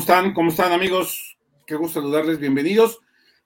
[0.00, 0.32] ¿cómo están?
[0.32, 1.36] ¿Cómo están amigos?
[1.66, 3.00] Qué gusto saludarles, bienvenidos.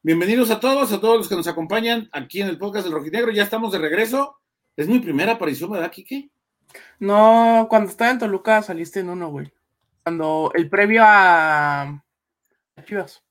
[0.04, 3.32] Bienvenidos a todos, a todos los que nos acompañan aquí en el podcast del Rojinegro.
[3.32, 4.38] Ya estamos de regreso.
[4.76, 6.30] Es mi primera aparición, ¿verdad, Kike?
[7.00, 9.52] No, cuando estaba en Toluca saliste en uno, güey.
[10.04, 12.04] Cuando el previo a
[12.84, 13.24] Chivas.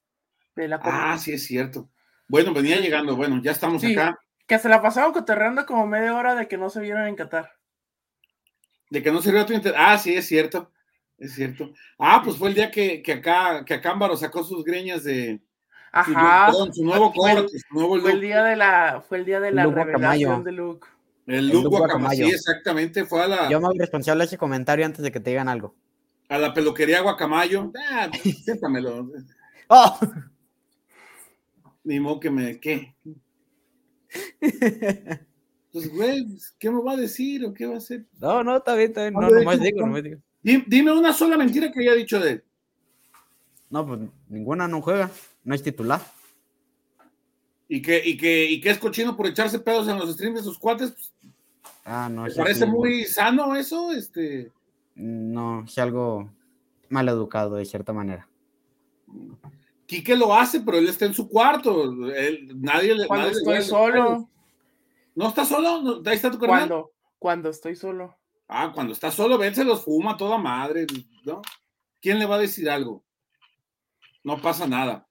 [0.53, 1.89] De la ah, sí, es cierto.
[2.27, 4.19] Bueno, venía llegando, bueno, ya estamos acá.
[4.45, 7.53] Que se la pasaron coterrando como media hora de que no se vieron en Qatar.
[8.89, 9.79] De que no se vio tu interés.
[9.79, 10.72] Ah, sí, es cierto.
[11.23, 11.71] Es cierto.
[11.97, 15.39] Ah, pues fue el día que, que acá, que Acámbaro sacó sus greñas de.
[15.93, 16.51] Ajá.
[16.51, 18.03] Su, nuevo corte, su nuevo look.
[18.03, 20.85] Fue el día de la, fue el día de la revelación de Luke.
[21.25, 22.25] El look Guacamayo.
[22.27, 23.05] Sí, exactamente.
[23.05, 23.49] Fue a la.
[23.49, 25.73] Yo me hago responsable de ese comentario antes de que te digan algo.
[26.27, 27.71] A la peluquería Guacamayo.
[27.89, 28.11] Ah,
[28.43, 29.09] siéntamelo.
[29.69, 29.99] oh.
[31.85, 32.59] Ni modo que me.
[32.59, 32.95] ¿Qué?
[35.71, 36.23] Pues, güey,
[36.59, 38.05] ¿qué me va a decir o qué va a hacer?
[38.19, 39.15] No, no, está bien, está bien.
[39.15, 40.21] No, no, más digo, no me digo.
[40.43, 42.43] Dime una sola mentira que haya dicho de él.
[43.69, 45.09] No, pues ninguna no juega,
[45.43, 46.01] no es titular.
[47.67, 50.43] ¿Y que, y que, y que es cochino por echarse pedos en los streams de
[50.43, 50.91] sus cuates?
[50.91, 51.13] Pues,
[51.85, 52.27] ah, no.
[52.27, 53.91] ¿Te parece muy sano eso?
[53.91, 54.51] Este...
[54.95, 56.29] No, es algo
[56.89, 58.27] mal educado de cierta manera.
[59.87, 61.91] Quique lo hace, pero él está en su cuarto.
[62.55, 63.07] nadie le.
[63.07, 64.29] Cuando estoy solo.
[65.15, 66.01] ¿No está solo?
[66.05, 66.59] Ahí está tu carnal.
[66.59, 68.15] Cuando, cuando estoy solo.
[68.55, 70.85] Ah, cuando está solo, ven, se los fuma toda madre,
[71.25, 71.41] ¿no?
[71.99, 73.03] ¿Quién le va a decir algo?
[74.23, 75.07] No pasa nada.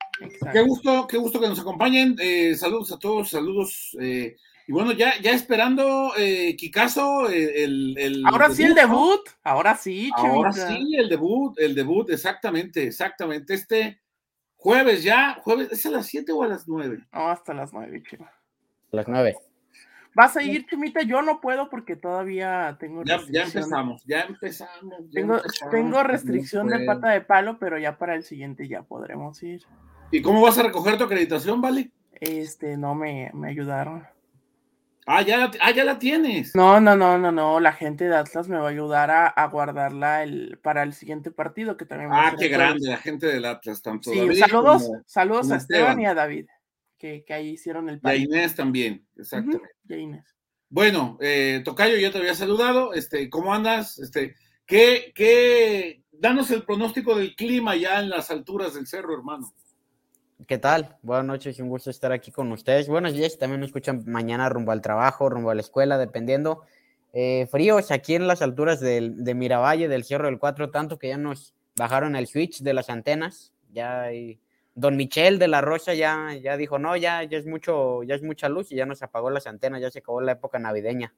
[0.53, 2.15] Qué gusto, qué gusto que nos acompañen.
[2.21, 3.97] Eh, saludos a todos, saludos.
[4.01, 4.37] Eh,
[4.69, 10.53] y bueno, ya, ya esperando, eh, Kikazo, el, Ahora sí el debut, ahora sí, Ahora
[10.53, 13.55] sí, el debut, el debut, exactamente, exactamente.
[13.55, 14.01] Este
[14.55, 17.09] jueves ya, jueves, ¿es a las 7 o a las 9?
[17.13, 18.25] No, hasta las 9, chico.
[18.25, 19.37] A las 9.
[20.15, 21.03] ¿Vas a ir, Chumita?
[21.03, 23.03] Yo no puedo porque todavía tengo.
[23.05, 25.11] Ya, ya empezamos, ya empezamos.
[25.13, 25.41] tengo,
[25.71, 29.63] tengo restricción de pata de palo, pero ya para el siguiente ya podremos ir.
[30.11, 31.91] ¿Y cómo vas a recoger tu acreditación, Vale?
[32.13, 34.07] Este, no me, me ayudaron.
[35.07, 36.55] Ah ya, la, ah, ya la tienes.
[36.55, 37.59] No, no, no, no, no.
[37.59, 41.33] La gente de Atlas me va a ayudar a, a guardarla el, para el siguiente
[41.33, 44.13] partido que también va Ah, qué grande, la gente del Atlas, tanto.
[44.13, 46.47] Sí, saludos, saludos a Esteban y a David
[47.25, 48.21] que, ahí hicieron el país.
[48.21, 49.69] Y a Inés también, exactamente.
[49.89, 50.25] Inés.
[50.69, 52.95] Bueno, eh, Tocayo, yo te había saludado.
[52.95, 53.99] Este, ¿Cómo andas?
[53.99, 59.53] Este, ¿qué, qué, danos el pronóstico del clima ya en las alturas del cerro, hermano.
[60.47, 60.97] ¿Qué tal?
[61.03, 62.89] Buenas noches, un gusto estar aquí con ustedes.
[62.89, 66.63] Buenos días, también me escuchan mañana rumbo al trabajo, rumbo a la escuela, dependiendo.
[67.13, 71.09] Eh, fríos aquí en las alturas del, de Miravalle, del Cerro del Cuatro, tanto que
[71.09, 73.53] ya nos bajaron el switch de las antenas.
[73.73, 74.41] Ya hay
[74.75, 78.23] Don Michel de la Rocha ya, ya dijo, no, ya, ya es mucho, ya es
[78.23, 81.13] mucha luz y ya nos apagó las antenas, ya se acabó la época navideña.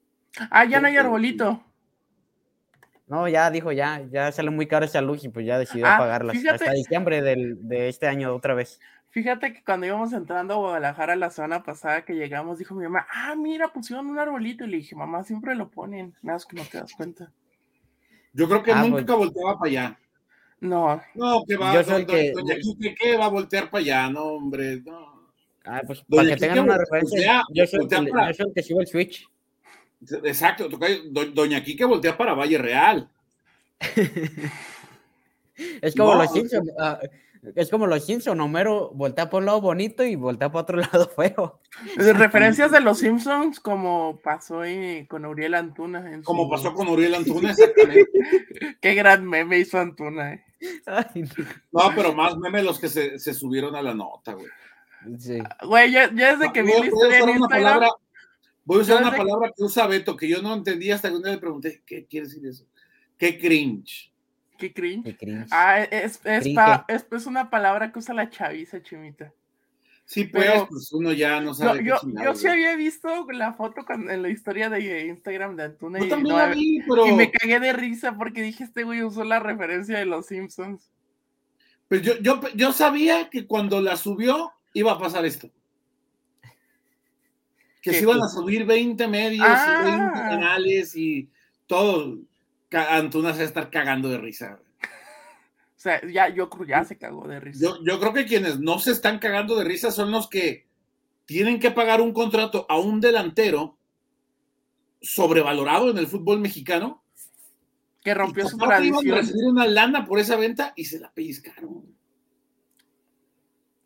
[0.50, 1.62] Ah, ya no hay arbolito.
[3.06, 5.96] No, ya dijo, ya, ya sale muy caro esa luz y pues ya decidió ah,
[5.96, 8.80] apagarlas hasta diciembre de este año otra vez.
[9.14, 13.06] Fíjate que cuando íbamos entrando a Guadalajara la semana pasada que llegamos, dijo mi mamá,
[13.12, 14.64] ah, mira, pusieron un arbolito.
[14.64, 17.30] Y le dije, mamá, siempre lo ponen, nada más que no te das cuenta.
[18.32, 19.98] Yo creo que ah, nunca pues volteaba para allá.
[20.60, 21.02] No.
[21.14, 22.32] No, que va, yo que,
[22.98, 24.10] ¿qué va a voltear para allá?
[24.10, 25.14] No, hombre, no.
[25.64, 29.26] Ah, pues para que tengan una referencia, yo, soy, el que sigo el Switch.
[30.24, 30.68] Exacto,
[31.32, 33.10] Doña Kike voltea para Valle Real.
[35.80, 36.70] es como los Simpsons.
[36.78, 37.00] Ah,
[37.54, 41.08] es como los Simpsons, Homero voltea por un lado bonito y voltea por otro lado
[41.08, 41.60] feo.
[41.96, 44.62] Referencias de los Simpsons como pasó
[45.08, 46.22] con Uriel Antuna.
[46.24, 48.10] como pasó con Uriel Antuna, exactamente.
[48.80, 50.34] Qué gran meme hizo Antuna.
[50.34, 50.44] Eh.
[51.72, 54.48] no, pero más meme los que se, subieron a la nota, güey.
[55.18, 55.38] Sí.
[55.66, 57.90] Güey, ya, desde que vi la historia en Palabra,
[58.64, 61.22] voy a usar una palabra que usa Beto, que yo no entendía hasta que un
[61.22, 62.64] día le pregunté, ¿qué quiere decir eso?
[63.18, 64.13] Qué cringe.
[65.02, 65.48] Qué cringe.
[65.50, 66.46] Ah, es, es,
[67.10, 69.32] es, una palabra que usa la chaviza, Chimita.
[70.06, 71.82] Sí, pues, Pero, pues uno ya no sabe.
[71.82, 75.98] Yo, yo, sí había visto la foto en la historia de Instagram de Antuna
[76.54, 80.26] y, y me cagué de risa porque dije, este güey usó la referencia de los
[80.26, 80.90] Simpsons.
[81.88, 85.48] Pues yo, yo, yo sabía que cuando la subió iba a pasar esto.
[87.80, 90.12] Que se iban a subir 20 medios y 20 ah.
[90.14, 91.28] canales y
[91.66, 92.18] todo.
[92.74, 94.58] Antuna se va a estar cagando de risa.
[95.76, 97.76] O sea, ya, yo ya se cagó de risa.
[97.84, 100.66] Yo, creo que quienes no se están cagando de risa son los que
[101.26, 103.76] tienen que pagar un contrato a un delantero
[105.02, 107.02] sobrevalorado en el fútbol mexicano.
[108.02, 109.12] Que rompió su tradición.
[109.12, 111.84] A recibir una lana por esa venta y se la pellizcaron.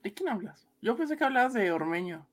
[0.02, 0.67] ¿De quién hablas?
[0.81, 2.26] Yo pensé que hablabas de Ormeño.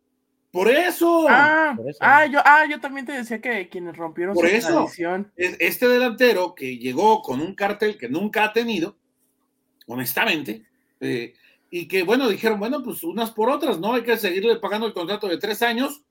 [0.55, 1.25] Por eso.
[1.27, 4.87] Ah, ah, yo, ah, yo también te decía que quienes rompieron Por eso,
[5.35, 8.95] Este delantero que llegó con un cartel que nunca ha tenido,
[9.85, 10.65] honestamente,
[11.01, 11.33] eh,
[11.69, 13.95] y que bueno, dijeron, bueno, pues unas por otras, ¿no?
[13.95, 16.05] Hay que seguirle pagando el contrato de tres años,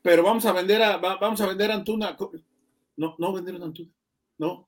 [0.00, 2.16] pero vamos a vender a, vamos a vender a Antuna.
[2.96, 3.92] No, no vendieron a Antuna,
[4.38, 4.66] no.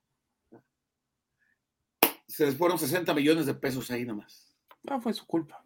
[2.27, 4.55] Se les fueron 60 millones de pesos ahí nomás.
[4.83, 5.64] No fue su culpa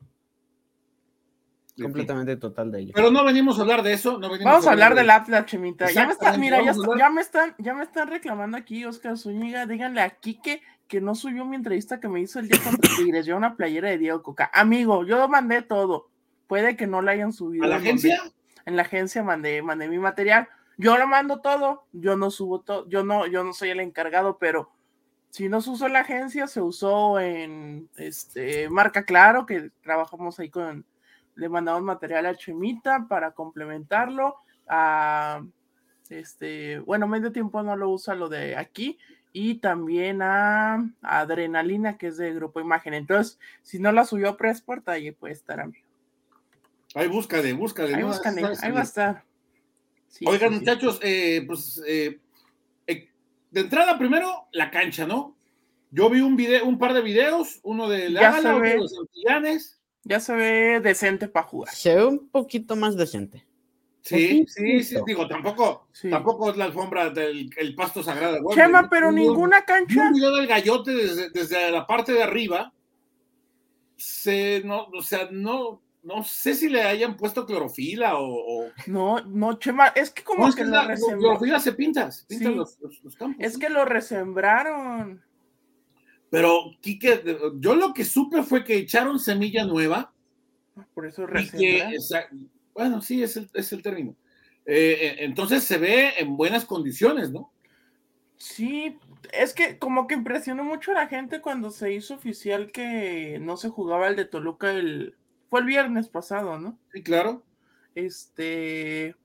[1.79, 2.91] completamente total de ellos.
[2.95, 4.19] Pero no venimos a hablar de eso.
[4.19, 5.91] Vamos a hablar, del Atlas, Chemita.
[5.91, 9.65] Ya me, están, mira, ya, me están, ya me están reclamando aquí, Oscar Zúñiga.
[9.65, 13.25] Díganle a Quique que no subió mi entrevista que me hizo el día contra Tigres.
[13.25, 14.49] Yo una playera de Diego Coca.
[14.53, 16.09] Amigo, yo mandé todo.
[16.47, 17.65] Puede que no la hayan subido.
[17.65, 18.19] ¿A la agencia?
[18.65, 20.47] En la agencia mandé, mandé mi material.
[20.77, 21.85] Yo lo mando todo.
[21.91, 22.89] Yo no subo todo.
[22.89, 24.71] Yo no, yo no soy el encargado, pero
[25.29, 30.39] si no se usó en la agencia, se usó en este Marca Claro, que trabajamos
[30.39, 30.85] ahí con
[31.39, 34.35] le mandamos material a Chemita para complementarlo.
[34.67, 35.41] A,
[36.09, 38.97] este, bueno, medio tiempo no lo usa lo de aquí.
[39.31, 42.93] Y también a, Adrenalina, que es de Grupo Imagen.
[42.93, 45.87] Entonces, si no la subió a Pressport, ahí puede estar, amigo.
[46.93, 47.95] Ahí búscale, búscale.
[47.95, 48.03] Ahí,
[48.61, 49.23] ahí va a estar.
[50.25, 52.19] Oigan, muchachos, eh, pues eh,
[52.87, 53.07] eh,
[53.51, 55.37] de entrada primero la cancha, ¿no?
[55.91, 59.78] Yo vi un video, un par de videos, uno de Lala, otro de Santillanes
[60.09, 61.73] ya se ve decente para jugar.
[61.73, 63.45] Se ve un poquito más decente.
[64.01, 68.39] Sí, sí, sí, digo, tampoco, tampoco es la alfombra del el pasto sagrado.
[68.55, 70.07] Chema, pero ninguna cancha.
[70.07, 70.91] Un video del gallote
[71.31, 72.73] desde, la parte de arriba.
[73.97, 78.71] Se, no, o sea, no, no sé si le hayan puesto clorofila o.
[78.87, 82.79] No, no, Chema, es que como que, la clorofila se pinta, se pintan los,
[83.15, 83.37] campos.
[83.37, 85.21] Es que lo resembraron.
[86.29, 87.21] Pero, Quique,
[87.55, 90.13] yo lo que supe fue que echaron semilla nueva.
[90.93, 91.97] Por eso que,
[92.73, 94.15] Bueno, sí, es el, es el término.
[94.65, 97.51] Eh, eh, entonces se ve en buenas condiciones, ¿no?
[98.37, 98.97] Sí,
[99.33, 103.57] es que como que impresionó mucho a la gente cuando se hizo oficial que no
[103.57, 105.15] se jugaba el de Toluca el...
[105.49, 106.77] Fue el viernes pasado, ¿no?
[106.93, 107.43] Sí, claro.
[107.95, 109.15] Este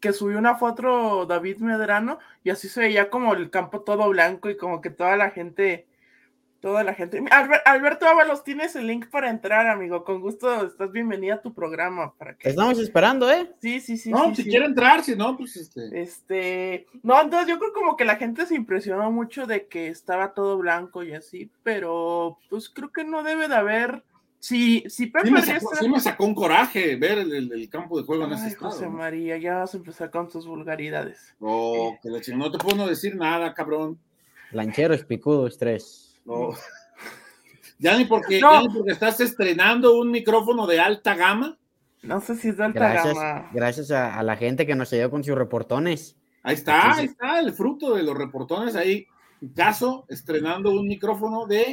[0.00, 4.50] que subió una foto David Medrano y así se veía como el campo todo blanco
[4.50, 5.86] y como que toda la gente
[6.60, 7.22] toda la gente.
[7.64, 10.04] Alberto Ábalos, tienes el link para entrar, amigo.
[10.04, 12.14] Con gusto, estás bienvenida a tu programa.
[12.14, 12.48] Para que...
[12.48, 13.50] Estamos esperando, ¿eh?
[13.60, 14.10] Sí, sí, sí.
[14.10, 16.00] No, si quiere entrar, si no, pues este.
[16.00, 16.86] Este.
[17.02, 20.58] No, entonces yo creo como que la gente se impresionó mucho de que estaba todo
[20.58, 24.02] blanco y así, pero pues creo que no debe de haber.
[24.38, 28.04] Si, si Pepe sí me, sacó, sí me sacó un coraje ver el, campo de
[28.04, 28.70] juego en ese estado.
[28.70, 31.34] José María, ya vas a empezar con tus vulgaridades.
[31.40, 31.98] Oh, eh.
[32.02, 33.98] que la no te puedo decir nada, cabrón.
[34.52, 36.05] Lanchero, espicudo, estrés.
[36.26, 36.50] No.
[37.78, 41.58] Ya ni porque, ya ni porque estás estrenando un micrófono de alta gama.
[42.02, 43.50] No sé si es de alta gracias, gama.
[43.52, 46.16] Gracias a, la gente que nos ayudó con sus reportones.
[46.42, 49.06] Ahí está, ahí está el fruto de los reportones ahí.
[49.54, 51.70] Caso, estrenando un micrófono de.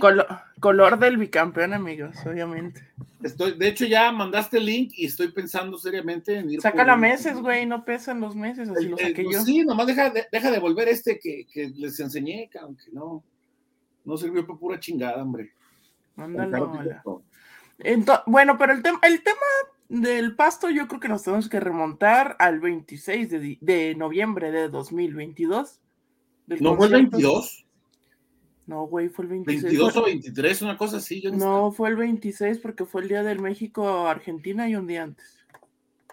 [0.59, 2.85] color del bicampeón, amigos, obviamente.
[3.23, 6.59] Estoy, de hecho, ya mandaste el link y estoy pensando seriamente en ir.
[6.59, 9.43] Saca la meses, güey, no pesan los meses, así lo saqué pues yo.
[9.43, 13.23] Sí, nomás deja, deja de volver este que, que les enseñé, aunque no.
[14.05, 15.53] No sirvió para pura chingada, hombre.
[18.27, 19.41] bueno, pero el, tema el tema
[19.89, 25.79] del pasto yo creo que nos tenemos que remontar al 26 de, noviembre de 2022.
[26.59, 27.65] ¿No fue el 22?
[28.65, 29.63] No, güey, fue el 26.
[29.63, 31.21] 22 o 23, una cosa así.
[31.33, 35.45] no, fue el 26 porque fue el día del México-Argentina y un día antes.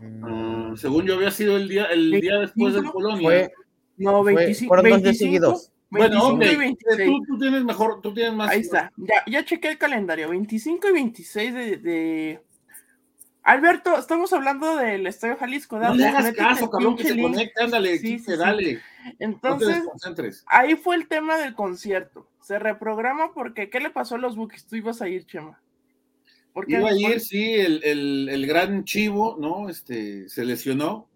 [0.00, 3.50] Mm, según yo había sido el día, el día después de Polonia.
[3.96, 4.74] no, 25.
[4.74, 8.50] Fue, 25, bueno, Tú, tienes mejor, tú tienes más.
[8.50, 10.28] Ahí está, ya, ya chequé el calendario.
[10.28, 12.40] 25 y 26 de,
[13.42, 15.78] Alberto, estamos hablando del Estadio Jalisco.
[15.78, 18.80] no le hagas caso, cabrón, que se conecta, ándale, sí, dale.
[19.18, 19.82] Entonces,
[20.46, 22.28] ahí fue el tema del concierto.
[22.40, 24.66] Se reprograma porque, ¿qué le pasó a los Bookies?
[24.66, 25.60] Tú ibas a ir, Chema.
[26.66, 29.68] Iba a ir, sí, el, el, el, gran Chivo, ¿no?
[29.68, 31.08] Este, se lesionó.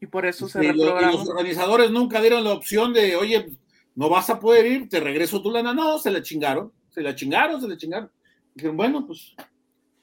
[0.00, 1.12] Y por eso se reprogramó.
[1.12, 3.50] y los organizadores nunca dieron la opción de, oye,
[3.94, 5.74] no vas a poder ir, te regreso tu lana.
[5.74, 8.10] No, se la chingaron, se la chingaron, se la chingaron.
[8.54, 9.34] Dijeron, bueno, pues,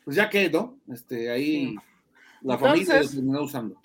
[0.03, 1.75] pues ya quedó, este, ahí
[2.41, 3.79] la familia lo terminó usando.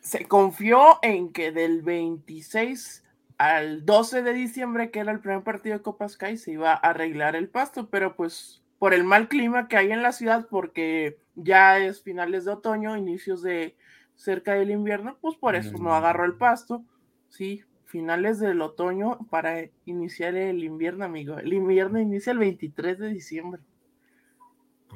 [0.00, 3.04] Se confió en que del 26
[3.36, 6.76] al 12 de diciembre, que era el primer partido de Copa Sky, se iba a
[6.76, 11.18] arreglar el pasto, pero pues por el mal clima que hay en la ciudad, porque
[11.34, 13.76] ya es finales de otoño, inicios de
[14.16, 16.84] cerca del invierno, pues por eso no agarró el pasto,
[17.28, 21.38] sí, finales del otoño para iniciar el invierno, amigo.
[21.38, 23.62] El invierno inicia el 23 de diciembre.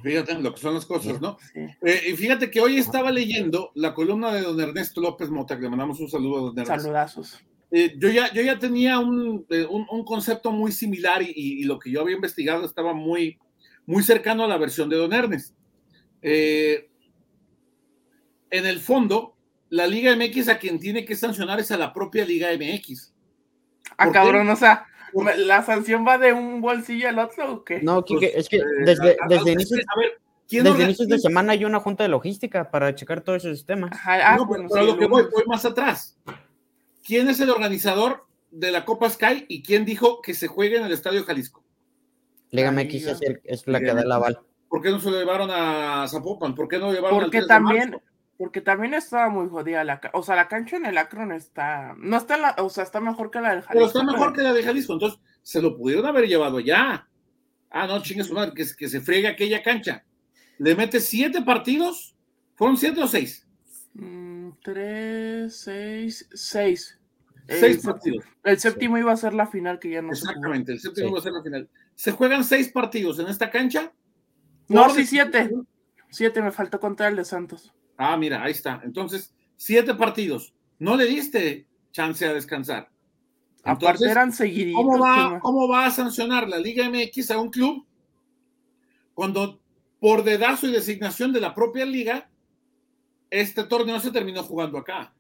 [0.02, 1.36] Fíjate lo que son las cosas, ¿no?
[1.54, 5.62] Eh, y fíjate que hoy estaba leyendo la columna de don Ernesto López Mota, que
[5.62, 6.82] le mandamos un saludo a don Ernesto.
[6.82, 7.42] Saludazos.
[7.74, 9.66] Eh, yo, ya, yo ya tenía un, eh,
[10.04, 13.38] concepto muy similar y, lo que yo había investigado estaba muy,
[13.86, 15.54] muy cercano a la versión de Don Ernest.
[16.20, 16.90] Eh,
[18.50, 19.34] en el fondo,
[19.72, 23.14] la Liga MX a quien tiene que sancionar es a la propia Liga MX.
[23.96, 24.84] Ah, cabrón, o sea,
[25.38, 27.80] ¿la sanción va de un bolsillo al otro o qué?
[27.80, 29.80] No, pues, es que eh, desde, desde inicios,
[30.50, 33.98] desde inicios de semana hay una junta de logística para checar todos esos temas.
[34.04, 36.18] Ah, no, pero, lo que voy, voy más atrás.
[37.02, 40.84] ¿Quién es el organizador de la Copa Sky y quién dijo que se juegue en
[40.84, 41.64] el Estadio Jalisco?
[42.50, 44.38] Liga MX es, es la que da el aval.
[44.68, 46.54] ¿Por qué no se lo llevaron a Zapopan?
[46.54, 47.96] ¿Por qué no lo llevaron porque también,
[48.42, 51.94] Porque también estaba muy jodida la O sea, la cancha en el Akron está.
[51.96, 53.72] No está la, o sea, está mejor que la del Jalisco.
[53.72, 54.94] Pero está mejor que la de Jalisco.
[54.94, 57.08] Entonces, se lo pudieron haber llevado ya.
[57.70, 60.04] Ah, no, chingue su madre, que, que se friegue aquella cancha.
[60.58, 62.16] Le mete siete partidos.
[62.56, 63.46] ¿Fueron siete o seis?
[63.94, 66.98] Mm, tres, seis, seis.
[67.46, 68.24] Seis partidos.
[68.42, 71.22] El séptimo iba a ser la final que ya no Exactamente, el séptimo iba a
[71.22, 71.70] ser la final.
[71.94, 73.92] ¿Se juegan seis partidos en esta cancha?
[74.66, 75.48] No, sí, siete.
[76.10, 77.72] Siete, me faltó contar el de Santos.
[78.10, 78.80] Ah, mira, ahí está.
[78.84, 80.54] Entonces, siete partidos.
[80.78, 82.90] No le diste chance a descansar.
[83.64, 84.82] Aparte eran seguiditos.
[84.82, 87.86] ¿cómo va, ¿Cómo va a sancionar la Liga MX a un club
[89.14, 89.60] cuando
[90.00, 92.28] por dedazo y designación de la propia liga,
[93.30, 95.12] este torneo se terminó jugando acá?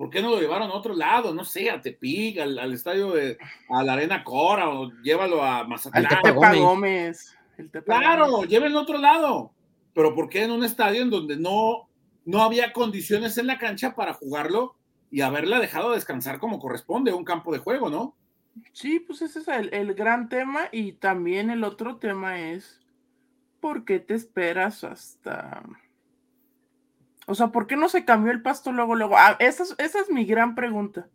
[0.00, 1.34] ¿Por qué no lo llevaron a otro lado?
[1.34, 3.36] No sé, a Tepic, al, estadio de,
[3.68, 6.06] a la Arena Cora, o llévalo a Mazatlán.
[6.24, 7.36] Al Gómez.
[7.84, 9.52] claro, llévenlo a otro lado.
[9.94, 11.88] Pero ¿por qué en un estadio en donde no,
[12.24, 14.76] no había condiciones en la cancha para jugarlo
[15.10, 18.16] y haberla dejado descansar como corresponde, un campo de juego, ¿no?
[18.72, 20.68] Sí, pues ese es el, el gran tema.
[20.70, 22.80] Y también el otro tema es,
[23.60, 25.62] ¿por qué te esperas hasta
[27.30, 29.16] o sea, ¿por qué no se cambió el pasto luego, luego?
[29.16, 31.08] Ah, esa, es, esa es mi gran pregunta.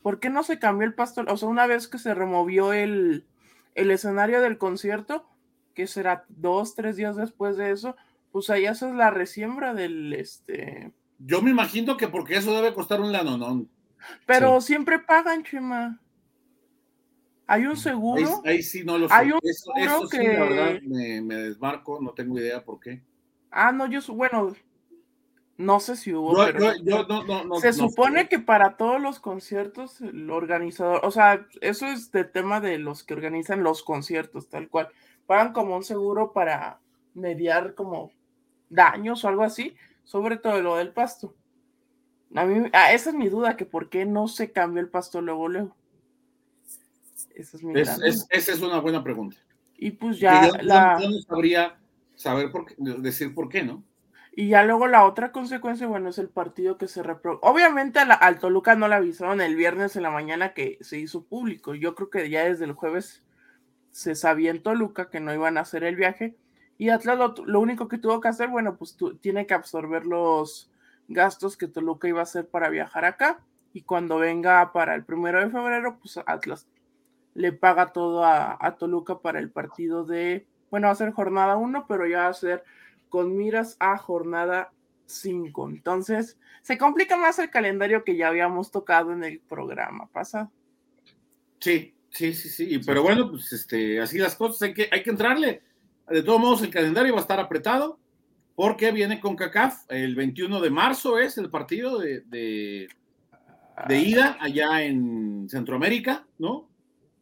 [0.00, 1.24] ¿Por qué no se cambió el pasto?
[1.26, 3.26] O sea, una vez que se removió el,
[3.74, 5.28] el escenario del concierto,
[5.74, 7.96] que será dos, tres días después de eso,
[8.32, 10.92] pues ahí haces la resiembra del este.
[11.18, 13.68] Yo me imagino que porque eso debe costar un lanonón.
[14.26, 16.00] Pero siempre pagan, Chema.
[17.46, 18.42] Hay un seguro.
[18.44, 19.14] Ahí, sí no lo sé.
[19.14, 20.18] Hay un seguro que...
[20.18, 23.02] sí, la verdad, me, me, desmarco, no tengo idea por qué.
[23.50, 24.54] Ah, no, yo, bueno,
[25.60, 26.72] no sé si hubo, pero
[27.60, 32.60] se supone que para todos los conciertos el organizador, o sea, eso es de tema
[32.60, 34.88] de los que organizan los conciertos, tal cual,
[35.30, 36.80] pagan como un seguro para
[37.14, 38.10] mediar como
[38.68, 41.36] daños o algo así, sobre todo lo del pasto.
[42.34, 45.20] A mí, ah, esa es mi duda, que por qué no se cambió el pasto
[45.20, 45.76] luego, luego.
[47.32, 49.36] Esa es mi Esa es una buena pregunta.
[49.76, 50.98] Y pues ya la...
[50.98, 51.78] no sabría
[52.16, 53.84] saber por qué, decir por qué, ¿no?
[54.32, 57.38] Y ya luego la otra consecuencia, bueno, es el partido que se repro...
[57.44, 60.98] Obviamente a la, al Toluca no le avisaron el viernes en la mañana que se
[60.98, 61.76] hizo público.
[61.76, 63.22] Yo creo que ya desde el jueves
[63.90, 66.36] se sabía en Toluca que no iban a hacer el viaje.
[66.78, 70.70] Y Atlas lo, único que tuvo que hacer, bueno, pues tiene que absorber los
[71.08, 73.40] gastos que Toluca iba a hacer para viajar acá.
[73.72, 76.66] Y cuando venga para el primero de febrero, pues Atlas
[77.34, 81.56] le paga todo a, a Toluca para el partido de, bueno, va a ser jornada
[81.56, 82.64] 1, pero ya va a ser
[83.08, 84.72] con miras a jornada
[85.06, 85.68] 5.
[85.68, 90.50] Entonces, se complica más el calendario que ya habíamos tocado en el programa pasado.
[91.58, 92.80] Sí, sí, sí, sí.
[92.84, 95.62] Pero bueno, pues este, así las cosas, hay que, hay que entrarle.
[96.08, 97.98] De todos modos, el calendario va a estar apretado
[98.54, 99.84] porque viene con CACAF.
[99.88, 106.68] El 21 de marzo es el partido de, de, ida allá en Centroamérica, ¿no?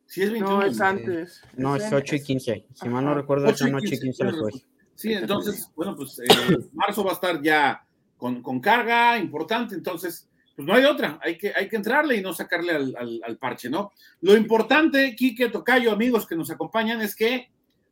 [0.07, 0.61] Sí, es 21.
[0.61, 1.42] No, es antes.
[1.54, 2.66] No, es 8 y 15.
[2.73, 4.66] Si mal no recuerdo, es 8 y 15 después.
[4.95, 10.27] Sí, entonces, bueno, pues eh, marzo va a estar ya con, carga importante, entonces,
[10.59, 13.93] pues no hay otra, hay que, hay que entrarle y no sacarle al, parche, ¿no?
[14.23, 17.49] Lo importante, Quique, Tocayo, amigos que nos acompañan, es que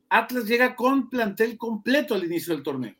[0.09, 2.93] Atlas llega con plantel completo al inicio del torneo.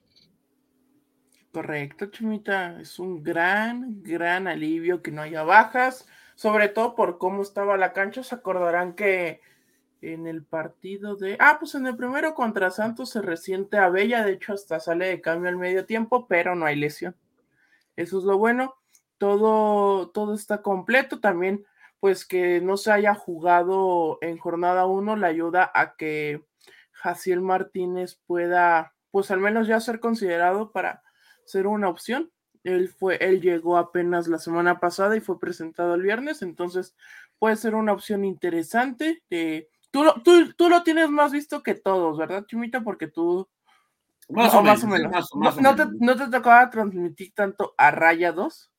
[1.51, 7.41] Correcto, Chimita, es un gran, gran alivio que no haya bajas, sobre todo por cómo
[7.41, 9.41] estaba la cancha, se acordarán que
[10.01, 11.35] en el partido de.
[11.41, 15.07] Ah, pues en el primero contra Santos se resiente a Bella, de hecho, hasta sale
[15.07, 17.17] de cambio al medio tiempo, pero no hay lesión.
[17.97, 18.76] Eso es lo bueno.
[19.17, 21.19] Todo, todo está completo.
[21.19, 21.65] También,
[21.99, 26.45] pues que no se haya jugado en jornada 1 le ayuda a que
[26.91, 31.03] Jaciel Martínez pueda, pues al menos ya ser considerado para
[31.45, 32.31] ser una opción.
[32.63, 36.95] Él fue, él llegó apenas la semana pasada y fue presentado el viernes, entonces
[37.39, 39.23] puede ser una opción interesante.
[39.29, 42.81] Eh, Tú, tú, tú lo tienes más visto que todos, ¿verdad, Chumita?
[42.81, 43.47] Porque tú...
[44.29, 45.61] Más, o, menos, más o menos.
[45.61, 48.71] ¿No, te, ¿No te tocaba transmitir tanto a Raya 2?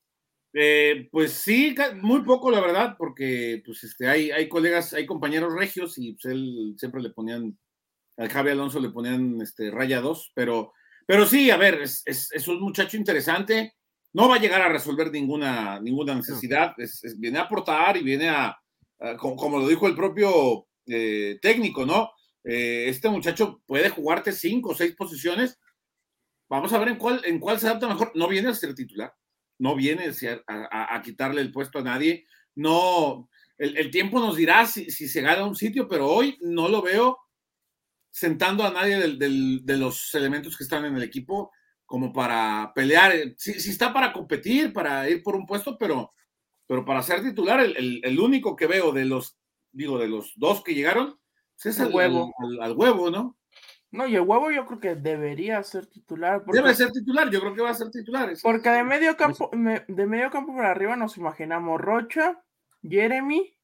[0.54, 5.52] Eh, pues sí, muy poco, la verdad, porque pues este, hay, hay colegas, hay compañeros
[5.52, 7.58] regios y pues él siempre le ponían,
[8.16, 10.72] al Javi Alonso le ponían este, raya 2, pero,
[11.06, 13.74] pero sí, a ver, es, es, un muchacho interesante,
[14.14, 16.74] no va a llegar a resolver ninguna, ninguna necesidad,
[17.18, 18.58] viene a aportar y viene a,
[19.18, 22.10] como, lo dijo el propio eh, técnico, ¿no?
[22.42, 25.58] Eh, este muchacho puede jugarte cinco o seis posiciones,
[26.48, 29.12] vamos a ver en cuál, en cuál se adapta mejor, no viene a ser titular
[29.58, 30.10] no viene
[30.46, 32.26] a, quitarle el puesto a nadie.
[32.54, 37.18] No, el, tiempo nos dirá si, se gana un sitio, pero hoy no lo veo
[38.10, 41.52] sentando a nadie de los elementos que están en el equipo
[41.88, 43.14] como para pelear.
[43.38, 46.12] Sí, está para competir, para ir por un puesto, pero,
[46.66, 49.38] pero para ser titular, el, único que veo de los,
[49.72, 51.18] digo, de los dos que llegaron,
[51.54, 52.30] pues es el, huevo.
[52.60, 53.37] al huevo, ¿no?
[53.90, 56.44] No, y el huevo yo creo que debería ser titular.
[56.44, 58.30] Debe ser titular, yo creo que va a ser titular.
[58.42, 62.42] Porque de medio campo, de medio campo para arriba nos imaginamos Rocha,
[62.82, 63.54] Jeremy.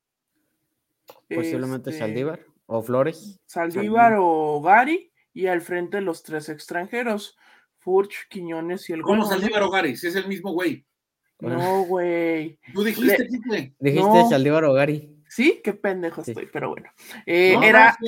[1.28, 3.38] Posiblemente este, Saldívar o Flores.
[3.46, 5.12] Saldívar, o Gary.
[5.34, 7.36] Y al frente los tres extranjeros.
[7.78, 9.96] Furch, Quiñones y el ¿Cómo Saldívar o Gary?
[9.96, 10.86] Si es el mismo güey.
[11.40, 12.58] No, güey.
[12.72, 13.28] Tú dijiste,
[13.78, 15.13] Dijiste Saldívar o Gary.
[15.34, 16.88] Sí, qué pendejo estoy, pero bueno.
[17.26, 17.98] Eh, era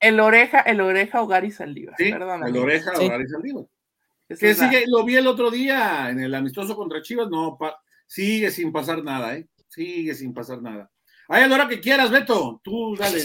[0.00, 1.96] el, oreja, el oreja o Gary Saldívar.
[1.98, 3.64] Sí, el oreja o Gary Saldívar.
[4.28, 7.58] Que sigue, lo vi el otro día en el amistoso contra Chivas, no,
[8.06, 9.48] sigue sin pasar nada, ¿eh?
[9.66, 10.88] Sigue sin pasar nada.
[11.26, 13.20] Ay, a la hora que quieras, Beto, tú dale.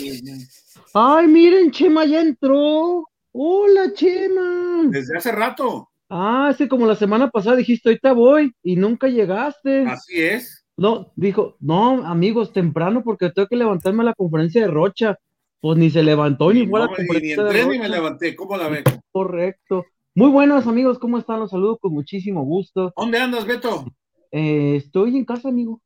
[0.95, 3.07] Ay, miren, Chema ya entró.
[3.31, 4.85] Hola, Chema.
[4.85, 5.91] Desde hace rato.
[6.09, 9.85] Ah, hace como la semana pasada dijiste, ahorita voy, y nunca llegaste.
[9.85, 10.58] Así es.
[10.79, 15.17] No, dijo, no, amigos, temprano porque tengo que levantarme a la conferencia de Rocha.
[15.61, 18.55] Pues ni se levantó ni fue a la conferencia ni, entré, Ni me levanté, ¿cómo
[18.55, 18.85] la ven?
[19.11, 19.85] Correcto.
[20.15, 21.41] Muy buenas amigos, ¿cómo están?
[21.41, 22.93] Los saludo con muchísimo gusto.
[22.95, 23.85] ¿Dónde andas, Beto?
[24.31, 25.81] Eh, estoy en casa, amigo.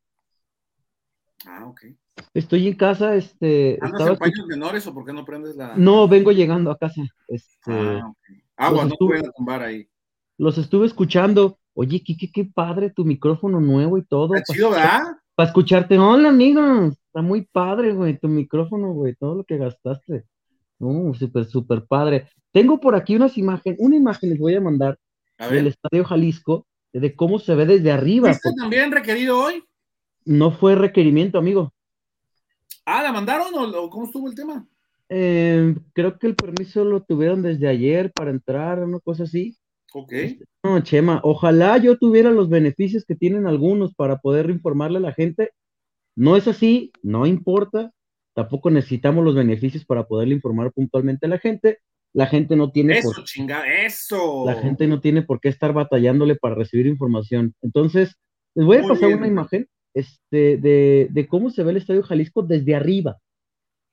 [1.47, 1.86] Ah, ok.
[2.36, 3.79] Estoy en casa, este.
[3.82, 5.75] ¿Andas en paños menores o por qué no prendes la.?
[5.75, 7.01] No, vengo llegando a casa.
[7.27, 8.38] Este, ah, ok.
[8.58, 9.88] Agua, no puedes tumbar ahí.
[10.38, 14.36] Los estuve escuchando Oye, Kike, qué padre tu micrófono nuevo y todo.
[14.36, 15.04] Está chido, ¿verdad?
[15.36, 15.98] Para escucharte.
[15.98, 16.94] Hola, amigos.
[17.08, 20.26] Está muy padre, güey, tu micrófono, güey, todo lo que gastaste.
[20.80, 22.30] Uh, súper, súper padre.
[22.52, 25.00] Tengo por aquí unas imágenes, una imagen les voy a mandar
[25.50, 28.30] del Estadio Jalisco, de cómo se ve desde arriba.
[28.30, 29.64] ¿Está también requerido hoy?
[30.26, 31.74] No fue requerimiento, amigo.
[32.86, 34.68] Ah, ¿la mandaron o, cómo estuvo el tema?
[35.10, 39.58] Eh, creo que el permiso lo tuvieron desde ayer para entrar, una cosa así.
[39.93, 40.13] Ok.
[40.63, 45.13] No, Chema, ojalá yo tuviera los beneficios que tienen algunos para poder informarle a la
[45.13, 45.51] gente.
[46.15, 47.91] No es así, no importa.
[48.36, 51.77] Tampoco necesitamos los beneficios para poderle informar puntualmente a la gente.
[52.13, 53.23] La gente no tiene eso, por...
[53.23, 54.45] chinga, eso.
[54.45, 57.53] La gente no tiene por qué estar batallándole para recibir información.
[57.62, 58.15] Entonces,
[58.56, 62.75] les voy a pasar una imagen este, de, cómo se ve el Estadio Jalisco desde
[62.75, 63.17] arriba.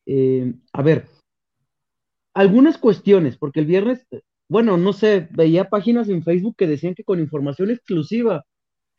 [0.06, 1.06] Eh, a ver,
[2.34, 4.06] algunas cuestiones, porque el viernes
[4.50, 8.44] bueno, no sé, veía páginas en Facebook que decían que con información exclusiva.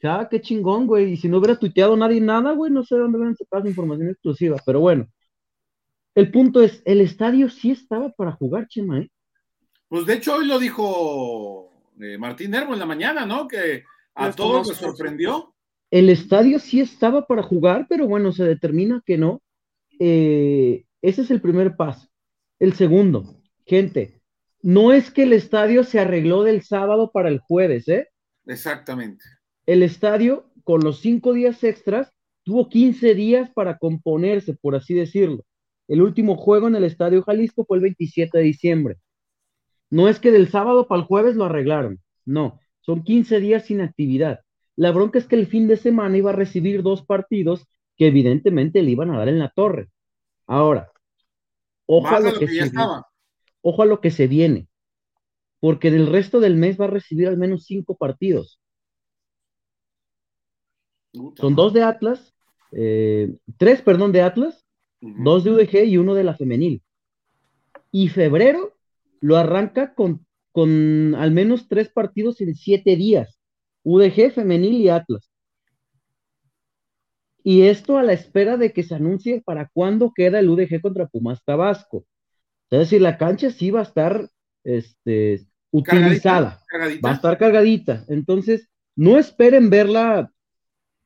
[0.01, 1.11] Ya, qué chingón, güey.
[1.11, 4.55] Y si no hubiera tuiteado nadie nada, güey, no sé dónde hubieran sacado información exclusiva.
[4.65, 5.07] Pero bueno,
[6.15, 9.09] el punto es, el estadio sí estaba para jugar, Chema, ¿eh?
[9.89, 13.45] Pues de hecho hoy lo dijo eh, Martín Nervo en la mañana, ¿no?
[13.45, 13.83] Que
[14.15, 15.53] a todos les sorprendió.
[15.89, 19.41] El estadio sí estaba para jugar, pero bueno, se determina que no.
[19.99, 22.07] Eh, ese es el primer paso.
[22.57, 24.20] El segundo, gente,
[24.63, 28.09] no es que el estadio se arregló del sábado para el jueves, ¿eh?
[28.45, 29.23] Exactamente.
[29.65, 32.11] El estadio, con los cinco días extras,
[32.43, 35.43] tuvo 15 días para componerse, por así decirlo.
[35.87, 38.97] El último juego en el Estadio Jalisco fue el 27 de diciembre.
[39.89, 43.81] No es que del sábado para el jueves lo arreglaron, no, son 15 días sin
[43.81, 44.39] actividad.
[44.75, 48.81] La bronca es que el fin de semana iba a recibir dos partidos que evidentemente
[48.81, 49.89] le iban a dar en la torre.
[50.47, 50.89] Ahora,
[51.85, 52.71] ojalá que, que
[53.61, 54.67] ojo a lo que se viene,
[55.59, 58.59] porque del resto del mes va a recibir al menos cinco partidos.
[61.35, 62.33] Son dos de Atlas,
[62.71, 64.65] eh, tres, perdón, de Atlas,
[65.01, 66.81] dos de UDG y uno de la femenil.
[67.91, 68.77] Y febrero
[69.19, 73.39] lo arranca con, con al menos tres partidos en siete días,
[73.83, 75.31] UDG, femenil y Atlas.
[77.43, 81.07] Y esto a la espera de que se anuncie para cuándo queda el UDG contra
[81.07, 82.05] Pumas Tabasco.
[82.71, 84.29] Es decir, la cancha sí va a estar
[84.63, 86.63] este, utilizada,
[87.05, 88.05] va a estar cargadita.
[88.07, 90.31] Entonces, no esperen verla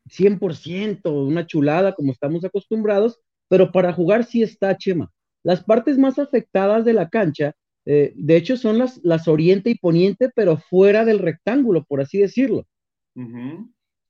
[0.06, 5.12] 100%, una chulada como estamos acostumbrados, pero para jugar sí está Chema.
[5.43, 7.54] Las partes más afectadas de la cancha,
[7.86, 12.19] eh, de hecho, son las, las oriente y poniente, pero fuera del rectángulo, por así
[12.19, 12.67] decirlo.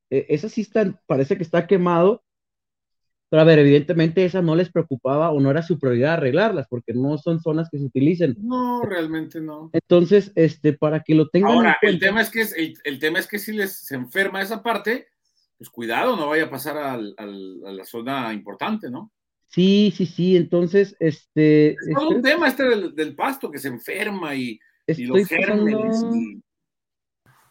[0.09, 2.23] e, esa sí está, parece que está quemado,
[3.29, 6.93] pero a ver, evidentemente esa no les preocupaba o no era su prioridad arreglarlas, porque
[6.93, 8.35] no son zonas que se utilicen.
[8.39, 9.69] No, realmente no.
[9.73, 12.45] Entonces, este, para que lo tengan Ahora, el tema es que
[12.83, 15.07] el, tema es que si les se enferma esa parte,
[15.57, 19.11] pues cuidado, no vaya a pasar a la zona importante, ¿no?
[19.47, 21.71] Sí, sí, sí, entonces, este...
[21.71, 26.03] Es todo un tema este del, pasto que se enferma y, y los gérmenes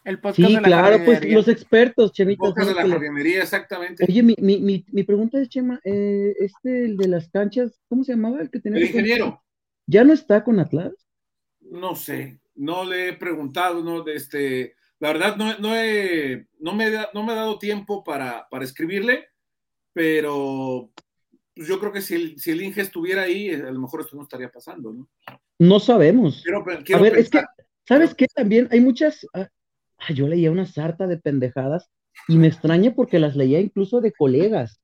[0.05, 2.45] El podcast sí, claro, pues los expertos, Chemita.
[2.45, 4.05] El podcast de la jardinería, exactamente.
[4.07, 8.13] Oye, mi, mi, mi, pregunta es, Chema, eh, este, el de las canchas, ¿cómo se
[8.13, 8.81] llamaba el que tenía?
[8.81, 9.43] El ingeniero.
[9.87, 10.93] ¿Ya no está con Atlas?
[11.61, 16.91] No sé, no le he preguntado, no, este, la verdad no, no, he, no, me,
[17.15, 19.29] no me he dado tiempo para, para escribirle,
[19.95, 20.91] pero
[21.55, 24.17] pues yo creo que si el, si el Inge estuviera ahí, a lo mejor esto
[24.17, 25.09] no estaría pasando, ¿no?
[25.59, 26.43] No sabemos.
[26.93, 27.43] a ver, es que,
[27.87, 28.27] ¿sabes qué?
[28.27, 29.27] También hay muchas.
[30.05, 31.91] Ah, ah, yo leía una sarta de pendejadas
[32.29, 34.81] y me extraña porque las leía incluso de colegas.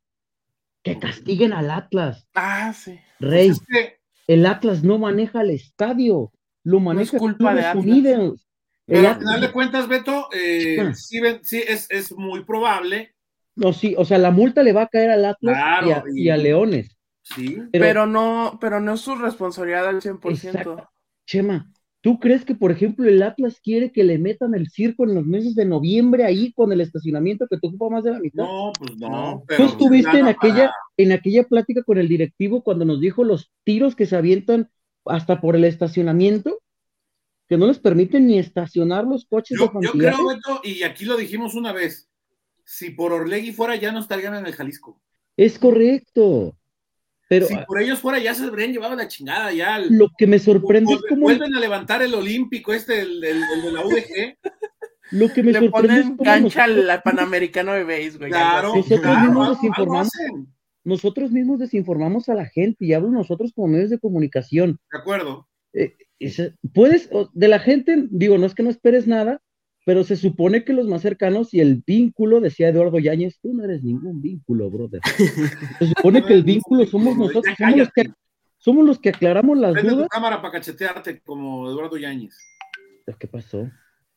[0.82, 2.26] Que castiguen al Atlas.
[2.34, 2.98] Ah, sí.
[3.18, 3.94] Rey, pues
[4.26, 6.32] el Atlas no maneja el estadio,
[6.64, 7.84] lo maneja no es culpa de Atlas.
[7.84, 8.46] Unidos.
[8.86, 13.14] Pero al final de cuentas, Beto, eh, sí, sí es, es muy probable
[13.60, 16.96] no, sí, o sea, la multa le va a caer al Atlas y, a, Leones.
[17.22, 17.62] Sí.
[17.72, 20.88] Pero, no, pero no es su responsabilidad al 100%.
[21.26, 25.14] Chema, ¿tú crees que, por ejemplo, el Atlas quiere que le metan el circo en
[25.14, 28.44] los meses de noviembre ahí con el estacionamiento que te ocupa más de la mitad?
[28.44, 29.42] No, pues no.
[29.56, 33.94] Tú estuviste en aquella, en aquella plática con el directivo cuando nos dijo los tiros
[33.94, 34.70] que se avientan
[35.04, 36.60] hasta por el estacionamiento,
[37.48, 39.58] que no les permiten ni estacionar los coches.
[39.58, 42.08] Yo, yo creo, Beto, y aquí lo dijimos una vez,
[42.64, 45.00] si por Orlegui fuera ya no estarían en el Jalisco.
[45.36, 46.56] Es correcto.
[47.30, 49.78] Pero, si por ellos fuera ya se habrían llevado la chingada ya.
[49.78, 53.34] lo que me sorprende es cómo vuelven a levantar el olímpico este el, de
[53.72, 54.36] la UDG.
[55.12, 58.30] Lo que me Le ponen cancha al Panamericano de Base, güey.
[58.30, 60.10] Claro, nosotros mismos desinformamos.
[60.84, 64.78] Nosotros mismos desinformamos a la gente y hablo nosotros como medios de comunicación.
[64.92, 65.48] De acuerdo.
[65.72, 65.96] Eh,
[66.72, 69.40] puedes, de la gente, digo, no es que no esperes nada,
[69.84, 73.64] pero se supone que los más cercanos y el vínculo, decía Eduardo Yáñez, tú no
[73.64, 75.00] eres ningún vínculo, brother.
[75.78, 78.10] Se supone que el vínculo somos nosotros, somos los, que,
[78.58, 80.04] somos los que aclaramos las Prende dudas.
[80.04, 82.36] tu cámara para cachetearte como Eduardo Yáñez.
[83.18, 83.70] ¿Qué pasó?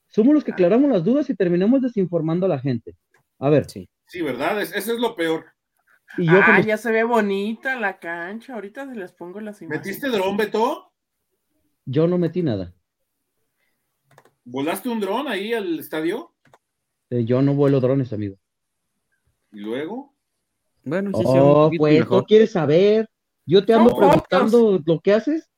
[0.08, 2.96] Somos los que aclaramos las dudas y terminamos desinformando a la gente.
[3.40, 3.70] A ver.
[3.70, 4.62] Sí, sí ¿verdad?
[4.62, 5.46] eso es lo peor.
[6.18, 8.54] Y yo ah, ya se ve bonita la cancha.
[8.54, 9.88] Ahorita se les pongo las imágenes.
[9.88, 10.92] ¿Metiste dron, Beto?
[11.86, 12.74] Yo no metí nada.
[14.46, 16.34] ¿Volaste un dron ahí al estadio?
[17.10, 18.38] Eh, yo no vuelo drones, amigo.
[19.52, 20.14] ¿Y luego?
[20.84, 23.10] Bueno, sí, oh, pues, ¿tú quieres saber?
[23.46, 25.50] Yo te ando preguntando lo que haces.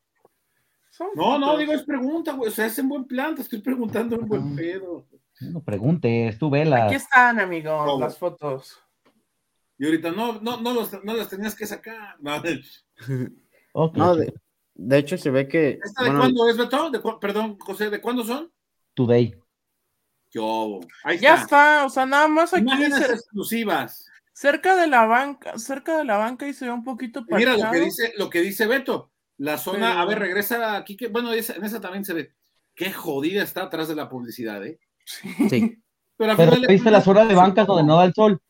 [1.15, 2.50] no, no, digo, es pregunta, güey.
[2.50, 5.08] O sea, es en buen plan, te estoy preguntando en buen pedo.
[5.41, 6.84] No preguntes, tú velas.
[6.86, 8.80] Aquí están, amigos, las fotos.
[9.78, 12.15] Y ahorita no, no, no, los, no las tenías que sacar.
[12.19, 12.41] No,
[13.93, 14.34] no de,
[14.76, 15.80] de, hecho se ve que.
[15.84, 16.89] ¿Esta de cuándo es, Beto?
[16.91, 18.52] De, perdón, José, ¿de cuándo son?
[18.95, 19.36] Today.
[20.31, 21.86] Yo, ahí ya está.
[21.86, 22.63] o sea, nada más aquí.
[22.63, 24.10] Imágenes exclusivas.
[24.34, 27.71] Cerca de la banca, cerca de la banca y se ve un poquito Mira lo
[27.71, 29.12] que dice, lo que dice Beto.
[29.38, 32.34] La zona, a ver, regresa aquí, que bueno, en esa también se ve.
[32.73, 34.79] Qué jodida está atrás de la publicidad, ¿eh?
[35.05, 35.81] Sí.
[36.17, 38.41] Pero, Pero viste la zona de bancas donde no da el sol.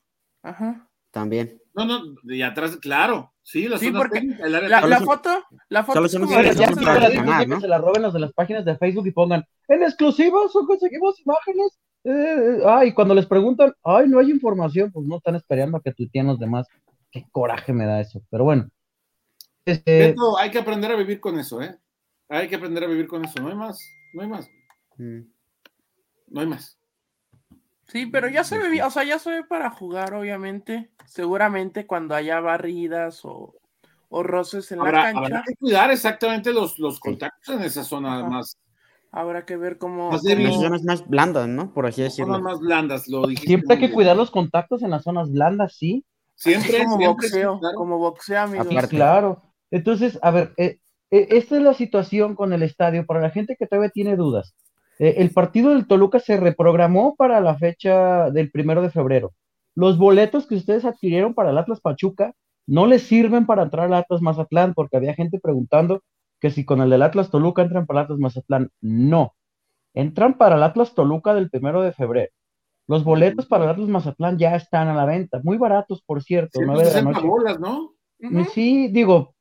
[0.44, 0.88] Ajá.
[1.10, 1.60] También.
[1.74, 3.35] No, no, y atrás, claro.
[3.46, 5.30] Sí, sí porque la, foto,
[5.70, 6.18] la foto se
[7.68, 11.80] la roben los de las páginas de Facebook y pongan en exclusiva, solo conseguimos imágenes.
[12.06, 15.94] Eh, ay, cuando les preguntan, ay, no hay información, pues no están esperando a que
[15.94, 16.68] tuiteen los demás.
[17.12, 18.20] Qué coraje me da eso.
[18.32, 18.68] Pero bueno.
[19.64, 20.16] Este...
[20.40, 21.78] hay que aprender a vivir con eso, ¿eh?
[22.28, 23.40] Hay que aprender a vivir con eso.
[23.44, 23.80] No hay más,
[24.16, 24.50] no hay más.
[24.98, 25.20] Mm.
[26.30, 26.80] No hay más.
[27.88, 30.90] Sí, pero ya se ve, o sea, ya se ve para jugar, obviamente.
[31.06, 33.56] Seguramente cuando haya barridas o,
[34.10, 35.20] roces en la cancha.
[35.20, 38.58] Habrá que cuidar exactamente los, los contactos en esa zona más.
[39.12, 40.12] Habrá que ver cómo.
[40.12, 41.74] Las zonas más blandas, ¿no?
[41.74, 42.34] Por así decirlo.
[42.34, 43.48] Zonas más blandas, lo dijiste.
[43.48, 46.06] Siempre hay que cuidar los contactos en las zonas blandas, sí.
[46.36, 46.84] Siempre.
[46.84, 48.88] como boxeo, como boxeo, amigos.
[48.90, 49.42] Claro.
[49.72, 50.80] Entonces, a ver, eh,
[51.12, 53.06] eh, esta es la situación con el estadio.
[53.06, 54.54] Para la gente que todavía tiene dudas,
[55.00, 59.34] eh, el partido del Toluca se reprogramó para la fecha del primero de febrero.
[59.76, 62.34] Los boletos que ustedes adquirieron para el Atlas Pachuca
[62.66, 66.02] no les sirven para entrar al Atlas Mazatlán, porque había gente preguntando
[66.40, 68.70] que si con el del Atlas Toluca entran para el Atlas Mazatlán.
[68.82, 69.36] No,
[69.94, 72.32] entran para el Atlas Toluca del primero de febrero.
[72.88, 76.62] Los boletos para el Atlas Mazatlán ya están a la venta, muy baratos, por cierto.
[77.60, 78.46] ¿no?
[78.54, 79.36] Sí, digo,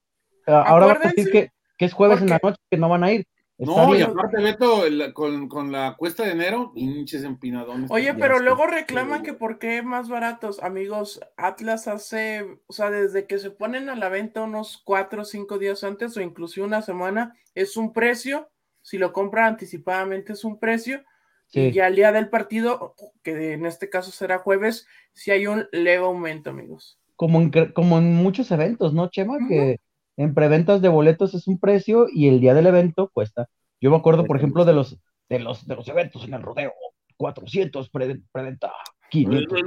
[0.47, 3.27] ahora va a decir que, es jueves en la noche que no van a ir
[3.57, 4.83] No, y aparte, Beto,
[5.15, 7.89] con, la cuesta de enero, hinches empinadones.
[7.91, 10.61] Oye, pero luego reclaman que por qué más baratos.
[10.61, 15.25] Amigos, Atlas hace, o sea, desde que se ponen a la venta unos cuatro o
[15.25, 18.51] cinco días antes o incluso una semana, es un precio.
[18.83, 21.05] Si lo compran anticipadamente es un precio.
[21.53, 25.69] Y ya al día del partido, que en este caso será jueves, si hay un
[25.71, 26.99] leve aumento, amigos.
[27.15, 29.39] Como en, como en muchos eventos, ¿no, Chema?
[29.47, 29.79] Que
[30.17, 33.49] en preventas de boletos es un precio y el día del evento cuesta.
[33.81, 34.99] Yo me acuerdo, por ejemplo, de los,
[35.29, 36.73] de los, de los eventos en el rodeo,
[37.17, 38.73] 400 preventa,
[39.11, 39.59] 500.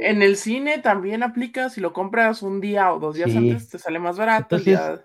[0.00, 3.78] En el cine también aplica, si lo compras un día o dos días antes, te
[3.78, 4.56] sale más barato.
[4.56, 5.04] Esa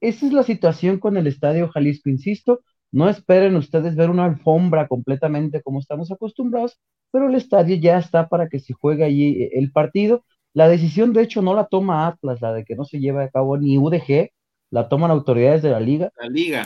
[0.00, 2.60] es la situación con el Estadio Jalisco, insisto.
[2.92, 6.78] No esperen ustedes ver una alfombra completamente como estamos acostumbrados,
[7.10, 11.22] pero el estadio ya está para que se juegue allí el partido la decisión, de
[11.22, 14.30] hecho, no la toma Atlas, la de que no se lleve a cabo ni UDG,
[14.70, 16.10] la toman autoridades de la liga.
[16.16, 16.64] La liga.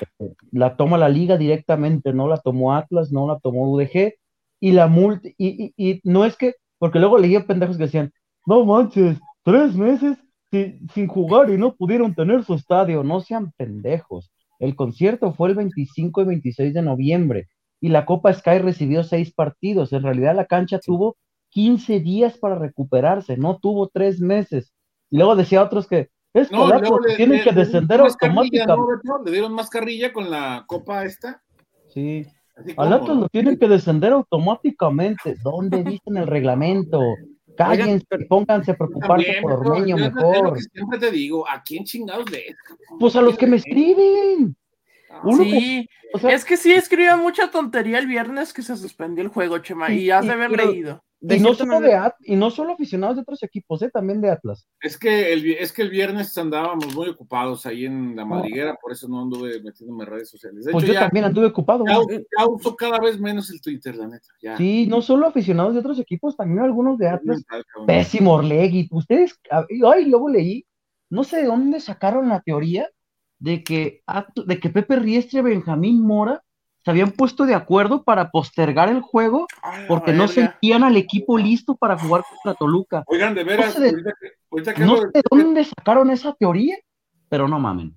[0.53, 4.14] La toma la liga directamente, no la tomó Atlas, no la tomó UDG,
[4.61, 8.12] y la multa, y, y, no es que, porque luego leía pendejos que decían,
[8.46, 10.18] no manches, tres meses
[10.51, 14.31] sin, sin jugar y no pudieron tener su estadio, no sean pendejos.
[14.59, 17.48] El concierto fue el 25 y 26 de noviembre
[17.81, 19.92] y la Copa Sky recibió seis partidos.
[19.92, 21.16] En realidad la cancha tuvo
[21.50, 24.72] 15 días para recuperarse, no tuvo tres meses.
[25.11, 29.08] Y luego decía otros que es no, que tienen que descender automáticamente.
[29.24, 31.42] Le dieron más carrilla con la copa esta.
[31.88, 32.26] Sí.
[32.76, 35.37] Al otro lo tienen que descender automáticamente.
[35.42, 37.00] ¿Dónde dicen el reglamento?
[37.56, 40.58] Cállense, pónganse a preocuparse por Ormeño mejor.
[40.61, 42.56] siempre te digo, ¿a quién chingados lees?
[43.00, 44.56] Pues a los que me escriben
[45.37, 45.88] sí,
[46.28, 50.06] es que sí escribió mucha tontería el viernes que se suspendió el juego, Chema, y
[50.06, 51.02] ya se había leído.
[51.20, 53.90] Y, no solo de y no solo aficionados de otros equipos, ¿eh?
[53.90, 54.68] también de Atlas.
[54.81, 58.92] Es que, el, es que el viernes andábamos muy ocupados ahí en la madriguera, por
[58.92, 60.66] eso no anduve metiéndome en redes sociales.
[60.70, 61.85] pues yo también anduve ocupado.
[61.87, 64.57] Ya, uso cada vez menos el Twitter, la neta.
[64.57, 67.42] Sí, no solo aficionados de otros equipos, también algunos de Atlas.
[67.87, 68.88] Pésimo Orlegui.
[68.92, 70.66] Ustedes, ay, luego leí,
[71.11, 72.88] no sé de dónde sacaron la teoría
[73.40, 74.02] de que,
[74.46, 76.42] de que Pepe Riestre Benjamín Mora
[76.88, 79.46] se habían puesto de acuerdo para postergar el juego
[79.88, 83.05] porque no sentían al equipo listo para jugar contra Toluca.
[83.09, 83.79] Oigan, de veras,
[84.79, 86.79] no sé de dónde sacaron esa teoría,
[87.29, 87.94] pero no mamen.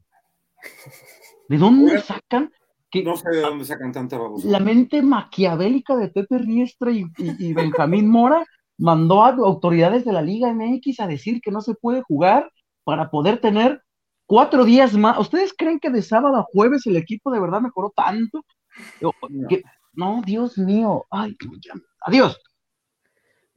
[1.47, 2.51] ¿De dónde sacan?
[2.89, 4.45] Que, no sé de dónde sacan tanta babosa.
[4.45, 8.45] La mente maquiavélica de Pepe Riestre y, y Benjamín Mora
[8.77, 12.51] mandó a autoridades de la Liga MX a decir que no se puede jugar
[12.84, 13.82] para poder tener
[14.25, 15.17] cuatro días más.
[15.17, 18.43] ¿Ustedes creen que de sábado a jueves el equipo de verdad mejoró tanto?
[19.93, 21.05] No, Dios mío.
[21.11, 21.35] Ay,
[22.05, 22.41] adiós.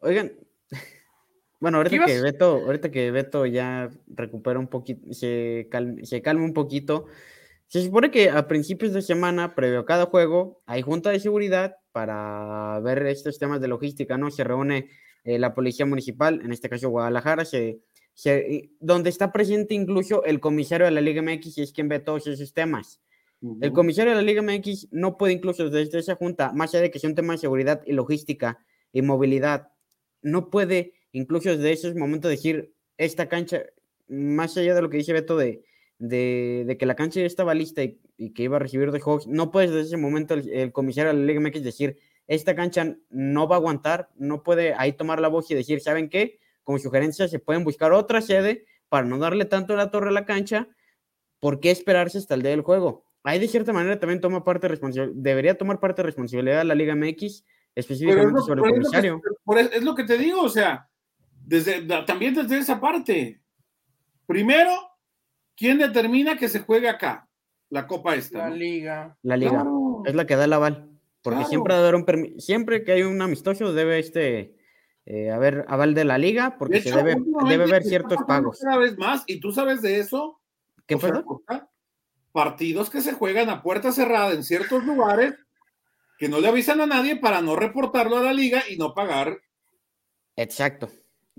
[0.00, 0.32] Oigan,
[1.60, 5.68] bueno, ahorita que Beto, ahorita que Beto ya recupera un poquito, se,
[6.02, 7.06] se calma un poquito.
[7.68, 11.76] Se supone que a principios de semana, previo a cada juego, hay junta de seguridad
[11.92, 14.32] para ver estos temas de logística, ¿no?
[14.32, 14.90] Se reúne
[15.22, 17.80] eh, la policía municipal, en este caso Guadalajara, se
[18.80, 22.26] donde está presente incluso el comisario de la Liga MX y es quien ve todos
[22.26, 23.00] esos temas.
[23.60, 26.90] El comisario de la Liga MX no puede incluso desde esa junta, más allá de
[26.90, 29.68] que sea un tema de seguridad y logística y movilidad,
[30.22, 33.62] no puede incluso desde ese momento decir esta cancha,
[34.08, 35.62] más allá de lo que dice Beto de,
[35.98, 37.98] de, que la cancha ya estaba lista y,
[38.32, 41.26] que iba a recibir de juegos, no puede desde ese momento el, comisario de la
[41.26, 45.50] Liga MX decir esta cancha no va a aguantar, no puede ahí tomar la voz
[45.50, 46.38] y decir, ¿saben qué?
[46.64, 50.24] como sugerencia, se pueden buscar otra sede para no darle tanto la torre a la
[50.24, 50.68] cancha.
[51.38, 53.03] ¿Por qué esperarse hasta el día del juego?
[53.24, 56.74] Ahí de cierta manera también toma parte responsabilidad, debería tomar parte de responsabilidad de la
[56.74, 57.42] Liga MX,
[57.74, 59.20] específicamente sobre el comisario.
[59.72, 60.90] Es lo, que, te digo, o sea,
[61.42, 63.40] desde, también desde esa parte.
[64.26, 64.72] Primero,
[65.56, 67.26] ¿quién determina que se juegue acá?
[67.70, 68.50] La Copa esta.
[68.50, 69.18] La Liga.
[69.22, 69.64] La Liga.
[70.04, 70.90] Es la que da el aval.
[71.22, 74.54] Porque siempre, un siempre que hay un amistoso debe este
[75.06, 77.16] eh, a ver, aval de la liga, porque se debe,
[77.48, 78.60] debe haber ciertos pagos.
[78.62, 80.40] Una vez más, y tú sabes de eso.
[80.86, 81.10] ¿Qué fue?
[82.34, 85.34] Partidos que se juegan a puerta cerrada en ciertos lugares
[86.18, 89.38] que no le avisan a nadie para no reportarlo a la liga y no pagar.
[90.34, 90.90] Exacto.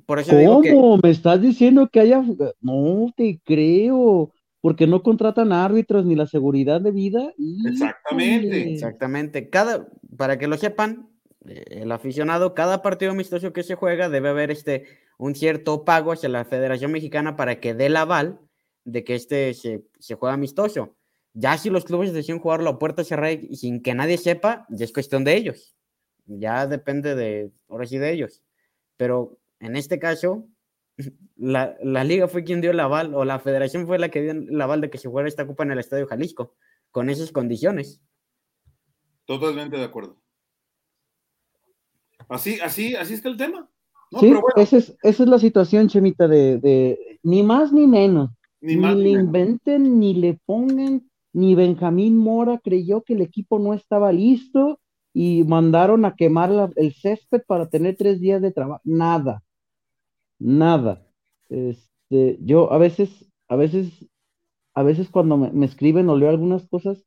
[0.06, 0.62] Por eso ¿Cómo?
[0.62, 1.02] Digo que...
[1.04, 2.24] ¿Me estás diciendo que haya.?
[2.62, 4.32] No te creo.
[4.62, 7.34] Porque no contratan árbitros ni la seguridad de vida.
[7.68, 8.74] Exactamente.
[8.74, 9.50] Exactamente.
[9.50, 11.10] Cada, para que lo sepan,
[11.44, 14.86] el aficionado, cada partido amistoso que se juega debe haber este,
[15.18, 18.40] un cierto pago hacia la Federación Mexicana para que dé el aval
[18.86, 20.96] de que este se, se juega amistoso.
[21.34, 24.86] Ya si los clubes deciden jugarlo a puerta cerrada y sin que nadie sepa, ya
[24.86, 25.76] es cuestión de ellos.
[26.26, 28.42] Ya depende de, ahora sí, de ellos.
[28.96, 30.48] Pero en este caso,
[31.36, 34.32] la, la liga fue quien dio el aval, o la federación fue la que dio
[34.32, 36.56] el aval de que se jugara esta copa en el Estadio Jalisco
[36.92, 38.02] con esas condiciones.
[39.26, 40.22] Totalmente de acuerdo.
[42.30, 43.70] Así, así, así está el tema.
[44.20, 48.30] sí, esa, es, esa es la situación, Chemita, de, ni más ni menos.
[48.66, 54.12] Ni, le inventen, ni le pongan, ni Benjamín Mora creyó que el equipo no estaba
[54.12, 54.80] listo
[55.14, 58.82] y mandaron a quemar el césped para tener tres días de trabajo.
[58.84, 59.44] Nada,
[60.40, 61.06] nada.
[61.50, 64.06] Este, yo a veces, a veces,
[64.74, 67.06] a veces cuando me, escriben o leo algunas cosas,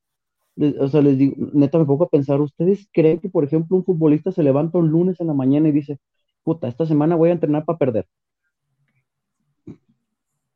[0.81, 3.85] o sea, les digo, neta me pongo a pensar, ¿ustedes creen que, por ejemplo, un
[3.85, 5.99] futbolista se levanta un lunes en la mañana y dice,
[6.42, 8.07] puta, esta semana voy a entrenar para perder?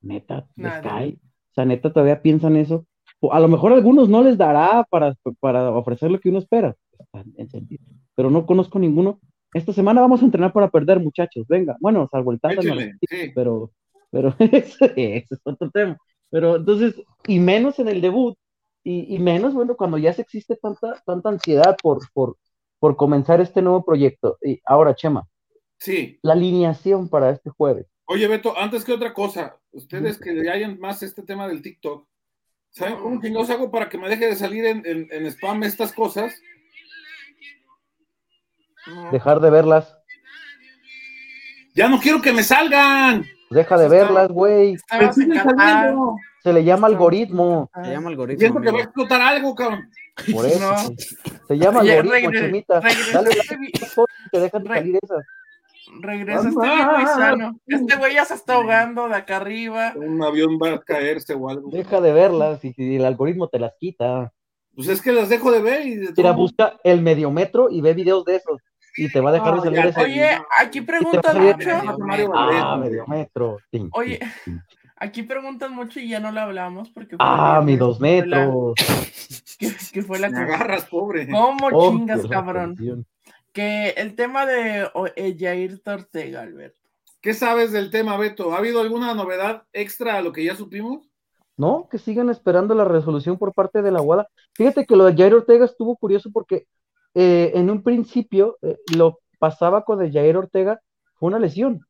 [0.03, 1.19] Neta, les cae.
[1.53, 2.87] O sea, neta todavía piensan eso.
[3.31, 6.75] A lo mejor a algunos no les dará para, para ofrecer lo que uno espera,
[8.17, 9.21] pero no conozco ninguno.
[9.55, 11.47] Esta semana vamos a entrenar para perder, muchachos.
[11.47, 12.63] Venga, bueno, salvo el Tata,
[13.35, 13.71] pero,
[14.11, 15.97] pero ese, es otro tema.
[16.31, 16.95] Pero entonces,
[17.29, 18.37] y menos en el debut,
[18.85, 22.37] y, menos, bueno, cuando ya se existe tanta, tanta ansiedad por, por,
[22.81, 24.39] por comenzar este nuevo proyecto.
[24.43, 25.29] Y ahora, Chema.
[25.79, 26.19] Sí.
[26.23, 27.87] La alineación para este jueves.
[28.07, 32.07] Oye, Beto, antes que otra cosa, ustedes que le hayan más este tema del TikTok,
[32.71, 36.35] ¿saben cómo chingados hago para que me deje de salir en, en, spam estas cosas?
[39.13, 39.97] Dejar de verlas.
[41.75, 43.25] Ya no quiero que me salgan.
[43.51, 44.77] Deja de verlas, güey.
[46.43, 47.71] Se le llama algoritmo.
[47.85, 48.41] Se llama algoritmo.
[48.41, 49.89] Siento que va a explotar algo, cabrón.
[50.33, 50.75] Por eso.
[51.47, 52.81] Se llama algoritmo, Chemita.
[52.81, 53.31] Dale
[54.33, 55.25] te dejan de salir esas.
[56.01, 57.59] Regresa este güey sano.
[57.67, 59.93] Este güey ya se está ahogando de acá arriba.
[59.97, 61.71] Un avión va a caerse o algo.
[61.71, 64.33] Deja de verlas y, el algoritmo te las quita.
[64.75, 67.93] Pues es que las dejo de ver y de Mira, busca el mediometro y ve
[67.93, 68.59] videos de esos.
[68.97, 70.01] Y te va a dejar de salir ese.
[70.01, 70.29] Oye,
[70.59, 71.71] aquí preguntan mucho.
[72.35, 73.59] Ah, mediometro.
[73.93, 74.21] Oye,
[74.97, 77.17] aquí preguntan mucho y ya no lo hablamos porque.
[77.19, 78.75] Ah, mi dos metros.
[79.59, 80.37] Que, fue la que.
[80.37, 81.29] agarras, pobre.
[81.29, 82.77] ¿Cómo oh, chingas, cabrón?
[83.53, 86.89] Que el tema de eh, Jair Ortega, Alberto.
[87.21, 88.53] ¿Qué sabes del tema, Beto?
[88.53, 91.09] ¿Ha habido alguna novedad extra a lo que ya supimos?
[91.57, 94.27] No, que sigan esperando la resolución por parte de la UADA.
[94.55, 96.67] Fíjate que lo de Jair Ortega estuvo curioso porque
[97.15, 100.81] eh, en un principio eh, lo pasaba con el Jair Ortega
[101.15, 101.87] fue una lesión.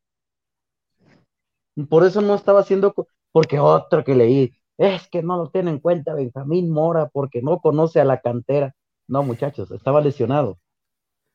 [1.89, 2.95] Por eso no estaba haciendo,
[3.31, 7.61] porque otro que leí, es que no lo tiene en cuenta Benjamín Mora porque no
[7.61, 8.75] conoce a la cantera.
[9.07, 10.59] No, muchachos, estaba lesionado.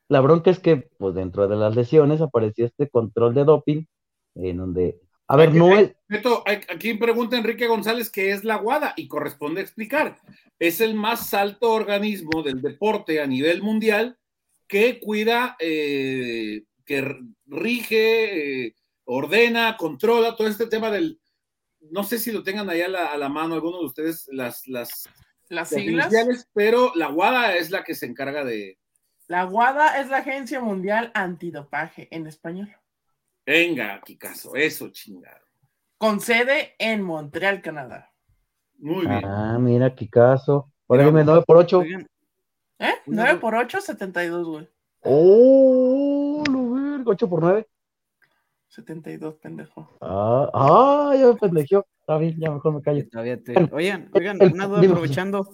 [0.08, 3.84] La bronca es que, pues dentro de las lesiones apareció este control de doping,
[4.36, 5.94] en donde, a ver, no es...
[6.70, 10.18] Aquí pregunta Enrique González qué es la WADA y corresponde explicar.
[10.58, 14.18] Es el más alto organismo del deporte a nivel mundial
[14.66, 17.16] que cuida, eh, que
[17.46, 21.20] rige, eh, ordena, controla todo este tema del,
[21.90, 25.08] no sé si lo tengan ahí a la, mano algunos de ustedes, las, las,
[25.48, 26.12] las siglas,
[26.54, 28.78] pero la WADA es la que se encarga de,
[29.28, 32.74] la WADA es la Agencia Mundial Antidopaje en español.
[33.44, 35.46] Venga, caso, eso chingado.
[35.98, 38.10] Con sede en Montreal, Canadá.
[38.78, 39.24] Muy bien.
[39.24, 40.72] Ah, mira, Kikazo.
[40.86, 41.82] Por ejemplo, 9 por 8.
[42.78, 42.94] ¿Eh?
[43.06, 44.68] 9 por 8, 72, güey.
[45.02, 47.68] Oh, lo verga, 8 por 9.
[48.68, 49.90] 72, pendejo.
[50.00, 51.86] Ah, ah, ya me pendejo.
[52.00, 53.04] Está bien, ya mejor me callo.
[53.72, 55.50] Oigan, oigan, una duda aprovechando.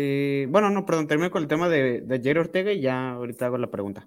[0.00, 3.46] Eh, bueno, no, perdón, termino con el tema de, de Jerry Ortega y ya ahorita
[3.46, 4.06] hago la pregunta.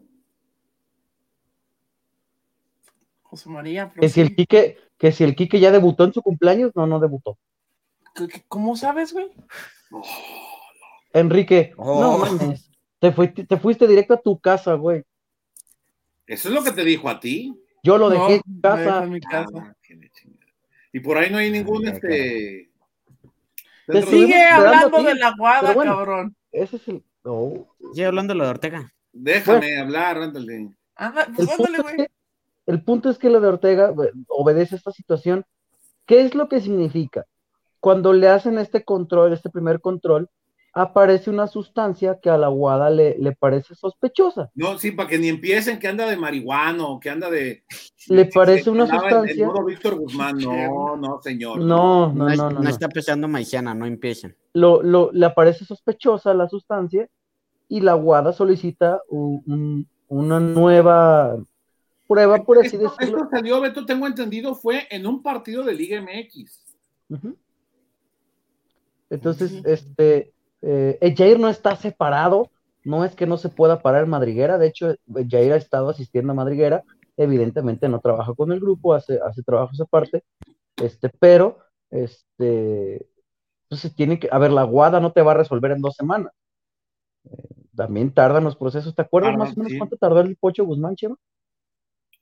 [3.23, 3.91] José María.
[3.99, 6.97] Que si, el Quique, que si el Quique ya debutó en su cumpleaños, no, no
[7.01, 7.37] debutó.
[8.47, 9.31] ¿Cómo sabes, güey?
[11.11, 12.17] Enrique, no oh.
[12.19, 12.71] mames.
[12.99, 15.03] Te fuiste, te fuiste directo a tu casa, güey.
[16.25, 17.53] ¿Eso es lo que te dijo a ti?
[17.83, 19.03] Yo lo dejé en casa.
[19.03, 19.49] En mi casa.
[19.57, 19.75] Ah,
[20.93, 22.70] y por ahí no hay ningún este
[23.91, 26.35] te sigue hablando de la guada, cabrón.
[26.51, 27.03] Ese es el.
[27.23, 27.67] No.
[27.93, 28.93] Sigue hablando de lo de Ortega.
[29.13, 30.71] Déjame hablar, ándale.
[31.35, 32.07] pues el, güey.
[32.65, 33.93] el punto es que lo de Ortega
[34.27, 35.45] obedece a esta situación.
[36.05, 37.25] ¿Qué es lo que significa?
[37.79, 40.29] Cuando le hacen este control, este primer control,
[40.73, 44.49] aparece una sustancia que a la guada le, le parece sospechosa.
[44.55, 47.63] No, sí, para que ni empiecen que anda de marihuana o que anda de...
[48.07, 49.49] Le parece una sustancia...
[49.65, 51.59] Víctor Guzmán, no, no, señor.
[51.59, 52.69] No, no, no, no.
[52.69, 54.35] está pesando maiciana, no empiecen.
[54.53, 57.09] Lo, lo, le aparece sospechosa la sustancia
[57.67, 61.37] y la guada solicita una nueva
[62.07, 63.17] prueba, por así decirlo.
[63.17, 66.59] Esto salió, Beto, tengo entendido, fue en un partido de Liga MX.
[69.09, 72.49] Entonces, este, eh, Jair no está separado,
[72.83, 74.95] no es que no se pueda parar Madriguera, de hecho,
[75.29, 76.83] Jair ha estado asistiendo a Madriguera,
[77.17, 80.23] evidentemente no trabaja con el grupo, hace, hace trabajos aparte,
[80.77, 81.59] este, pero
[81.91, 83.07] este,
[83.63, 86.33] Entonces tiene que, a ver, la guada no te va a resolver en dos semanas.
[87.25, 88.95] Eh, también tardan los procesos.
[88.95, 91.15] ¿Te acuerdas más o menos cuánto tardó el Pocho Guzmán, Chema?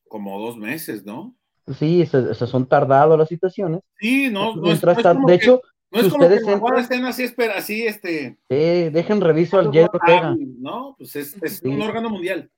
[0.08, 1.36] Como dos meses, ¿no?
[1.78, 3.82] Sí, esas, son tardadas las situaciones.
[4.00, 5.62] Sí, no, no, es, de hecho,
[5.92, 8.38] no es como que entran, estén así, espera, así, este.
[8.50, 10.36] Sí, dejen reviso al Jet Ortega.
[10.38, 12.50] No, pues es, un órgano mundial.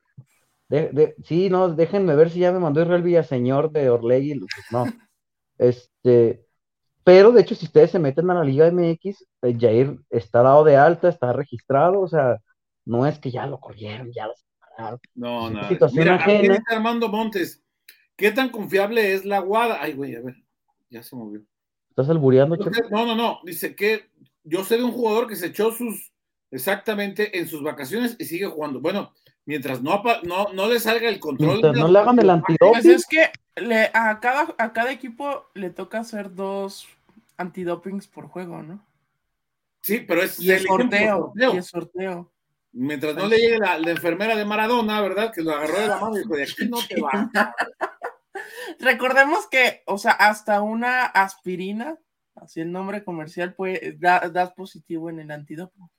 [0.67, 4.39] De, sí, no, déjenme ver si ya me mandó Israel Villaseñor de Orlegui.
[4.71, 4.85] No.
[5.57, 6.45] este,
[7.03, 10.63] pero de hecho, si ustedes se meten a la Liga MX, eh, Jair está dado
[10.63, 12.37] de alta, está registrado, o sea,
[12.85, 14.99] no es que ya lo corrieron, ya lo separaron.
[15.15, 15.67] No, no.
[15.67, 16.63] Situación Mira, ajena.
[16.69, 17.61] Armando Montes,
[18.15, 19.81] ¿qué tan confiable es la guada?
[19.81, 20.35] Ay, güey, a ver,
[20.89, 21.41] ya se movió.
[21.91, 22.55] ¿Estás albureando,
[22.89, 24.09] No, no, no, dice que
[24.45, 26.13] yo sé de un jugador que se echó sus,
[26.49, 28.79] exactamente, en sus vacaciones y sigue jugando.
[28.79, 29.11] Bueno,
[29.43, 31.61] mientras no, no, no le salga el control.
[31.61, 32.71] no le hagan el antidoping.
[32.71, 36.87] Pues es que le, a, cada, a cada equipo le toca hacer dos
[37.35, 38.81] antidopings por juego, ¿no?
[39.81, 42.31] Sí, pero es, y el sorteo, Y el sorteo.
[42.71, 45.33] Mientras no le llegue la, enfermera de Maradona, ¿verdad?
[45.33, 47.29] Que lo agarró de la mano y dijo, de aquí no te va.
[48.79, 51.97] Recordemos que, o sea, hasta una aspirina,
[52.35, 55.89] así el nombre comercial, puede, das positivo en el antidoping.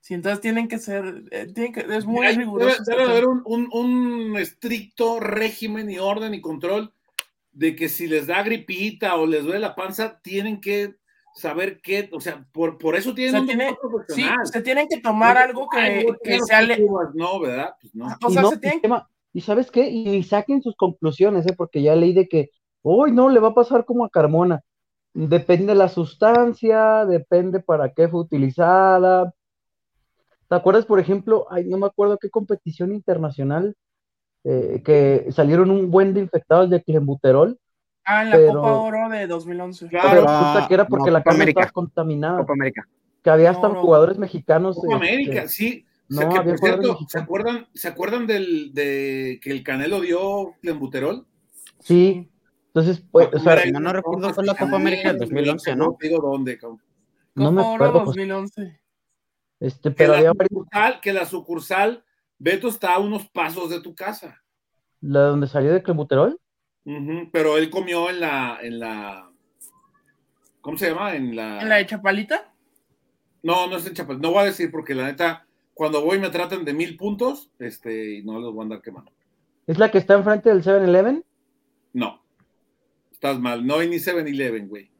[0.00, 1.52] Sí, entonces tienen que ser, eh,
[1.90, 2.82] es muy riguroso.
[2.84, 6.94] Debe, haber un, estricto régimen y orden y control
[7.52, 10.94] de que si les da gripita o les duele la panza, tienen que
[11.34, 15.68] saber qué, o sea, por, por eso tienen un Sí, se tienen que tomar algo
[15.68, 16.66] que, que sea...
[17.14, 17.74] No, ¿verdad?
[17.80, 18.06] Pues no.
[18.22, 18.80] O sea, se tienen...
[19.38, 21.54] y, sabes qué, y saquen sus conclusiones, ¿eh?
[21.56, 22.50] porque ya leí de que,
[22.82, 24.62] hoy no, le va a pasar como a Carmona.
[25.14, 29.32] Depende la sustancia, depende para qué fue utilizada,
[30.48, 33.76] ¿Te acuerdas, por ejemplo, ay, no me acuerdo qué competición internacional
[34.44, 37.58] eh, que salieron un buen de infectados de clenbuterol?
[38.04, 39.88] Ah, en la Copa Oro de 2011.
[39.88, 42.38] Claro, pero resulta que era porque la carne estaba contaminada.
[42.38, 42.88] Copa América.
[43.22, 44.76] Que había hasta jugadores mexicanos.
[44.76, 45.84] Copa este, América, sí.
[46.08, 51.26] No, había cierto, ¿se acuerdan, ¿se acuerdan del, de que el Canelo dio clenbuterol?
[51.80, 52.30] Sí.
[52.68, 55.96] Entonces, pues, o sea, no, no recuerdo fue la Copa América del 2011, ¿no?
[56.00, 56.58] digo dónde,
[57.34, 58.04] No me acuerdo.
[58.04, 58.80] 2011.
[59.60, 62.04] Este, pero que, la sucursal, que la sucursal
[62.38, 64.40] Beto está a unos pasos de tu casa.
[65.00, 66.38] ¿La donde salió de Clemuterol?
[67.32, 69.30] pero él comió en la, en la.
[70.62, 71.14] ¿Cómo se llama?
[71.14, 71.60] En la.
[71.60, 72.54] ¿En la de Chapalita?
[73.42, 74.26] No, no es en Chapalita.
[74.26, 75.46] No voy a decir porque la neta,
[75.78, 79.12] cuando voy me tratan de mil puntos, este, y no los voy a andar quemando.
[79.64, 81.24] ¿Es la que está enfrente del 7-Eleven?
[81.92, 82.20] No.
[83.12, 83.64] Estás mal.
[83.64, 84.90] No hay ni 7-Eleven, güey.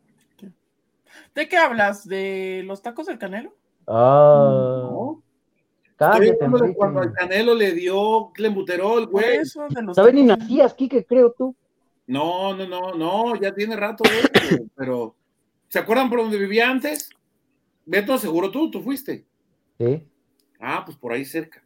[1.35, 2.07] ¿De qué hablas?
[2.07, 3.57] ¿De los tacos del Canelo?
[3.89, 4.89] Ah.
[4.89, 5.23] No.
[6.77, 9.45] cuando el Canelo le dio clembuterol, güey.
[9.47, 11.57] ¿Sabes ni nacías, Kike, creo tú?
[12.07, 15.17] No, no, no, no, ya tiene rato, güey, pero
[15.67, 17.11] ¿se acuerdan por donde vivía antes?
[17.85, 19.27] Beto, seguro tú, tú fuiste.
[19.77, 20.07] Sí.
[20.61, 21.63] Ah, pues por ahí cerca.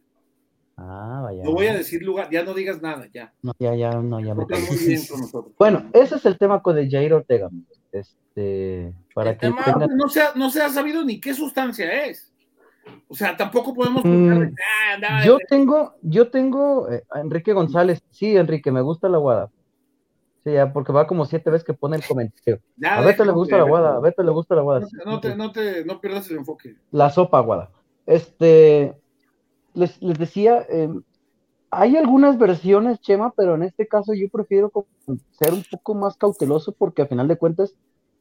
[0.77, 1.43] Ah, vaya.
[1.43, 3.33] No voy a decir lugar, ya no digas nada, ya.
[3.41, 5.53] No, ya, ya, no, ya me muy bien con nosotros.
[5.57, 7.49] Bueno, ese es el tema con el Jair Ortega.
[7.91, 12.33] Este, para que no, se ha, no se ha sabido ni qué sustancia es.
[13.07, 14.03] O sea, tampoco podemos.
[14.03, 14.55] Mm,
[15.07, 18.01] ah, yo tengo, yo tengo eh, a Enrique González.
[18.11, 19.51] Sí, Enrique, me gusta la guada.
[20.43, 22.59] Sí, ya, porque va como siete veces que pone el comentario.
[22.83, 24.87] a Beto le gusta la guada, a Beto le gusta la guada.
[25.05, 26.75] No, te, no, te, no pierdas el enfoque.
[26.91, 27.69] La sopa guada.
[28.05, 28.93] Este,
[29.73, 30.89] les, les decía, eh,
[31.71, 34.71] hay algunas versiones, Chema, pero en este caso yo prefiero
[35.31, 37.75] ser un poco más cauteloso porque a final de cuentas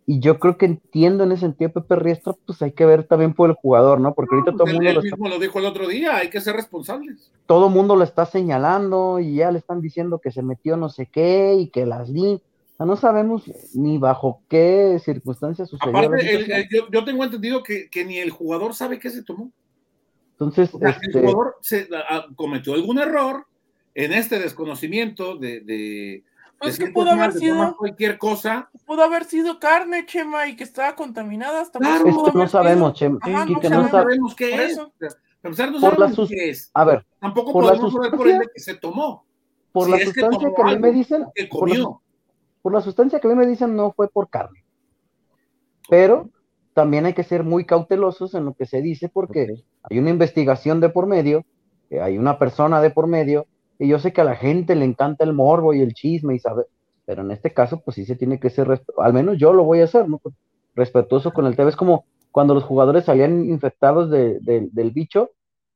[0.04, 3.34] y yo creo que entiendo en ese sentido Pepe Riestra, pues hay que ver también
[3.34, 4.14] por el jugador, ¿no?
[4.14, 4.90] Porque ahorita todo el mundo...
[4.90, 7.30] Él mismo lo dijo el otro día, hay que ser responsables.
[7.46, 10.88] Todo el mundo lo está señalando y ya le están diciendo que se metió no
[10.88, 12.34] sé qué y que las li...
[12.34, 15.96] O sea, no sabemos ni bajo qué circunstancias sucedió.
[15.96, 19.52] Aparte, yo, tengo entendido que, ni el jugador sabe qué se tomó.
[20.32, 21.88] Entonces, el este jugador se,
[22.34, 23.46] cometió algún error
[23.94, 26.24] en este desconocimiento de
[26.62, 28.70] pues que pudo haber sido cualquier cosa.
[28.86, 33.18] Pudo haber sido carne, Chema, y que estaba contaminada hasta claro, no sabemos, Chema.
[33.26, 34.80] no, sabemos qué es.
[35.40, 36.70] Pensar, no sabemos qué es.
[36.72, 39.26] A ver, tampoco podemos saber por el que se tomó.
[39.72, 41.88] Por la sustancia que, a mí me dicen, por la,
[42.60, 44.64] por la, sustancia que a mí me dicen no fue por carne.
[45.88, 46.28] Pero
[46.74, 50.80] también hay que ser muy cautelosos en lo que se dice porque hay una investigación
[50.80, 51.44] de por medio,
[52.00, 53.46] hay una persona de por medio
[53.78, 56.38] y yo sé que a la gente le encanta el morbo y el chisme y
[56.38, 56.66] saber,
[57.04, 59.80] pero en este caso, pues sí se tiene que ser, al menos yo lo voy
[59.80, 60.18] a hacer, ¿no?
[60.18, 60.34] Pues,
[60.74, 61.68] respetuoso con el tema.
[61.68, 65.30] Es como cuando los jugadores salían infectados del bicho,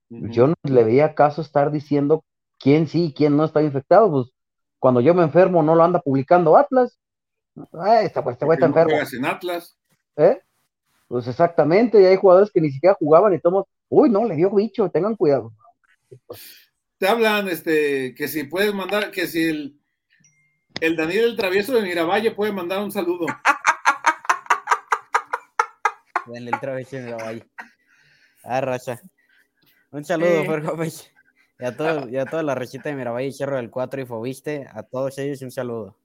[0.09, 2.25] yo no le veía caso estar diciendo
[2.59, 4.11] quién sí y quién no está infectado.
[4.11, 4.31] Pues
[4.79, 6.99] cuando yo me enfermo, no lo anda publicando Atlas.
[7.73, 8.97] Ah, este, pues, este güey está enfermo.
[8.97, 9.77] en Atlas?
[10.17, 10.41] ¿Eh?
[11.09, 14.51] Pues exactamente, y hay jugadores que ni siquiera jugaban y todos, uy, no, le dio
[14.51, 15.53] bicho, tengan cuidado.
[16.99, 19.81] Te hablan, este, que si puedes mandar, que si el,
[20.81, 23.27] el Daniel el Travieso de Miravalle puede mandar un saludo.
[26.27, 27.47] Daniel el Travieso de Miravalle.
[28.43, 29.01] Ah, racha.
[29.93, 31.13] Un saludo, Fer Gómez.
[31.59, 34.67] Y a, todo, y a toda la recita de Miravalle, Cerro del 4 y Fobiste,
[34.73, 35.97] a todos ellos un saludo.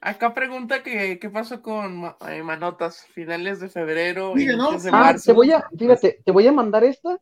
[0.00, 4.78] Acá pregunta que qué pasó con eh, Manotas, finales de febrero y ¿no?
[4.78, 7.18] de ah, Te voy a, fíjate, te voy a mandar esta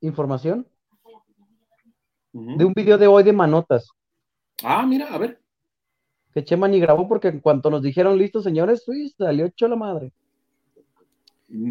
[0.00, 0.66] información
[2.32, 3.90] de un video de hoy de Manotas.
[4.62, 5.40] Ah, mira, a ver.
[6.32, 9.76] Que Chema ni grabó porque en cuanto nos dijeron listos, señores, uy, salió hecho la
[9.76, 10.10] madre.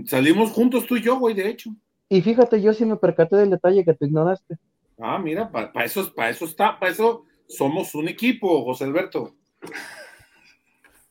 [0.05, 1.71] Salimos juntos tú y yo, güey, de hecho.
[2.07, 4.57] Y fíjate, yo sí me percaté del detalle que tú ignoraste.
[4.99, 9.35] Ah, mira, para eso, para eso está, para eso somos un equipo, José Alberto.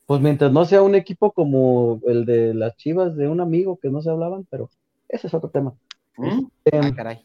[0.05, 3.89] Pues mientras no sea un equipo como el de las chivas de un amigo que
[3.89, 4.69] no se hablaban, pero
[5.07, 5.73] ese es otro tema.
[6.17, 6.45] ¿Mm?
[6.65, 7.19] Este, ah,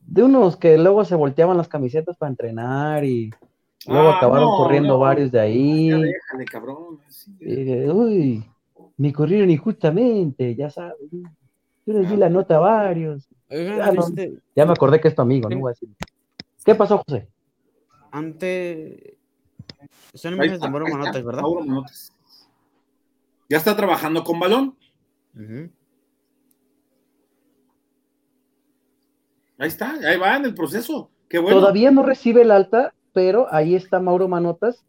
[0.00, 3.30] de unos que luego se volteaban las camisetas para entrenar y
[3.86, 5.88] luego ah, acabaron corriendo varios de ahí.
[5.90, 7.00] déjale, cabrón.
[7.40, 8.44] uy,
[8.96, 10.96] me corrieron injustamente, ya sabes.
[11.86, 13.28] Yo les di la nota a varios.
[13.48, 15.70] Este ya, me acordé que es tu amigo, ¿no?
[16.64, 17.28] ¿Qué pasó, José?
[18.14, 19.18] Ante.
[20.14, 21.42] Son imágenes de Mauro Manotes, ¿verdad?
[23.50, 24.76] Ya está trabajando con balón.
[29.58, 31.10] Ahí está, ahí va en el proceso.
[31.28, 31.58] Qué bueno.
[31.58, 34.84] Todavía no recibe el alta, pero ahí está Mauro Manotas.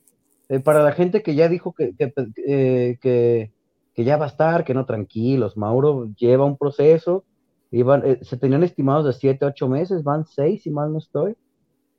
[0.48, 2.14] Eh, para la gente que ya dijo que, que,
[2.46, 3.52] eh, que,
[3.96, 5.58] que, ya va a estar, que no tranquilos.
[5.58, 7.24] Mauro lleva un proceso.
[7.72, 11.36] Iban, eh, se tenían estimados de 7, 8 meses, van 6, si mal no estoy.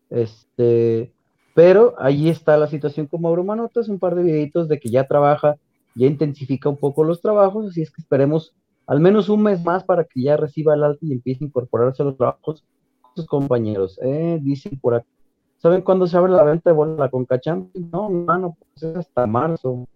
[0.09, 1.16] Este,
[1.57, 5.09] pero ahí está la situación con Mauro Manotas, un par de videitos de que ya
[5.09, 5.57] trabaja,
[5.95, 8.55] ya intensifica un poco los trabajos, así es que esperemos
[8.87, 12.03] al menos un mes más para que ya reciba el alto y empiece a incorporarse
[12.03, 12.63] a los trabajos
[13.01, 13.99] con sus compañeros.
[14.03, 15.09] Eh, dicen por aquí.
[15.57, 17.71] ¿Saben cuándo se abre la venta de bola con Cacham?
[17.73, 19.89] No, hermano, pues es hasta marzo.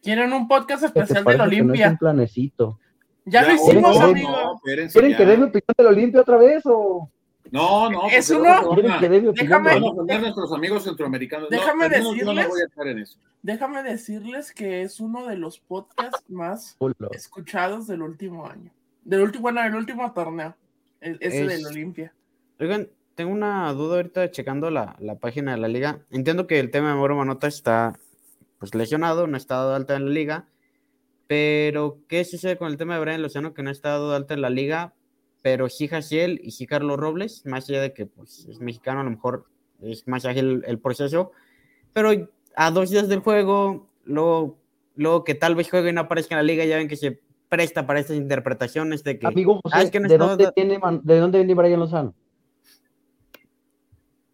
[0.00, 1.86] Tienen un podcast especial de la Olimpia.
[1.86, 2.80] es un planecito.
[3.24, 4.60] Ya, lo hicimos, amigo.
[4.64, 7.08] ¿Quieren que dé mi opinión de la Olimpia otra vez o...?
[7.50, 8.08] No, no.
[8.08, 8.74] Es uno.
[9.32, 9.80] Déjame.
[9.80, 11.48] nuestros amigos centroamericanos.
[11.50, 13.18] Déjame decirles.
[13.42, 16.76] Déjame decirles que es uno de los podcasts más
[17.12, 18.72] escuchados del último año.
[19.04, 20.54] Del último, bueno, del último torneo.
[21.00, 22.12] Ese del Olimpia.
[22.60, 26.00] Oigan, tengo una duda ahorita checando la, página de la liga.
[26.10, 27.98] Entiendo que el tema de Moro Manota está
[28.58, 30.48] pues lesionado, no ha estado alta en la liga.
[31.26, 34.40] Pero, ¿qué sucede con el tema de Brian Lozano que no ha estado alta en
[34.40, 34.94] la liga?
[35.42, 39.04] Pero sí Jaciel y sí Carlos Robles, más allá de que pues, es mexicano, a
[39.04, 39.46] lo mejor
[39.80, 41.32] es más ágil el proceso,
[41.92, 42.10] pero
[42.56, 44.58] a dos días del juego, luego,
[44.96, 47.20] luego que tal vez juegue y no aparezca en la liga, ya ven que se
[47.48, 49.26] presta para estas interpretaciones de que...
[49.26, 52.14] Amigo ah, ¿de, dónde tiene, ¿de dónde viene Brian Lozano?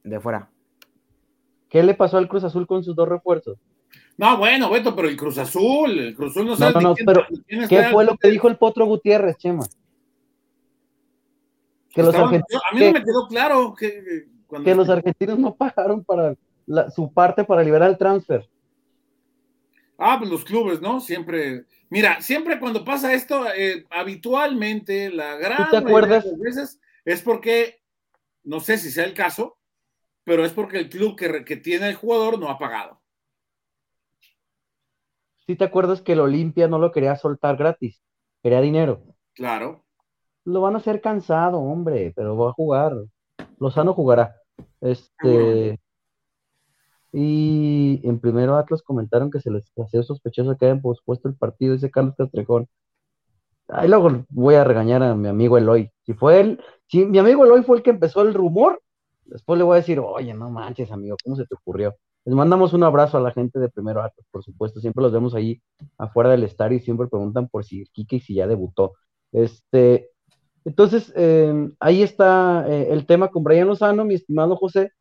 [0.03, 0.51] De fuera.
[1.69, 3.59] ¿Qué le pasó al Cruz Azul con sus dos refuerzos?
[4.17, 6.75] No, bueno, Beto, pero el Cruz Azul, el Cruz Azul no sabe.
[6.75, 7.27] No, no, pero
[7.69, 9.65] ¿qué fue lo que dijo el Potro Gutiérrez, Chema?
[11.95, 14.27] Que los argentinos, a mí no me quedó claro que,
[14.65, 16.35] que los argentinos no pagaron para
[16.95, 18.49] su parte para liberar el transfer.
[19.99, 21.01] Ah, pues los clubes, ¿no?
[21.01, 21.67] Siempre.
[21.89, 26.25] Mira, siempre cuando pasa esto, eh, habitualmente, la gran ¿Te acuerdas?
[26.25, 27.81] de veces es porque,
[28.43, 29.57] no sé si sea el caso,
[30.25, 33.01] pero es porque el club que, que tiene el jugador no ha pagado.
[35.47, 38.03] ¿Sí te acuerdas que el Olimpia no lo quería soltar gratis?
[38.43, 39.05] Quería dinero.
[39.35, 39.84] Claro
[40.45, 42.97] lo van a hacer cansado, hombre, pero va a jugar.
[43.59, 44.37] Lozano jugará.
[44.81, 45.79] Este.
[47.13, 51.75] Y en primero Atlas comentaron que se les hacía sospechoso que hayan pospuesto el partido,
[51.75, 52.69] ese Carlos Castrejón.
[53.69, 55.91] Ahí luego voy a regañar a mi amigo Eloy.
[56.05, 58.83] Si fue él, si mi amigo Eloy fue el que empezó el rumor,
[59.27, 61.95] después le voy a decir, oye, no manches, amigo, ¿cómo se te ocurrió?
[62.25, 64.81] Les mandamos un abrazo a la gente de primero Atlas, por supuesto.
[64.81, 65.63] Siempre los vemos ahí
[65.99, 68.95] afuera del estadio y siempre preguntan por si Kike y si ya debutó.
[69.31, 70.11] Este,
[70.65, 74.93] entonces, em, ahí está eh, el tema con Brian Lozano, mi estimado José.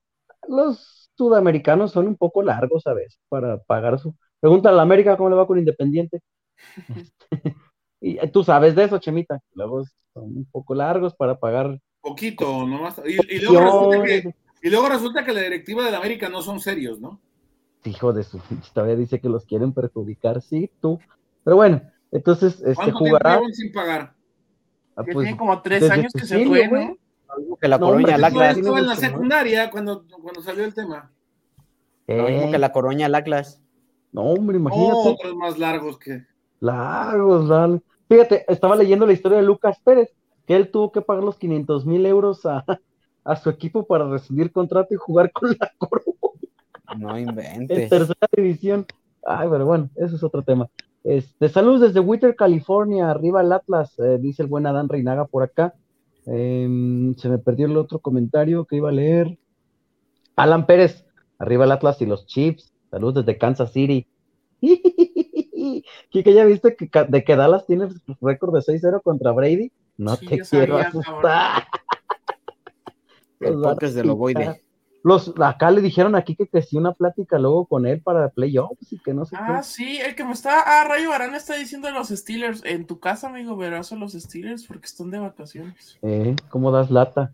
[0.47, 4.13] Los sudamericanos son un poco largos a veces para pagar su.
[4.41, 6.19] Pregunta a la América cómo le va con Independiente.
[8.01, 9.39] y eh, tú sabes de eso, Chemita.
[9.53, 9.83] Luego
[10.13, 11.79] son un poco largos para pagar.
[12.01, 13.01] Poquito, nomás.
[13.05, 16.41] Y, y, luego resulta que, y luego resulta que la directiva de la América no
[16.41, 17.21] son serios, ¿no?
[17.85, 18.41] Hijo de su.
[18.73, 20.99] Todavía dice que los quieren perjudicar, sí, tú.
[21.45, 23.39] Pero bueno, entonces, este jugará.
[23.53, 24.13] sin pagar?
[24.95, 26.97] Ah, pues, tiene como tres años que se fue, ¿no?
[27.59, 28.21] que la Coroña en
[28.87, 31.11] la secundaria cuando, cuando salió el tema.
[32.07, 33.61] Lo mismo que la Coroña Laclas.
[34.11, 34.93] No, hombre, imagínate.
[34.93, 36.25] Otros más largos que.
[36.59, 37.81] Largos, dale.
[38.07, 40.13] Fíjate, estaba leyendo la historia de Lucas Pérez,
[40.45, 42.41] que él tuvo que pagar los 500 mil euros
[43.25, 46.15] a, su equipo para recibir contrato y jugar con la Corvo.
[46.97, 47.77] No inventes.
[47.77, 48.85] En tercera división.
[49.25, 50.69] Ay, pero bueno, eso es otro tema.
[51.03, 55.43] Este, saludos desde Witter, California, arriba el Atlas, eh, dice el buen Adán Reinaga por
[55.43, 55.73] acá.
[56.25, 59.37] Em, se me perdió el otro comentario que iba a leer.
[60.35, 61.05] Alan Pérez,
[61.37, 62.73] arriba el Atlas y los Chiefs.
[62.89, 64.07] Saludos desde Kansas City.
[66.09, 67.89] Kike, ¿ya viste que, de que Dallas tiene
[68.21, 69.71] récord de 6-0 contra Brady?
[69.97, 71.63] No te quiero asustar.
[73.39, 74.61] El podcast de Loboide.
[75.03, 78.99] Los, acá le dijeron aquí que sí una plática luego con él para playoffs y
[78.99, 82.07] que no sé ah, sí, el que me está, ah, Rayo Barán está diciendo los
[82.07, 85.99] Steelers, en tu casa, amigo, verás a los Steelers porque están de vacaciones.
[86.03, 87.33] Eh, ¿cómo das lata?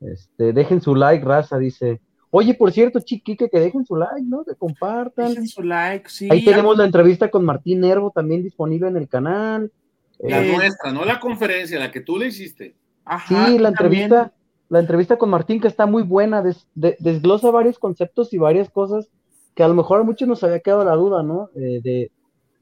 [0.00, 2.00] Este, dejen su like, raza, dice.
[2.30, 4.42] Oye, por cierto, chiquique, que dejen su like, ¿no?
[4.42, 5.28] Que compartan.
[5.28, 6.28] Dejen su like, sí.
[6.30, 9.70] Ahí tenemos la entrevista con Martín Nervo también disponible en el canal.
[10.18, 12.74] La eh, nuestra, no la conferencia, la que tú le hiciste.
[13.04, 14.32] Ajá, sí, la entrevista
[14.72, 16.42] la entrevista con Martín, que está muy buena,
[16.74, 19.10] desglosa varios conceptos y varias cosas
[19.54, 21.50] que a lo mejor a muchos nos había quedado la duda, ¿no?
[21.54, 22.10] Eh,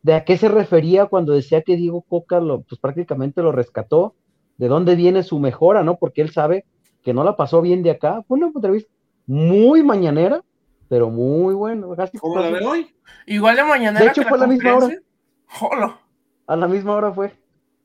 [0.03, 4.17] de, a qué se refería cuando decía que Diego Coca lo, pues prácticamente lo rescató,
[4.57, 5.99] de dónde viene su mejora, ¿no?
[5.99, 6.65] Porque él sabe
[7.05, 8.25] que no la pasó bien de acá.
[8.27, 8.91] Fue una entrevista
[9.29, 10.43] muy mañanera,
[10.89, 11.95] pero muy bueno.
[12.21, 12.93] ¿Cómo la de hoy?
[13.29, 14.05] Igual de mañanera.
[14.05, 16.01] De hecho, fue a la misma hora.
[16.49, 17.33] A la misma hora fue.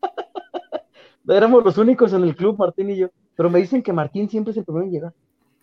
[1.28, 3.10] Éramos los únicos en el club, Martín y yo.
[3.36, 5.14] Pero me dicen que Martín siempre es el primero en llegar.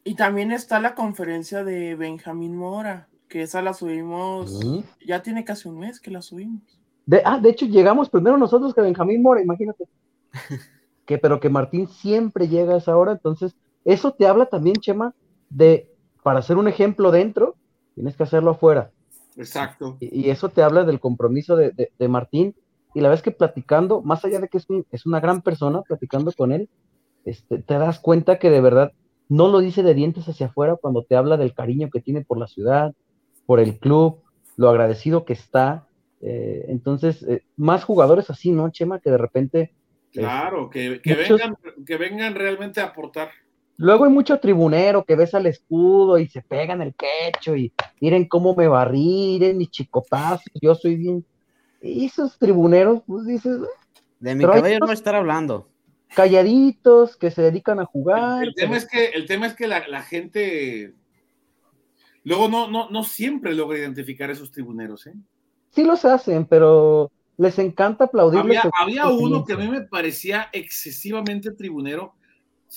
[0.05, 4.61] Y también está la conferencia de Benjamín Mora, que esa la subimos,
[5.07, 6.63] ya tiene casi un mes que la subimos.
[7.07, 9.85] De, ah, de hecho llegamos primero nosotros que Benjamín Mora, imagínate.
[11.07, 13.55] que, pero que Martín siempre llega a esa hora, entonces
[13.85, 15.15] eso te habla también, Chema,
[15.51, 15.89] de,
[16.23, 17.57] para hacer un ejemplo dentro,
[17.95, 18.91] tienes que hacerlo afuera.
[19.37, 19.97] Exacto.
[20.01, 22.55] Y, eso te habla del compromiso de, de, Martín,
[22.95, 26.33] y la vez que platicando, más allá de que es, es una gran persona, platicando
[26.33, 26.69] con él,
[27.25, 28.93] este, te das cuenta que de verdad
[29.29, 32.39] no lo dice de dientes hacia afuera cuando te habla del cariño que tiene por
[32.39, 32.93] la ciudad,
[33.47, 34.21] por el club,
[34.57, 35.87] lo agradecido que está.
[36.21, 39.01] Eh, entonces, eh, más jugadores así, ¿no, Chema?
[39.01, 39.73] Que de repente...
[40.13, 41.57] Claro, que, vengan,
[41.87, 43.31] que vengan realmente a aportar.
[43.79, 48.27] Luego hay mucho tribunero que ves al escudo y se pegan el pecho y miren
[48.27, 51.25] cómo me barrí, miren mis chicotazos, yo soy bien.
[51.81, 53.59] Y esos tribuneros, pues dices.
[54.21, 55.72] De mi cabello no estar hablando
[56.15, 58.45] calladitos, que se dedican a jugar.
[58.45, 60.95] El, tema, es que, el tema es que la, gente
[62.25, 65.15] luego no, no, no siempre logra identificar esos tribuneros, ¿eh?
[65.71, 68.41] Sí los hacen, pero les encanta aplaudir.
[68.41, 72.15] Había, había uno que a mí me parecía excesivamente tribunero.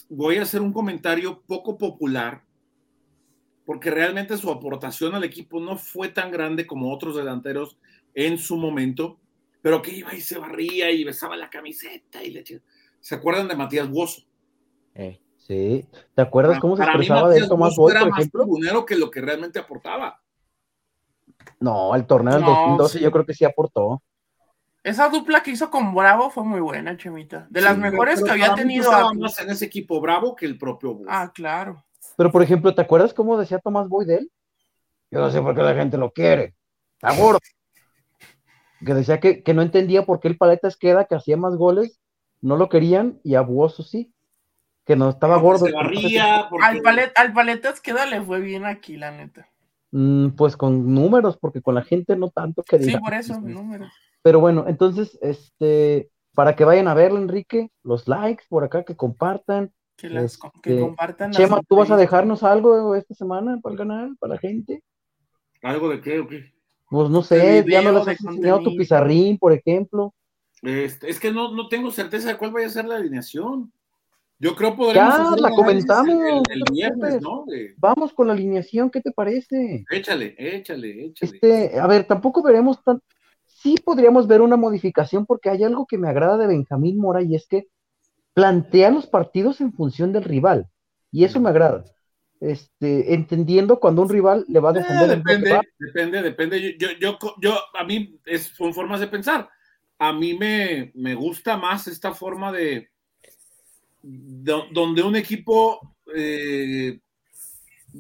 [0.10, 2.44] Voy a hacer un comentario poco popular,
[3.66, 7.78] porque realmente su aportación al equipo no fue tan grande como otros delanteros
[8.14, 9.20] en su momento,
[9.62, 12.44] pero que iba y se barría y besaba la camiseta y le
[13.06, 14.24] ¿Se acuerdan de Matías Bozo?
[14.96, 15.88] Eh, sí.
[16.16, 18.48] ¿Te acuerdas cómo se expresaba de Tomás Bozo, por ejemplo?
[18.48, 20.20] Más que lo que realmente aportaba.
[21.60, 24.02] No, el torneo del 2012 yo creo que sí aportó.
[24.82, 27.46] Esa dupla que hizo con Bravo fue muy buena, Chemita.
[27.52, 28.90] De las mejores que había tenido.
[29.14, 31.08] más en ese equipo Bravo que el propio Bozo.
[31.08, 31.86] Ah, claro.
[32.18, 34.32] Pero, por ejemplo, ¿te acuerdas cómo decía Tomás Boy de él?
[35.12, 36.56] Yo no sé por qué la gente lo quiere.
[37.00, 37.38] Está gordo.
[38.84, 42.00] que decía que, que, no entendía por qué el Paletas queda, que hacía más goles,
[42.46, 44.14] no lo querían y a Buoso sí,
[44.86, 45.66] que no estaba gordo.
[45.66, 49.50] Al, palet, al Paletas queda le fue bien aquí, la neta.
[49.90, 53.92] Mm, pues con números, porque con la gente no tanto que Sí, por eso, números.
[54.22, 58.96] Pero bueno, entonces, este, para que vayan a verlo, Enrique, los likes por acá, que
[58.96, 59.72] compartan.
[59.98, 61.32] Que, las, que este, compartan.
[61.32, 64.84] Chema, ¿tú vas a dejarnos algo esta semana para el canal, para la gente?
[65.64, 66.54] ¿Algo de qué o qué?
[66.92, 70.14] Pues no sé, ya no les has enseñado tu pizarrín, por ejemplo.
[70.66, 73.72] Este, es que no, no tengo certeza de cuál vaya a ser la alineación.
[74.40, 75.36] Yo creo podríamos.
[75.36, 76.44] Ya, la comentamos.
[76.50, 77.46] El, viernes, ¿no?
[77.78, 79.86] Vamos con la alineación, ¿qué te parece?
[79.90, 81.34] Échale, échale, échale.
[81.34, 83.02] Este, a ver, tampoco veremos tan.
[83.46, 87.36] Sí podríamos ver una modificación porque hay algo que me agrada de Benjamín Mora y
[87.36, 87.68] es que
[88.34, 90.68] plantea los partidos en función del rival.
[91.12, 91.86] Y eso me agrada.
[92.42, 95.18] Este, entendiendo cuando un rival le va a eh, defender.
[95.18, 96.78] depende, depende, depende.
[96.78, 99.50] Yo, yo, yo, a mí es, son formas de pensar
[99.98, 102.90] a mí me, gusta más esta forma de,
[104.02, 107.00] donde un equipo eh,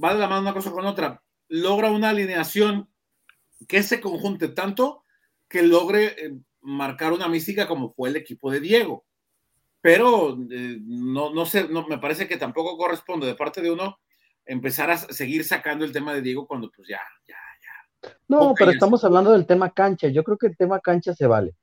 [0.03, 2.89] va de la mano una cosa con otra, logra una alineación
[3.67, 5.03] que se conjunte tanto
[5.47, 9.05] que logre eh, marcar una mística como fue el equipo de Diego.
[9.81, 13.99] Pero eh, no, no sé, no, me parece que tampoco corresponde de parte de uno
[14.43, 18.15] empezar a seguir sacando el tema de Diego cuando pues ya, ya, ya.
[18.27, 20.07] No, pero estamos hablando del tema cancha.
[20.07, 21.55] Yo creo que el tema cancha se vale.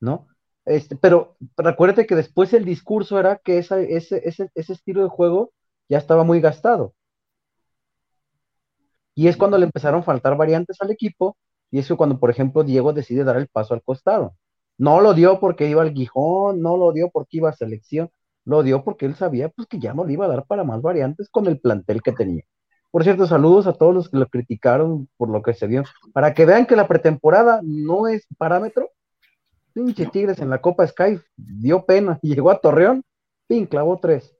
[0.00, 0.28] ¿No?
[0.64, 4.22] Este, pero, recuérdate que después el discurso era que ese, ese,
[4.54, 5.52] ese estilo de juego
[5.88, 6.94] ya estaba muy gastado.
[9.14, 11.36] Y es cuando le empezaron a faltar variantes al equipo,
[11.70, 14.36] y eso cuando, por ejemplo, Diego decide dar el paso al costado.
[14.78, 18.10] No lo dio porque iba al Gijón, no lo dio porque iba a selección,
[18.44, 20.82] lo dio porque él sabía pues, que ya no le iba a dar para más
[20.82, 22.44] variantes con el plantel que tenía.
[22.90, 25.84] Por cierto, saludos a todos los que lo criticaron por lo que se vio.
[26.12, 28.90] Para que vean que la pretemporada no es parámetro,
[29.76, 33.04] pinche Tigres en la Copa Sky dio pena y llegó a Torreón,
[33.46, 34.34] pin, clavó tres.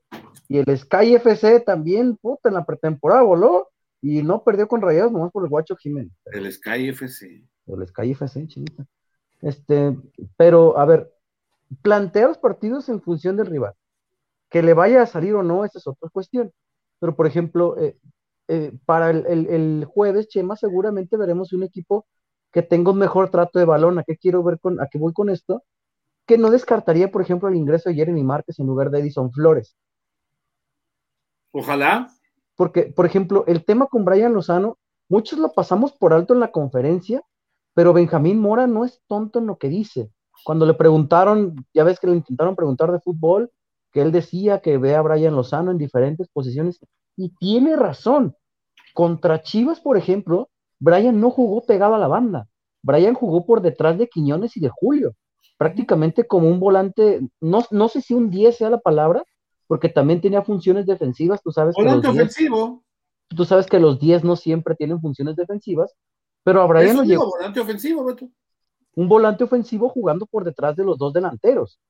[0.49, 3.69] Y el Sky FC también, puta, en la pretemporada voló
[4.01, 6.11] y no perdió con Rayados nomás por el Guacho Jiménez.
[6.25, 7.45] El Sky FC.
[7.67, 8.87] El Sky FC, chinita.
[9.43, 9.95] Este,
[10.39, 11.13] pero, a ver,
[11.83, 13.75] plantea los partidos en función del rival.
[14.49, 16.51] Que le vaya a salir o no, esa es otra cuestión.
[16.99, 17.99] Pero, por ejemplo, eh,
[18.49, 22.07] eh, para el, jueves, Chema, seguramente veremos un equipo
[22.53, 23.99] que tenga un mejor trato de balón.
[23.99, 25.63] ¿A qué quiero ver con, a qué voy con esto?
[26.27, 29.77] Que no descartaría, por ejemplo, el ingreso de Jeremy Márquez en lugar de Edison Flores.
[31.53, 32.09] Ojalá.
[32.57, 34.79] Porque, por ejemplo, el tema con Brian Lozano,
[35.09, 37.23] muchos lo pasamos por alto en la conferencia,
[37.75, 40.11] pero Benjamín Mora no es tonto en lo que dice.
[40.45, 43.51] Cuando le preguntaron, ya ves que le intentaron preguntar de fútbol,
[43.93, 46.79] que él decía que ve a Brian Lozano en diferentes posiciones,
[47.17, 48.37] y tiene razón.
[48.95, 50.49] Contra Chivas, por ejemplo,
[50.79, 52.49] Brian no jugó pegado a la banda.
[52.83, 55.15] Brian jugó por detrás de Quiñones y de Julio,
[55.59, 59.25] prácticamente como un volante, no, no sé si un 10 sea la palabra,
[59.67, 61.75] porque también tenía funciones defensivas, tú sabes.
[61.75, 62.85] Volante ofensivo.
[63.29, 65.95] tú sabes que los 10 no siempre tienen funciones defensivas,
[66.45, 67.29] pero a Brian lo llegó.
[67.29, 68.29] volante ofensivo, Beto.
[68.95, 71.81] Un volante ofensivo jugando por detrás de los dos delanteros.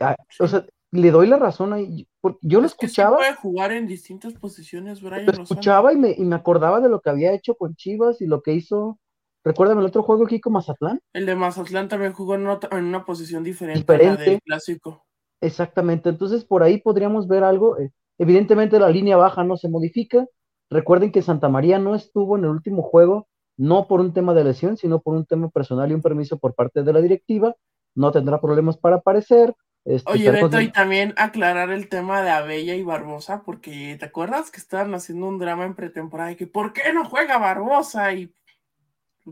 [0.00, 2.08] Ah, o sea, le doy la razón ahí.
[2.42, 3.16] Yo lo escuchaba.
[3.18, 5.26] puede jugar en distintas posiciones, Brian.
[5.26, 8.26] Lo escuchaba y me, y me, acordaba de lo que había hecho con Chivas y
[8.26, 8.98] lo que hizo.
[9.44, 11.00] Recuérdame el otro juego aquí con Mazatlán.
[11.12, 14.30] El de Mazatlán también jugó en, una posición diferente, diferente.
[14.30, 15.04] del clásico.
[15.40, 16.08] Exactamente.
[16.08, 17.78] Entonces, por ahí podríamos ver algo.
[17.78, 20.26] Eh, evidentemente, la línea baja no se modifica.
[20.68, 24.42] Recuerden que Santa María no estuvo en el último juego, no por un tema de
[24.42, 27.54] lesión, sino por un tema personal y un permiso por parte de la directiva.
[27.94, 29.54] No tendrá problemas para aparecer.
[29.86, 34.50] Este, Oye, Beto, y también aclarar el tema de Abella y Barbosa, porque ¿te acuerdas
[34.50, 38.12] que estaban haciendo un drama en pretemporada y que ¿por qué no juega Barbosa?
[38.12, 38.34] Y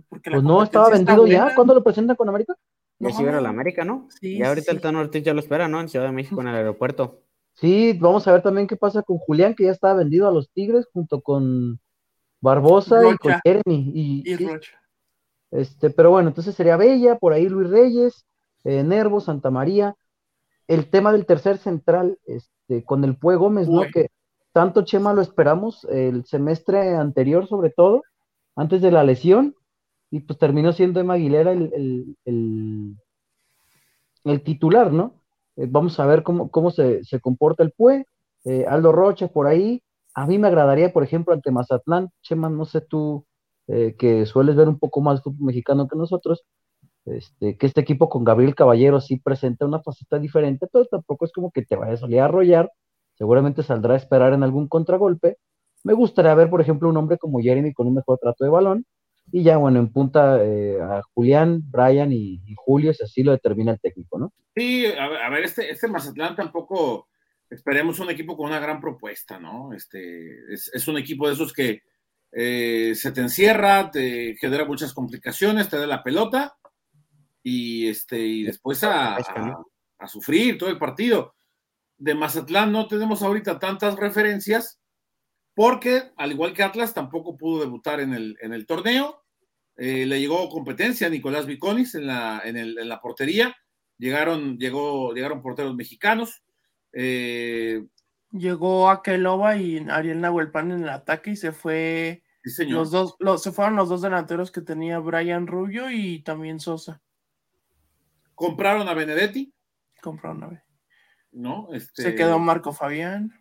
[0.09, 2.55] porque pues no estaba vendido ya, ¿cuándo lo presentan con América?
[3.01, 4.07] Ya no, a la América, ¿no?
[4.21, 5.81] Sí, y ahorita el Tano Ortiz ya lo espera, ¿no?
[5.81, 7.21] En Ciudad de México, en el aeropuerto.
[7.55, 10.51] Sí, vamos a ver también qué pasa con Julián, que ya estaba vendido a los
[10.53, 11.81] Tigres junto con
[12.41, 13.91] Barbosa y con Jeremy.
[13.93, 14.81] Y, Rocha.
[15.51, 18.25] Este, pero bueno, entonces sería Bella, por ahí Luis Reyes,
[18.63, 19.97] eh, Nervo, Santa María
[20.69, 23.83] el tema del tercer central, este, con el Pue Gómez, ¿no?
[23.93, 24.09] Que
[24.53, 28.03] tanto Chema lo esperamos el semestre anterior, sobre todo,
[28.57, 29.55] antes de la lesión,
[30.11, 32.17] y pues terminó siendo Emma Aguilera el,
[34.25, 35.21] el, titular, ¿no?
[35.57, 38.07] Eh, vamos a ver cómo, cómo se, comporta el Pue,
[38.45, 39.83] eh, Aldo Rocha por ahí.
[40.15, 43.27] A mí me agradaría, por ejemplo, ante Mazatlán, Chema, no sé tú,
[43.67, 46.45] eh, que sueles ver un poco más fútbol mexicano que nosotros,
[47.07, 51.33] este, que este equipo con Gabriel Caballero sí presenta una faceta diferente, pero tampoco es
[51.33, 52.71] como que te vaya a salir a arrollar,
[53.15, 55.37] seguramente saldrá a esperar en algún contragolpe.
[55.83, 58.87] Me gustaría ver, por ejemplo, un hombre como Jeremy con un mejor trato de balón,
[59.33, 63.73] y ya, bueno, en punta eh, a Julián, Brian y, Julio, si así lo determina
[63.73, 64.33] el técnico, ¿no?
[64.55, 67.09] Sí, a ver, este, este Mazatlán tampoco
[67.51, 69.73] esperemos un equipo con una gran propuesta, ¿no?
[69.73, 71.83] Este, es, un equipo de esos que
[72.33, 76.57] eh, se te encierra, te genera muchas complicaciones, te da la pelota
[77.45, 79.18] y, este, y después a,
[80.09, 81.36] sufrir todo el partido.
[81.97, 84.80] De Mazatlán no tenemos ahorita tantas referencias
[85.55, 89.22] porque, al igual que Atlas, tampoco pudo debutar en el, en el torneo.
[89.76, 93.55] Eh, le llegó competencia a Nicolás Viconis en la, en, la portería.
[93.99, 96.42] Llegaron, llegó, llegaron porteros mexicanos.
[96.92, 97.84] Eh,
[98.32, 102.22] llegó Akeloba y Ariel Nahuelpan en el ataque y se fue.
[102.66, 107.01] Los dos, se fueron los dos delanteros que tenía Brian Rubio y también Sosa.
[108.35, 109.53] Compraron a Benedetti.
[110.03, 110.72] Compraron a Benedetti.
[111.32, 111.68] ¿No?
[111.72, 112.03] Este...
[112.03, 113.32] Se quedó Marco Fabián.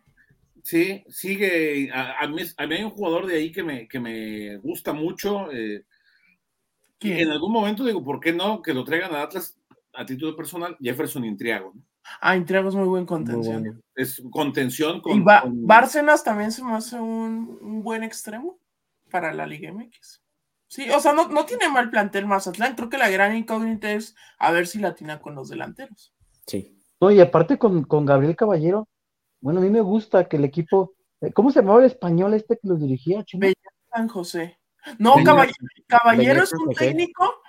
[0.62, 1.90] Sí, sigue.
[1.92, 5.52] A, mí, hay un jugador de ahí que me, que me gusta mucho.
[5.52, 5.84] Eh,
[7.00, 8.62] en algún momento digo, ¿por qué no?
[8.62, 9.58] Que lo traigan a Atlas
[9.92, 11.72] a título personal, Jefferson Intriago.
[11.74, 11.82] ¿no?
[12.20, 13.82] Ah, Intriago es muy buen contención.
[13.94, 15.18] Es contención con.
[15.18, 18.58] Y Bárcenas también se me hace un, un, buen extremo
[19.10, 20.23] para la Liga MX.
[20.68, 22.74] Sí, o sea, no, tiene mal plantel Mazatlán.
[22.74, 26.14] Creo que la gran incógnita es a ver si latina con los delanteros.
[26.46, 26.80] Sí.
[27.00, 28.88] No, y aparte con, Gabriel Caballero,
[29.40, 30.94] bueno, a mí me gusta que el equipo.
[31.20, 33.24] Eh, ¿Cómo se llamaba el español este que los dirigía?
[33.92, 34.58] San José.
[34.98, 35.14] No,
[35.86, 37.42] Caballero, es un técnico,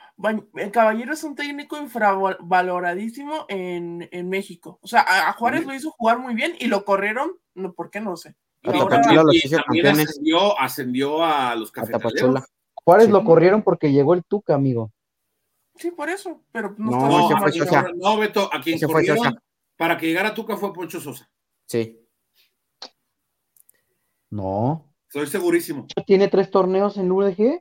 [0.56, 4.80] el Caballero es un técnico infravaloradísimo en, en México.
[4.82, 8.00] O sea, a, Juárez lo hizo jugar muy bien y lo corrieron, no, ¿por qué
[8.00, 8.36] no sé?
[8.64, 12.44] ahora, también ascendió, ascendió, a los cafetaleros.
[12.86, 14.92] Juárez lo corrieron porque llegó el Tuca, amigo.
[15.76, 19.38] Sí, por eso, pero no, no, no, fue no Beto, a quien corrieron
[19.76, 21.30] para que llegara Tuca fue Poncho Sosa.
[21.66, 22.00] Sí.
[24.30, 24.88] No.
[25.08, 25.88] Estoy segurísimo.
[26.06, 27.60] ¿Tiene tres torneos en UDG?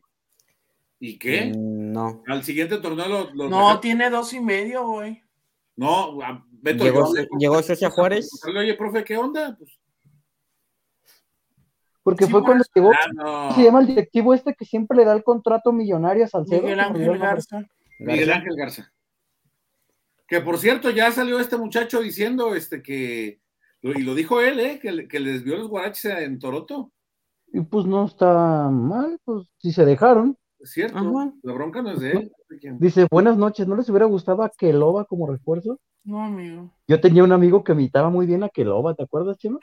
[1.01, 1.53] ¿Y qué?
[1.57, 2.22] Mm, no.
[2.29, 3.49] Al siguiente torneo lo.
[3.49, 5.22] no, tiene dos y medio, güey.
[5.77, 6.18] No,
[6.51, 6.85] Beto.
[6.85, 8.29] Llegó, llegó Socia Juárez.
[8.47, 9.57] Oye, profe, ¿qué onda?
[9.59, 9.70] Pues.
[12.05, 12.93] Porque fue cuando llegó.
[13.57, 16.63] Se llama el directivo este que siempre le da el contrato millonario a Salcedo.
[16.63, 17.65] Miguel Ángel Garza.
[17.99, 18.93] Miguel Ángel Garza.
[20.29, 23.41] Que por cierto, ya salió este muchacho diciendo este que.
[23.83, 24.79] Y lo dijo él, ¿eh?
[24.81, 26.93] Que, que les vio los guaraches en Toronto.
[27.53, 30.37] Y pues no está mal, pues si se dejaron.
[30.59, 30.99] Es cierto,
[31.43, 32.33] la bronca no es de él.
[32.79, 35.79] Dice, buenas noches, ¿no les hubiera gustado a Keloba como refuerzo?
[36.05, 36.71] No, amigo.
[36.89, 39.59] Yo tenía un amigo que imitaba muy bien a Keloba, ¿te acuerdas, Chema?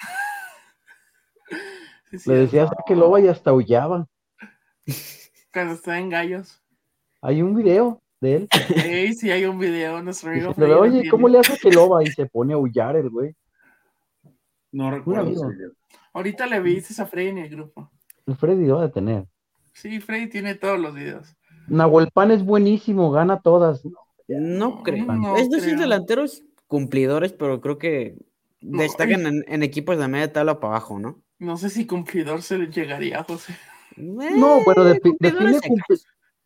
[2.26, 4.08] Le decías a Keloba y hasta aullaba.
[5.54, 6.62] Cuando está en gallos.
[7.22, 8.48] Hay un video de él.
[8.52, 10.54] Sí, sí, hay un video, nuestro amigo.
[10.80, 12.04] oye, ¿cómo le hace a Keloba?
[12.04, 13.36] Y se pone a aullar el güey.
[14.72, 15.50] No recuerdo.
[16.14, 17.92] Ahorita le viste a Freddy en el grupo.
[18.26, 19.28] El Freddy lo va a tener.
[19.74, 21.36] Sí, Freddy tiene todos los videos.
[21.68, 23.84] Nahuelpan es buenísimo, gana todas.
[24.28, 25.38] No, creo.
[25.38, 28.18] es decir, delanteros cumplidores, pero creo que
[28.62, 31.22] destacan en, equipos de media tabla para abajo, ¿no?
[31.42, 33.56] No sé si cumplidor se le llegaría, José.
[33.98, 34.84] no, bueno,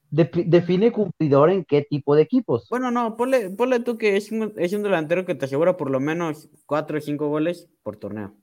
[0.10, 2.70] define, cumplidor en qué tipo de equipos.
[2.70, 3.50] Bueno, no, ponle,
[3.82, 7.02] tú que es un, es un delantero que te asegura por lo menos cuatro o
[7.02, 8.38] cinco goles por torneo.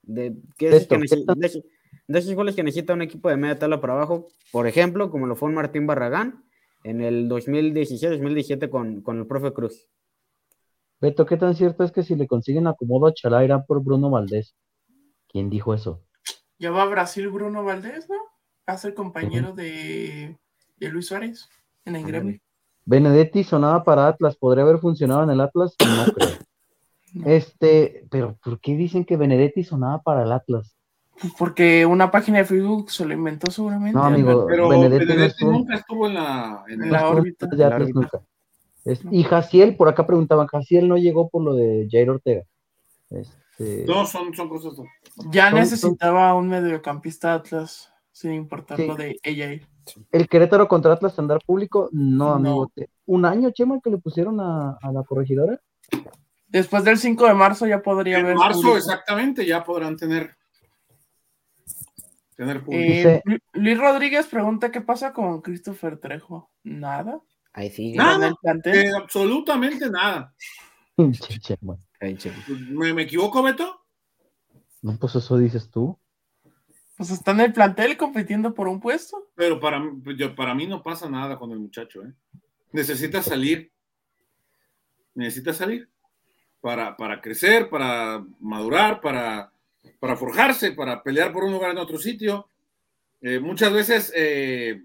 [0.00, 1.62] De, que es que de,
[2.16, 5.36] esos, goles que necesita un equipo de media tabla para abajo, por ejemplo, como lo
[5.36, 6.46] fue Martín Barragán
[6.82, 9.86] en el 2016-2017 con, con el profe Cruz.
[10.98, 14.08] Beto, ¿qué tan cierto es que si le consiguen acomodo a Chalá irá por Bruno
[14.08, 14.56] Valdés?
[15.28, 16.02] ¿Quién dijo eso?
[16.58, 18.16] Ya va a Brasil Bruno Valdés, ¿no?
[18.68, 20.36] Va a compañero de,
[20.76, 21.48] de, Luis Suárez
[21.84, 22.38] en el gremio.
[22.84, 25.74] Benedetti sonaba para Atlas, ¿podría haber funcionado en el Atlas?
[25.80, 26.28] No creo.
[27.24, 30.76] Este, pero ¿por qué dicen que Benedetti sonaba para el Atlas?
[31.18, 33.98] Pues porque una página de Facebook se lo inventó seguramente.
[33.98, 37.46] No, amigo, pero Benedetti, nunca estuvo en la, en la órbita.
[37.46, 38.20] De Atlas nunca.
[39.10, 42.42] y Jaciel, por acá preguntaban, Jaciel no llegó por lo de Jair Ortega.
[43.58, 43.84] Este...
[43.86, 44.74] No, son, son cosas.
[45.30, 49.60] Ya necesitaba un mediocampista Atlas, sin importar lo de ella.
[50.12, 51.88] ¿El Querétaro contra Atlas tendrá público?
[51.92, 52.70] No, amigo.
[53.06, 55.60] ¿Un año, Chema, que le pusieron a, a la corregidora?
[56.46, 58.32] Después del 5 de marzo ya podría haber.
[58.32, 60.36] En marzo, exactamente, ya podrán tener.
[62.36, 66.50] tener eh, Luis Rodríguez pregunta: ¿qué pasa con Christopher Trejo?
[66.62, 67.20] Nada.
[67.52, 67.92] Ahí sí.
[67.92, 68.34] Nada.
[68.64, 70.34] Eh, absolutamente nada.
[72.00, 73.84] ¿Me, ¿Me equivoco, Beto?
[74.82, 75.98] No, pues eso dices tú.
[76.96, 79.30] Pues está en el plantel compitiendo por un puesto.
[79.34, 79.82] Pero para,
[80.16, 82.12] yo, para mí no pasa nada con el muchacho, ¿eh?
[82.72, 83.72] Necesita salir.
[85.14, 85.88] Necesita salir
[86.60, 89.52] para, para crecer, para madurar, para,
[90.00, 92.48] para forjarse, para pelear por un lugar en otro sitio.
[93.20, 94.82] Eh, muchas veces eh,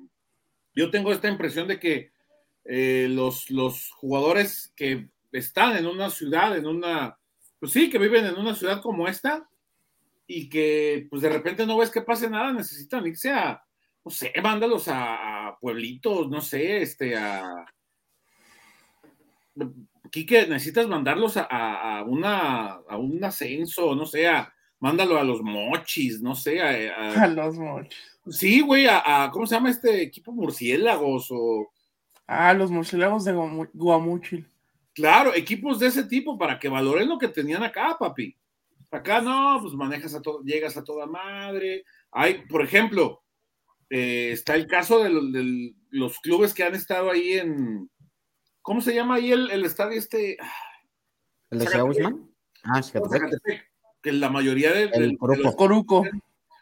[0.76, 2.12] yo tengo esta impresión de que
[2.66, 7.18] eh, los, los jugadores que están en una ciudad, en una,
[7.60, 9.50] pues sí, que viven en una ciudad como esta
[10.26, 13.62] y que pues de repente no ves que pase nada, necesitan irse a,
[14.06, 17.66] no sé, mándalos a, a pueblitos, no sé, este, a
[20.10, 24.28] Quique, necesitas mandarlos a, una, a un ascenso, no sé,
[24.80, 26.62] mándalo a los mochis, no sé.
[26.62, 27.98] A, los mochis.
[28.30, 30.32] Sí, güey, a, ¿cómo se llama este equipo?
[30.32, 31.72] Murciélagos o...
[32.28, 33.34] Ah, los murciélagos de
[33.74, 34.48] Guamuchil.
[34.94, 38.36] Claro, equipos de ese tipo para que valoren lo que tenían acá, papi.
[38.92, 41.84] Acá no, pues manejas a todo, llegas a toda madre.
[42.12, 43.24] Hay, por ejemplo,
[43.90, 47.90] eh, está el caso de los clubes que han estado ahí en,
[48.64, 50.38] ¿Cómo se llama ahí el, estadio este?
[51.50, 52.32] ¿El de Guzmán?
[52.64, 53.70] Ah, Zacatepec.
[54.02, 56.06] Que la mayoría de, los Coruco.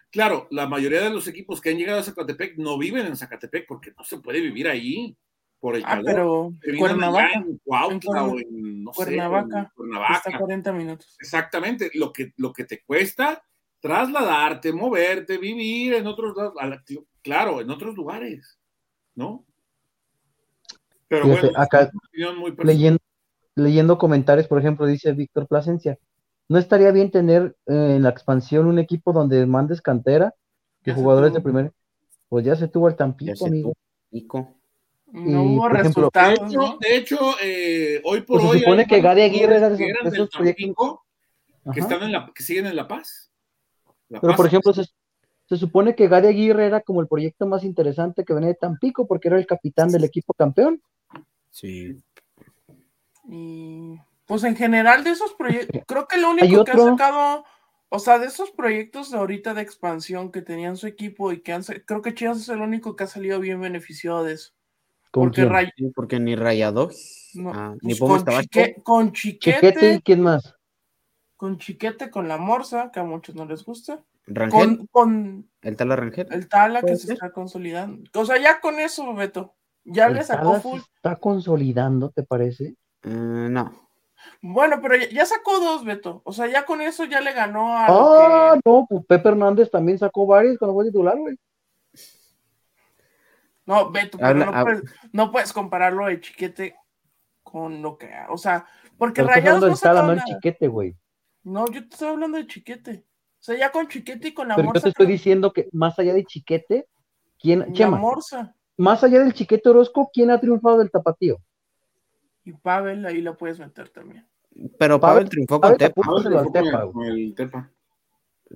[0.10, 3.68] Claro, la mayoría de los equipos que han llegado a Zacatepec no viven en Zacatepec
[3.68, 5.16] porque no se puede vivir ahí
[5.62, 7.34] por el ah, pero Cuernavaca.
[7.36, 9.64] En Cuautla o en, no Cuernavaca.
[9.64, 10.14] Sé, Cuernavaca.
[10.16, 11.16] Está 40 minutos.
[11.22, 13.41] Exactamente, lo que, lo que te cuesta
[13.80, 16.34] trasladarte, moverte, vivir en otros
[17.22, 18.59] claro, en otros lugares,
[19.16, 19.45] ¿no?
[21.07, 21.91] Pero bueno, acá
[22.64, 22.99] leyendo,
[23.55, 25.97] leyendo comentarios, por ejemplo, dice Víctor Plasencia,
[26.47, 30.34] ¿no estaría bien tener eh, en la expansión un equipo donde mandes cantera
[30.84, 31.72] de jugadores de primer?
[32.30, 33.74] Pues ya se tuvo el Tampico, amigo.
[35.12, 36.51] No hubo resultados.
[36.80, 38.59] De hecho, eh, hoy por pues hoy.
[38.59, 40.99] Se supone que Gary Aguirre era de, esos proyectos.
[41.74, 43.32] Que, están en la, que siguen en La Paz.
[44.07, 44.86] Pero, por ejemplo, se,
[45.47, 49.05] se, supone que Gary Aguirre era como el proyecto más interesante que venía de Tampico
[49.05, 50.82] porque era el capitán del equipo campeón.
[51.49, 52.01] Sí.
[53.28, 57.43] Y pues en general de esos proyectos, creo que lo único que ha sacado,
[57.89, 61.51] o sea, de esos proyectos de ahorita de expansión que tenían su equipo y que
[61.51, 64.53] han, creo que Chivas es el único que ha salido bien beneficiado de eso.
[65.12, 69.93] Porque, porque ni Rayados, ah, ni pues con, con Chiquete, Chiquete.
[69.95, 70.55] ¿Y quién más?
[71.36, 74.03] Con Chiquete, con la Morsa, que a muchos no les gusta.
[74.28, 74.88] Rangel.
[74.91, 76.28] Con, el Tala Rangel.
[76.32, 78.09] El Tala que se está consolidando.
[78.14, 79.55] O sea, ya con eso, Beto.
[79.84, 80.80] Ya le sacó full.
[80.95, 82.76] ¿Está consolidando, te parece?
[83.03, 83.89] Uh, no.
[84.41, 86.22] Bueno, pero ya, sacó dos, Beto.
[86.24, 87.88] O sea, ya con eso ya le ganó a.
[87.89, 91.36] Ah, no, pues Pepe Hernández también sacó varios cuando fue titular, güey.
[93.72, 96.76] No, Beto, pero no, puedes, no, puedes, compararlo de chiquete
[97.42, 98.12] con lo que.
[98.28, 98.68] O sea,
[98.98, 100.98] porque Rayados no está hablando del chiquete, güey.
[101.44, 103.06] No, yo te estoy hablando de chiquete.
[103.08, 104.80] O sea, ya con chiquete y con la pero morsa.
[104.80, 106.90] Yo te estoy diciendo que más allá de chiquete,
[107.40, 107.66] ¿quién?
[107.74, 108.54] La morsa.
[108.76, 111.38] Más allá del chiquete Orozco, ¿quién ha triunfado del tapatío?
[112.44, 114.28] Y Pavel ahí lo puedes meter también.
[114.78, 116.02] Pero Pavel, triunfó con Tepa.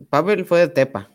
[0.10, 1.10] Pavel, fue de Tepa.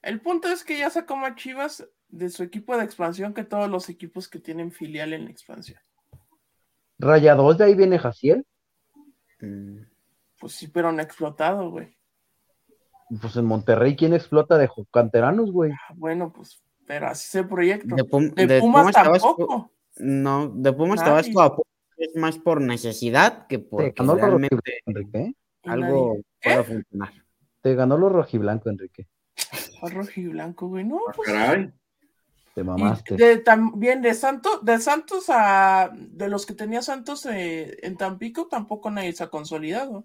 [0.00, 3.68] El punto es que ya sacó más Chivas de su equipo de expansión que todos
[3.68, 5.80] los equipos que tienen filial en la expansión.
[6.98, 8.46] ¿Rayados de ahí viene Jaciel?
[9.40, 9.78] Mm.
[10.38, 11.96] Pues sí, pero no explotado, güey.
[13.20, 15.72] Pues en Monterrey, ¿quién explota de canteranos, güey?
[15.72, 17.96] Ah, bueno, pues, pero así es el proyecto.
[17.96, 19.72] De, Pumas, tampoco.
[19.96, 25.34] No, de Pumas Tabasco es más por necesidad que por realmente Enrique?
[25.64, 27.12] algo pueda funcionar.
[27.60, 29.06] Te ganó lo rojiblanco, Enrique.
[29.80, 31.28] rojiblanco, güey, no, ah, pues.
[31.28, 31.72] Caray.
[32.54, 33.16] Te mamaste.
[33.16, 38.46] De, también de Santos, de Santos a de los que tenía Santos eh, en Tampico,
[38.46, 40.04] tampoco nadie se ha consolidado.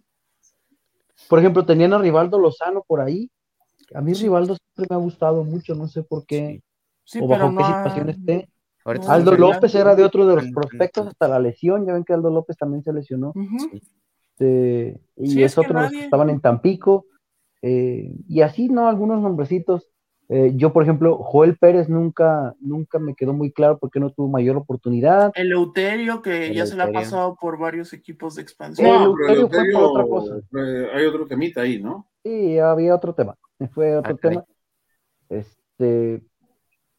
[1.27, 3.29] Por ejemplo, tenían a Rivaldo Lozano por ahí.
[3.93, 6.61] A mí Rivaldo siempre me ha gustado mucho, no sé por qué.
[7.03, 8.49] Sí, o bajo qué situación esté.
[9.07, 11.85] Aldo López era de otro de los prospectos hasta la lesión.
[11.85, 13.33] Ya ven que Aldo López también se lesionó.
[13.73, 17.05] Este, y es, otro de los que estaban en Tampico.
[17.61, 18.87] Eh, y así, ¿no?
[18.87, 19.89] Algunos nombrecitos.
[20.29, 24.27] Eh, yo, por ejemplo, Joel Pérez nunca, nunca me quedó muy claro porque no tuvo
[24.27, 25.31] mayor oportunidad.
[25.35, 28.87] El Euterio, que ya se le ha pasado por varios equipos de expansión.
[28.87, 30.35] el Euterio, fue por otra cosa.
[30.93, 32.09] hay otro temita ahí, ¿no?
[32.23, 33.35] Sí, había otro tema.
[33.73, 34.45] Fue otro ah, tema.
[35.29, 36.21] Este,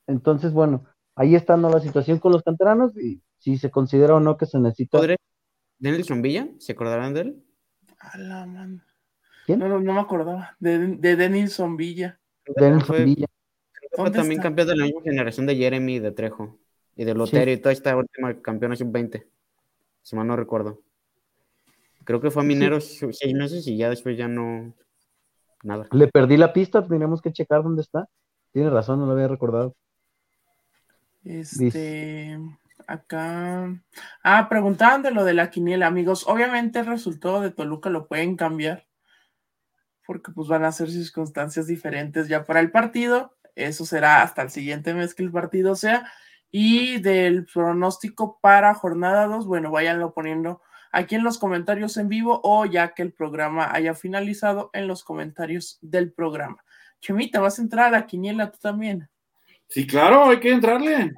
[0.07, 1.69] entonces, bueno, ahí está ¿no?
[1.69, 4.99] la situación con los canteranos y si se considera o no que se necesita.
[5.79, 6.49] ¿Denilson Villa?
[6.59, 7.45] ¿Se acordarán de él?
[8.01, 8.83] A la man.
[9.47, 9.61] ¿Quién?
[9.61, 10.57] No, no, me acordaba.
[10.59, 12.19] De, de Denilson Villa.
[13.05, 13.27] Villa.
[13.93, 16.59] Fue también campeón de la misma generación de Jeremy de Trejo
[16.95, 19.27] y de Loterio y toda esta última campeona sub-20.
[20.03, 20.81] Si mal no recuerdo.
[22.05, 24.75] Creo que fue a Mineros seis meses y ya después ya no.
[25.63, 25.87] Nada.
[25.93, 28.09] Le perdí la pista, tenemos que checar dónde está.
[28.53, 29.75] Tiene razón, no lo había recordado.
[31.25, 32.39] Este,
[32.87, 33.79] acá.
[34.23, 36.27] Ah, preguntaban de lo de la quiniela, amigos.
[36.27, 38.87] Obviamente el resultado de Toluca lo pueden cambiar,
[40.09, 43.37] porque pues van a ser circunstancias diferentes ya para el partido.
[43.55, 46.11] Eso será hasta el siguiente mes que el partido sea.
[46.51, 52.41] Y del pronóstico para jornada 2, bueno, váyanlo poniendo aquí en los comentarios en vivo
[52.43, 56.65] o ya que el programa haya finalizado en los comentarios del programa.
[57.01, 59.11] Chemita, ¿vas a entrar a la quiniela tú también?
[59.69, 61.13] Sí, claro, hay que entrarle.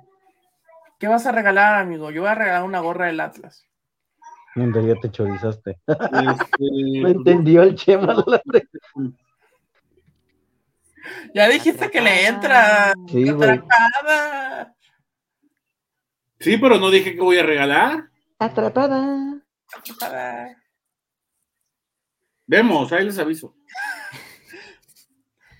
[0.99, 2.11] ¿Qué vas a regalar, amigo?
[2.11, 3.70] Yo voy a regalar una gorra del Atlas.
[4.57, 5.79] No, ya te chorizaste.
[5.87, 6.57] Este,
[7.03, 8.25] Me entendió el Chema.
[11.35, 12.93] ya dijiste que le entra.
[13.09, 13.27] Sí,
[16.41, 18.09] Sí, pero no dije que voy a regalar.
[18.39, 19.43] Atrapada.
[19.77, 20.57] Atrapada.
[22.47, 23.55] Vemos, ahí les aviso.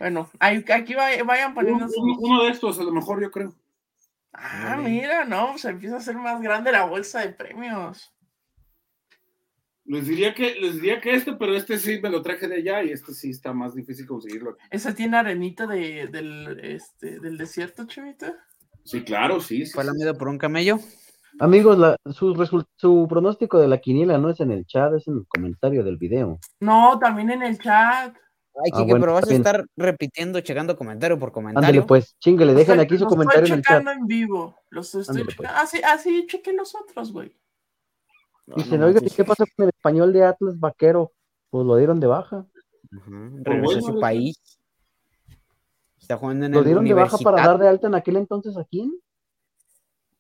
[0.01, 1.87] Bueno, aquí vayan poniendo.
[1.95, 3.55] Uno, de estos, a lo mejor yo creo.
[4.33, 8.11] Ah, mira, no, se empieza a hacer más grande la bolsa de premios.
[9.91, 12.85] Les diría que, les diría que este, pero este sí me lo traje de allá
[12.85, 14.57] y este sí está más difícil conseguirlo.
[14.71, 18.37] ¿Esa tiene arenita de, del, este, del desierto, Chimita?
[18.85, 19.67] Sí, claro, sí.
[19.67, 20.79] sí ¿Fue la medio por un camello?
[21.41, 25.15] Amigos, la, su, su pronóstico de la quiniela no es en el chat, es en
[25.15, 26.39] el comentario del video.
[26.61, 28.15] No, también en el chat.
[28.65, 31.67] Ay, ah, pero vas a estar repitiendo, checando comentario por comentario.
[31.67, 33.85] Ándale, pues, chingue, le dejan aquí su comentario en el chat.
[33.85, 34.55] en vivo.
[34.69, 35.37] Los estoy pues.
[35.37, 35.59] checando.
[35.59, 37.35] Así, así chequen los otros, güey.
[38.47, 41.13] Dicen, oiga, ¿qué pasa con el español de Atlas Vaquero?
[41.51, 42.47] Pues lo dieron de baja.
[42.91, 44.41] Regresó a su país.
[45.99, 48.65] Está jugando en ¿Lo dieron de baja para dar de alta en aquel entonces a
[48.65, 48.93] quién?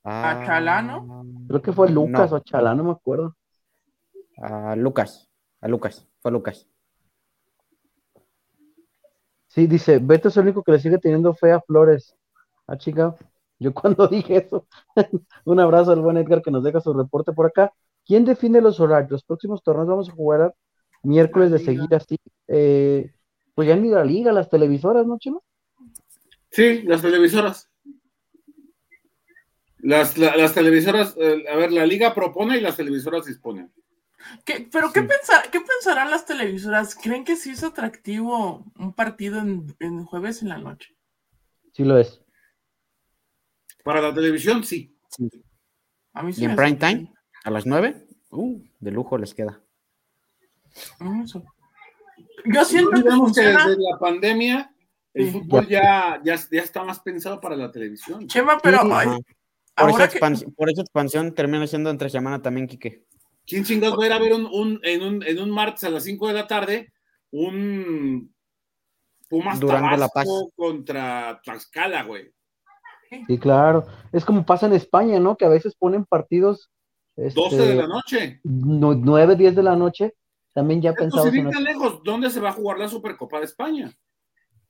[0.04, 1.24] ¿A Chalano?
[1.48, 3.36] Creo que fue Lucas o Chalano, no me acuerdo.
[4.38, 5.28] A Lucas,
[5.60, 6.66] a Lucas, fue Lucas.
[9.48, 12.16] Sí, dice, Beto es el único que le sigue teniendo fe a Flores.
[12.66, 13.16] Ah, chica,
[13.58, 14.66] yo cuando dije eso.
[15.44, 17.72] Un abrazo al buen Edgar que nos deja su reporte por acá.
[18.06, 19.10] ¿Quién define los horarios?
[19.10, 20.54] Los próximos torneos vamos a jugar
[21.02, 22.18] miércoles de seguir así.
[22.48, 23.12] Eh,
[23.54, 25.42] pues ya ni la liga, las televisoras, ¿no, Chino?
[26.50, 27.68] Sí, las televisoras.
[29.78, 33.72] Las, las televisoras, eh, a ver, la liga propone y las televisoras disponen.
[34.44, 35.08] ¿Pero ¿qué,
[35.50, 36.94] qué pensarán las televisoras?
[36.94, 40.94] ¿Creen que sí es atractivo un partido en, jueves en la noche?
[41.72, 42.22] Sí lo es.
[43.82, 44.94] Para la televisión, sí.
[45.18, 47.14] ¿Y en prime time?
[47.44, 48.06] ¿A las nueve?
[48.30, 49.60] Uh, de lujo les queda.
[52.44, 54.74] Yo siento que, desde la pandemia
[55.12, 58.28] el fútbol ya, ya, está más pensado para la televisión.
[58.28, 58.78] Chema, pero...
[60.56, 63.04] por, esa expansión, termina siendo entre semana también, Quique.
[63.46, 66.04] ¿Quién chingados va a ir a ver un, en, un, en un martes a las
[66.04, 66.92] 5 de la tarde
[67.32, 68.32] un
[69.28, 70.26] Pumas Durango La Paz.
[70.56, 72.32] contra Tlaxcala, güey?
[73.26, 73.86] Sí, claro.
[74.12, 75.36] Es como pasa en España, ¿no?
[75.36, 76.70] Que a veces ponen partidos.
[77.16, 78.40] 12 este, de la noche.
[78.44, 80.14] 9, 10 de la noche.
[80.52, 81.30] También ya pensado.
[81.30, 83.92] Si en lejos, ¿dónde se va a jugar la Supercopa de España?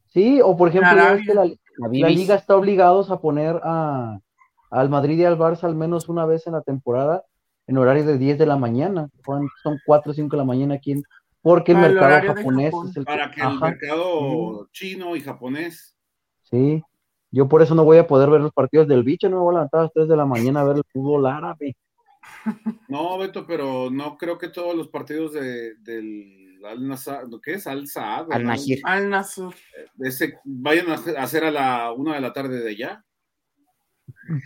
[0.09, 4.19] Sí, o por ejemplo, la, liga está obligados a poner a,
[4.71, 7.25] al Madrid y al Barça al menos una vez en la temporada
[7.67, 9.09] en horario de 10 de la mañana.
[9.63, 11.01] Son 4 o 5 de la mañana aquí,
[11.41, 15.97] porque el mercado japonés es el Para que, el mercado chino y japonés.
[16.43, 16.83] Sí,
[17.31, 19.53] yo por eso no voy a poder ver los partidos del bicho, no me voy
[19.53, 21.77] a levantar a las 3 de la mañana a ver el fútbol árabe.
[22.89, 27.67] No, Beto, pero no creo que todos los partidos de, del Al Nazar, ¿qué es?
[27.67, 28.33] Al Saad.
[28.33, 28.81] Al Nasir.
[28.85, 29.55] Al Nasir.
[29.99, 33.05] Ese, vayan a hacer a la una de la tarde de allá.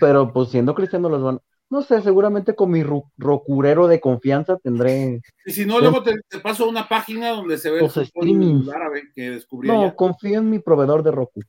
[0.01, 2.85] Pero pues siendo cristiano los van, no sé, seguramente con mi
[3.17, 5.21] rocurero de confianza tendré.
[5.45, 9.31] Y si no, luego te, paso una página donde se ve los el árabe que
[9.31, 9.69] descubrí.
[9.69, 11.41] No, confío en mi proveedor de Roku.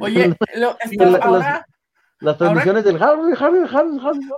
[0.00, 0.76] Oye, lo,
[1.20, 1.66] ahora,
[2.20, 4.28] las, transmisiones del Harvey, Harvey, Harvey, Harvey.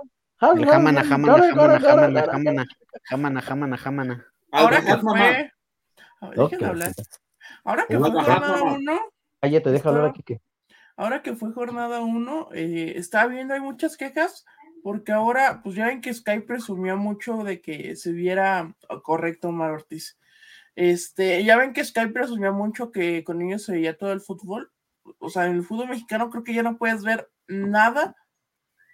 [0.53, 2.65] Jamana, jamana, jamana, jamana, jamana,
[3.03, 4.25] jamana, jamana, jamana.
[4.51, 5.51] Ahora que fue.
[6.35, 6.91] Déjenme hablar.
[7.63, 8.99] Ahora que fue jornada 1.
[9.41, 10.41] Cállate, deja hablar aquí que.
[10.97, 14.45] Ahora que fue jornada 1, eh, está viendo, hay muchas quejas
[14.85, 19.71] porque ahora, pues ya ven que Sky presumió mucho de que se viera correcto Omar
[19.71, 20.19] Ortiz.
[20.75, 24.71] Este, ya ven que Sky presumió mucho que con ellos se veía todo el fútbol.
[25.17, 28.15] O sea, en el fútbol mexicano creo que ya no puedes ver nada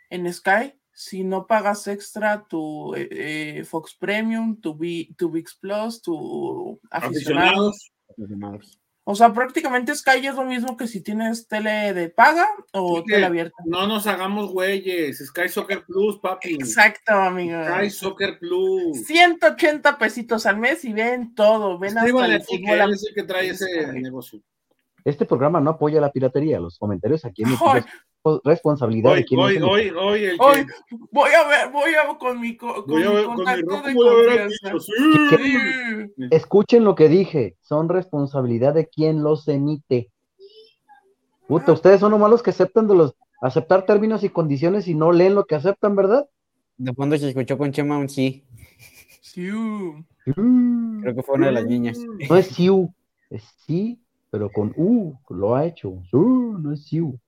[0.10, 4.78] en Sky si no pagas extra tu eh, eh, Fox Premium, tu,
[5.18, 7.92] tu VIX Plus, tu aficionados.
[8.08, 8.80] aficionados.
[9.04, 13.26] O sea, prácticamente Sky es lo mismo que si tienes tele de paga o tele
[13.26, 13.56] abierta.
[13.66, 15.18] No nos hagamos güeyes.
[15.26, 16.54] Sky Soccer Plus, papi.
[16.54, 17.58] Exacto, amigo.
[17.66, 19.04] Sky Soccer Plus.
[19.04, 21.80] 180 pesitos al mes y ven todo.
[21.80, 22.96] Ven hasta el fútbol.
[23.08, 24.40] Que que trae ese negocio.
[25.04, 26.60] Este programa no apoya la piratería.
[26.60, 27.50] Los comentarios aquí en
[28.44, 30.66] responsabilidad de quien hoy, hoy, hoy, el hoy,
[31.12, 34.72] voy a ver, voy a con mi, con, voy a ver, con mi confianza.
[36.30, 40.12] Escuchen lo que dije, son responsabilidad de quien los emite.
[41.48, 45.12] Puta, ustedes son los malos que aceptan de los aceptar términos y condiciones y no
[45.12, 46.30] leen lo que aceptan, ¿verdad?
[46.78, 48.44] De fondo se escuchó con Chema un sí.
[49.22, 50.06] Siu.
[50.24, 51.98] Creo que fue una de las niñas.
[52.30, 52.94] No es Siu,
[53.30, 54.00] es sí,
[54.30, 56.02] pero con U, lo ha hecho.
[56.14, 57.20] no es Siu.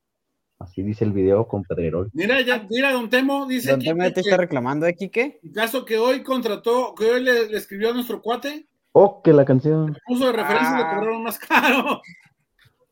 [0.63, 2.09] Así dice el video con Pedrerol.
[2.13, 3.71] Mira, ya, mira, Don Temo dice.
[3.71, 5.39] Don Temo te está reclamando aquí, ¿qué?
[5.43, 8.67] El caso que hoy contrató, que hoy le, escribió a nuestro cuate.
[8.93, 9.97] Oh, que la canción.
[10.07, 10.95] puso de referencia y le ah.
[10.95, 12.01] cobraron más caro.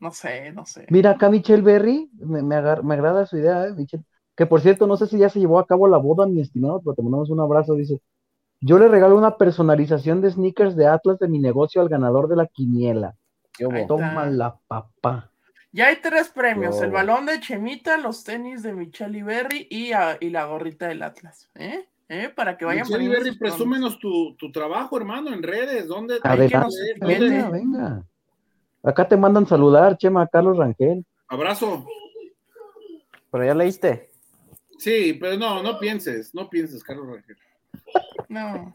[0.00, 0.86] No sé, no sé.
[0.90, 4.04] Mira acá Michelle Berry, me, me, agrada su idea, ¿eh, Michelle?
[4.36, 6.82] Que por cierto, no sé si ya se llevó a cabo la boda, mi estimado,
[6.84, 7.74] pero te mandamos un abrazo.
[7.74, 8.00] Dice:
[8.60, 12.36] Yo le regalo una personalización de sneakers de Atlas de mi negocio al ganador de
[12.36, 13.14] la quiniela.
[13.88, 15.31] Toma la papá.
[15.72, 19.90] Ya hay tres premios: el balón de Chemita, los tenis de Michelle Berry y,
[20.20, 21.50] y la gorrita del Atlas.
[21.54, 21.86] ¿Eh?
[22.08, 22.30] ¿Eh?
[22.34, 22.86] Para que vayan.
[22.86, 25.88] Michelle Berry, presúmenos tu, tu, trabajo, hermano, en redes.
[25.88, 26.18] ¿Dónde?
[27.00, 28.04] venga, venga.
[28.82, 31.04] Acá te mandan saludar, Chema, Carlos Rangel.
[31.28, 31.86] Abrazo.
[33.30, 34.10] Pero ya leíste.
[34.78, 37.36] Sí, pero no, no pienses, no pienses, Carlos Rangel.
[38.28, 38.72] No.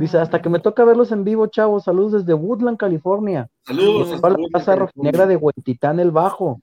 [0.00, 1.84] Dice, hasta que me toca verlos en vivo, chavos.
[1.84, 3.50] Saludos desde Woodland, California.
[3.66, 4.18] Saludos.
[4.18, 6.62] la Plaza Negra de Huentitán, el Bajo.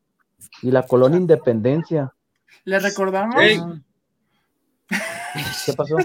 [0.63, 2.11] Y la Colonia Independencia.
[2.63, 3.35] ¿Le recordamos?
[5.65, 5.97] ¿Qué pasó?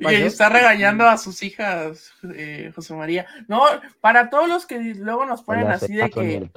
[0.00, 3.26] Y está regañando a sus hijas, eh, José María.
[3.46, 3.62] No,
[4.00, 6.50] para todos los que luego nos ponen así de que.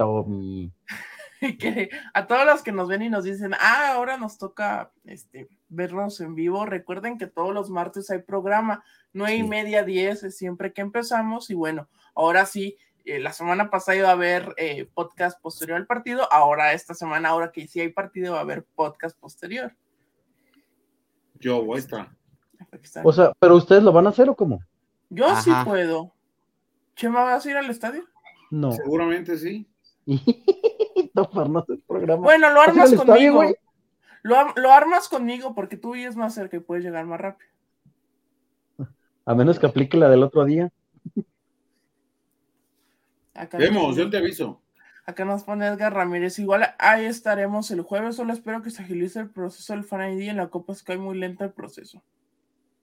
[1.60, 5.50] que a todos los que nos ven y nos dicen, ah, ahora nos toca este,
[5.74, 8.84] vernos en vivo, recuerden que todos los martes hay programa,
[9.14, 13.70] nueve y media, diez es siempre que empezamos, y bueno, ahora sí, eh, la semana
[13.70, 17.80] pasada iba a haber eh, podcast posterior al partido, ahora esta semana, ahora que sí
[17.80, 19.76] hay partido, va a haber podcast posterior.
[21.40, 22.10] Yo voy a estar.
[23.04, 24.62] O sea, ¿pero ustedes lo van a hacer o cómo?
[25.10, 26.14] Yo sí puedo.
[26.96, 28.04] ¿Chema vas a ir al estadio?
[28.50, 28.72] No.
[28.72, 29.68] Seguramente sí.
[30.06, 32.24] no, no el programa.
[32.24, 33.44] Bueno, lo armas conmigo.
[34.24, 37.52] Lo, armas conmigo porque tú es más cerca y puedes llegar más rápido.
[39.26, 40.72] A menos que aplique la del otro día.
[43.54, 44.62] Vemos, yo te aviso.
[45.06, 46.40] Acá nos pone Edgar Ramírez.
[46.40, 48.16] Igual ahí estaremos el jueves.
[48.16, 50.30] Solo espero que se agilice el proceso del Fan ID.
[50.30, 52.02] En la Copa Sky muy lento el proceso.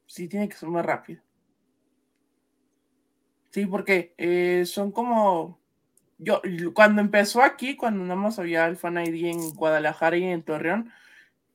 [0.07, 1.23] Sí, tiene que ser más rápido.
[3.51, 5.59] Sí, porque eh, son como.
[6.19, 6.43] Yo,
[6.75, 10.93] cuando empezó aquí, cuando nada más había el Fan ID en Guadalajara y en Torreón,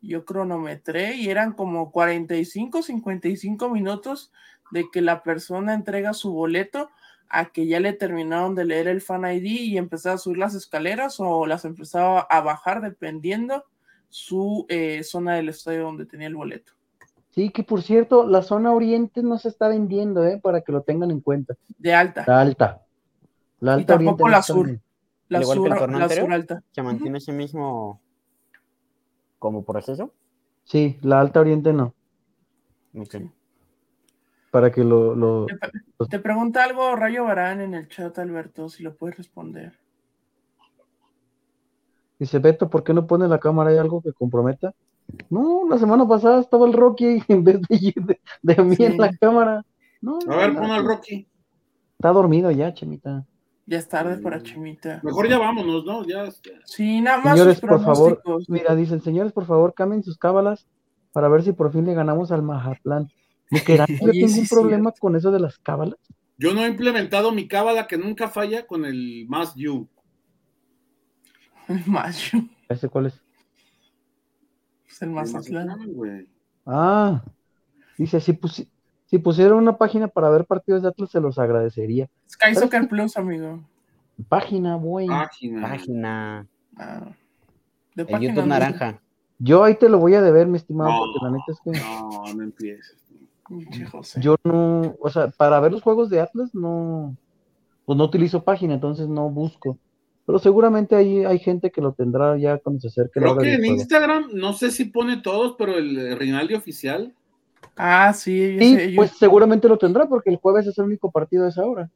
[0.08, 4.32] yo cronometré y eran como 45, 55 minutos
[4.72, 6.90] de que la persona entrega su boleto
[7.30, 10.54] a que ya le terminaron de leer el fan ID y empezaba a subir las
[10.54, 13.66] escaleras o las empezaba a bajar dependiendo
[14.10, 16.74] su eh, zona del estadio donde tenía el boleto.
[17.32, 20.40] Sí, que por cierto, la zona oriente no se está vendiendo, ¿eh?
[20.42, 21.56] para que lo tengan en cuenta.
[21.78, 22.24] De alta.
[22.26, 22.82] La alta.
[23.60, 24.80] La alta y tampoco la sur.
[25.28, 26.64] La sur, la sur alta.
[26.72, 28.02] ¿Se mantiene ese mismo
[29.46, 30.12] como proceso?
[30.64, 31.94] Sí, la alta oriente no.
[32.98, 33.32] Okay
[34.56, 35.48] para que lo...
[36.10, 39.78] Te, pregunta algo Rayo Barán en el chat, Alberto, si lo puedes responder.
[42.18, 44.74] Dice, Beto, ¿por qué no pone la cámara ahí algo que comprometa?
[45.30, 49.66] No, la semana pasada estaba el Rocky en vez de, de, mí en la cámara.
[50.00, 51.28] No, a ver, pon al Rocky.
[52.00, 53.26] Está dormido ya, Chemita.
[53.68, 55.00] Ya es tarde para Chemita.
[55.04, 56.06] Mejor ya vámonos, ¿no?
[56.06, 56.30] Ya.
[56.66, 57.34] Sí, nada más.
[57.34, 60.68] Señores, por favor, mira, dicen, señores, por favor, cambien sus cábalas
[61.12, 63.10] para ver si por fin le ganamos al Mazatlán.
[63.50, 65.98] ¿Me yo tengo un problema con eso de las cábalas.
[66.38, 69.88] Yo no he implementado mi cábala que nunca falla con el más you.
[71.68, 72.48] El más you.
[72.70, 73.22] ¿Ese cuál es?
[74.88, 75.34] Es el más
[76.66, 77.24] Ah,
[77.98, 78.38] dice, si,
[79.16, 82.10] si pusieron una página para ver partidos de Atlas, se los agradecería.
[82.30, 83.62] Sky Soccer Plus, amigo.
[84.28, 85.08] Página, güey.
[85.08, 85.62] Página.
[85.62, 86.48] Página.
[86.76, 87.08] Ah.
[87.96, 89.00] De el YouTube naranja.
[89.40, 91.72] Yo ahí te lo voy a deber, mi estimado, porque la neta es que.
[91.80, 92.98] No, no empieces.
[94.18, 97.16] Yo no, o sea, para ver los juegos de Atlas no,
[97.86, 99.78] pues no utilizo página, entonces no busco.
[100.26, 103.22] Pero seguramente ahí hay gente que lo tendrá ya cuando se acerque.
[103.22, 107.14] Creo que en Instagram, no sé si pone todos, pero el Rinaldi oficial.
[107.76, 108.94] Ah, sí.
[108.96, 111.90] pues seguramente lo tendrá porque el jueves es el único partido de esa hora.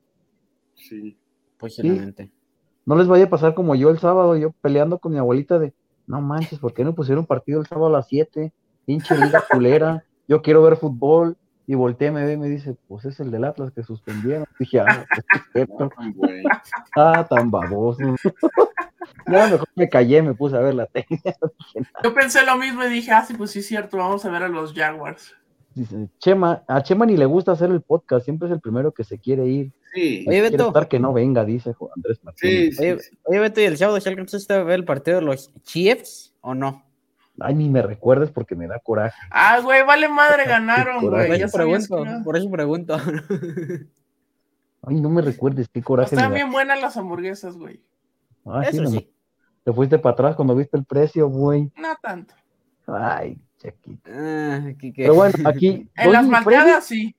[0.75, 1.17] Sí.
[1.57, 2.31] Posiblemente.
[2.85, 5.73] No les vaya a pasar como yo el sábado, yo peleando con mi abuelita de,
[6.07, 8.51] no manches, ¿por qué no pusieron partido el sábado a las 7?
[8.85, 11.35] Pinche liga culera yo quiero ver fútbol,
[11.65, 14.45] y volteé, me ve y me dice, pues es el del Atlas que suspendieron.
[14.59, 15.05] Dije, ah,
[15.53, 15.67] pues
[16.95, 17.99] ah, tan baboso.
[19.27, 21.33] ya mejor me callé, me puse a ver la técnica.
[22.03, 24.43] Yo pensé lo mismo y dije, ah, sí, pues sí es cierto, vamos a ver
[24.43, 25.35] a los Jaguars.
[25.75, 29.03] Dice, Chema, a Chema ni le gusta hacer el podcast, siempre es el primero que
[29.03, 29.71] se quiere ir.
[29.93, 30.25] Sí.
[30.27, 30.67] Oye, Beto.
[30.67, 32.75] estar que no venga, dice Andrés Martínez.
[32.75, 35.53] Sí, oye, oye, Beto, ¿y el sábado si alcanzaste a ver el partido de los
[35.63, 36.83] Chiefs o no?
[37.39, 39.17] Ay, ni me recuerdes porque me da coraje.
[39.31, 41.27] Ah, güey, vale madre, ganaron, güey.
[41.27, 42.97] Por eso pregunto, por eso pregunto.
[44.81, 46.15] Ay, no me recuerdes, qué coraje.
[46.15, 47.81] Están bien buenas las hamburguesas, güey.
[48.45, 49.11] Ah, eso sí,
[49.63, 51.71] Te fuiste para atrás cuando viste el precio, güey.
[51.75, 52.33] No tanto.
[52.87, 54.11] Ay, chiquito.
[54.11, 55.87] Ah, Pero bueno, aquí.
[55.95, 57.15] en las malteadas, sí.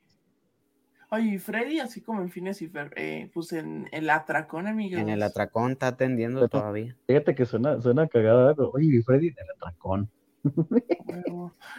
[1.12, 5.00] Oye, Freddy, así como en Fines y eh, pues en el atracón, amigos.
[5.00, 6.96] En el atracón está atendiendo todavía.
[7.08, 10.10] Fíjate que suena, suena cagada, pero oye, Freddy en el atracón.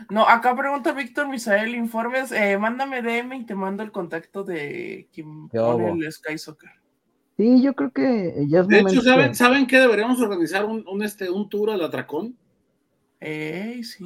[0.10, 5.08] No, acá pregunta Víctor Misael, informes, eh, mándame DM y te mando el contacto de
[5.14, 6.70] quien pone el Sky Soccer.
[7.38, 11.02] Sí, yo creo que ya es De hecho, ¿saben, ¿saben que deberíamos organizar un, un,
[11.02, 12.38] este, un tour al atracón?
[13.20, 14.06] Ey, sí.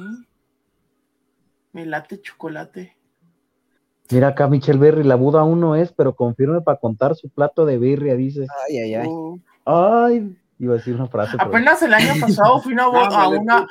[1.76, 2.96] Me late chocolate.
[4.10, 7.66] Mira acá, Michelle Berry, la Buda aún no es, pero confirme para contar su plato
[7.66, 8.46] de birria, dice.
[8.66, 9.06] Ay, ay, ay.
[9.10, 9.38] Oh.
[9.66, 11.36] Ay, iba a decir una frase.
[11.38, 13.66] Apenas el año pasado fui a una, a una,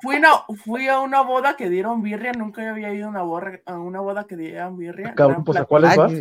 [0.00, 0.20] fui,
[0.64, 4.00] fui, a una boda que dieron birria, nunca había ido a una, boda, a una
[4.00, 5.12] boda que dieran birria.
[5.12, 6.12] Cabrón, pues, ¿a cuáles vas?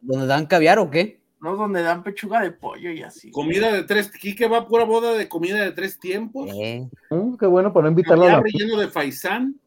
[0.00, 1.17] ¿Donde dan caviar o qué?
[1.40, 3.30] No, donde dan pechuga de pollo y así.
[3.30, 6.50] Comida de tres, Quique va a pura boda de comida de tres tiempos.
[6.52, 6.88] Eh.
[7.10, 8.40] Mm, qué bueno para no invitarlo a la...
[8.40, 9.60] relleno de faisán.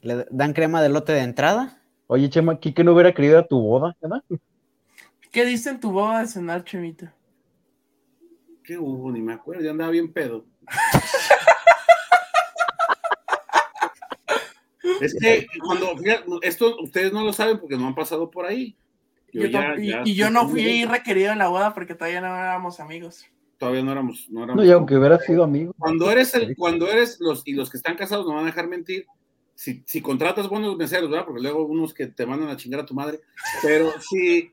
[0.00, 1.80] ¿Le dan crema de lote de entrada?
[2.08, 4.22] Oye, Chema, ¿qué no hubiera querido a tu boda, ¿verdad?
[5.30, 7.14] ¿Qué dice en tu boda de cenar, Chemita?
[8.64, 9.10] ¿Qué hubo?
[9.12, 10.44] Ni me acuerdo, ya andaba bien pedo.
[15.00, 15.94] es que cuando,
[16.42, 18.76] esto ustedes no lo saben porque no han pasado por ahí.
[19.32, 23.24] Y, yo no fui requerido en la boda porque todavía no éramos amigos.
[23.58, 24.26] Todavía no éramos.
[24.30, 25.74] No, éramos no y aunque hubiera sido amigo.
[25.78, 28.68] Cuando eres el, cuando eres los, y los que están casados no van a dejar
[28.68, 29.06] mentir,
[29.54, 31.26] si, si contratas buenos meseros, ¿verdad?
[31.26, 33.20] Porque luego unos que te mandan a chingar a tu madre,
[33.62, 34.50] pero si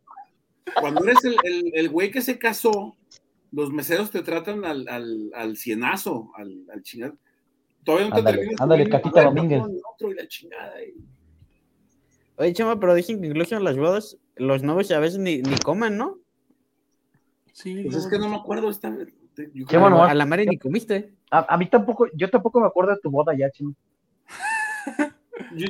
[0.79, 2.95] cuando eres el, el, el güey que se casó,
[3.51, 7.15] los meseros te tratan al, al, al cienazo, al, al chingar.
[7.83, 9.63] Todavía no te ándale, ándale Catita Domínguez.
[9.95, 10.93] Otro y la chingada, y...
[12.39, 15.57] Oye, chama, pero dicen que incluso en las bodas los novios a veces ni, ni
[15.57, 16.17] comen, ¿no?
[17.51, 17.83] Sí.
[17.83, 18.69] Pues es que no me acuerdo.
[18.69, 18.95] Está,
[19.53, 21.13] yo ¿Qué bueno, a la madre ni comiste.
[21.31, 23.75] A, a, mí tampoco, yo tampoco me acuerdo de tu boda ya, chino.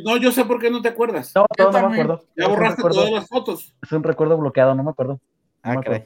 [0.06, 1.32] no, yo sé por qué no te acuerdas.
[1.34, 2.24] No, no, no me acuerdo.
[2.38, 3.76] Ya borraste todas las fotos.
[3.82, 5.14] Es un recuerdo bloqueado, no me acuerdo.
[5.14, 5.20] No
[5.64, 6.06] ah, me acuerdo.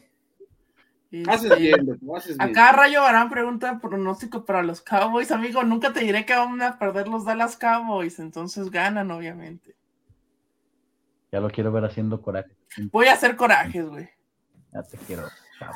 [1.28, 2.50] Haces bien, haces bien.
[2.50, 5.30] Acá Rayo Barán pregunta pronóstico para los Cowboys.
[5.32, 9.76] Amigo, nunca te diré que van a perder los Dallas Cowboys, entonces ganan, obviamente.
[11.34, 12.52] Ya lo quiero ver haciendo coraje.
[12.92, 14.08] Voy a hacer corajes, güey.
[14.72, 15.24] Ya te quiero.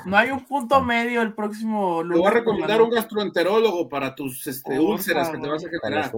[0.05, 2.15] No hay un punto medio el próximo lunes.
[2.15, 6.11] Te voy a recomendar un gastroenterolo para tus este, úlceras que te vas a generar.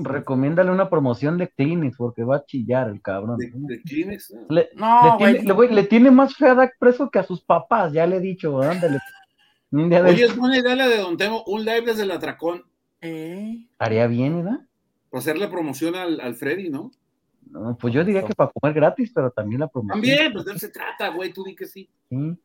[0.00, 3.36] Recomiéndale una promoción de Kleenex porque va a chillar el cabrón.
[3.36, 4.34] ¿De, de Kleenex?
[4.48, 7.92] Le, no, le, tiene, le, tiene, más fe a Dak preso que a sus papás,
[7.92, 8.98] ya le he dicho, ándale.
[9.72, 12.64] Oye, es buena idea la de Don Temo, un live desde el atracón.
[13.02, 13.66] ¿Eh?
[13.78, 14.60] Haría bien, ¿verdad?
[15.10, 16.92] Para hacerle promoción al, al Freddy, ¿no?
[17.50, 20.02] No, pues yo diría que para comer gratis, pero también la promoción.
[20.02, 21.88] También, pues de eso se trata, güey, tú di que sí.
[22.10, 22.36] Sí.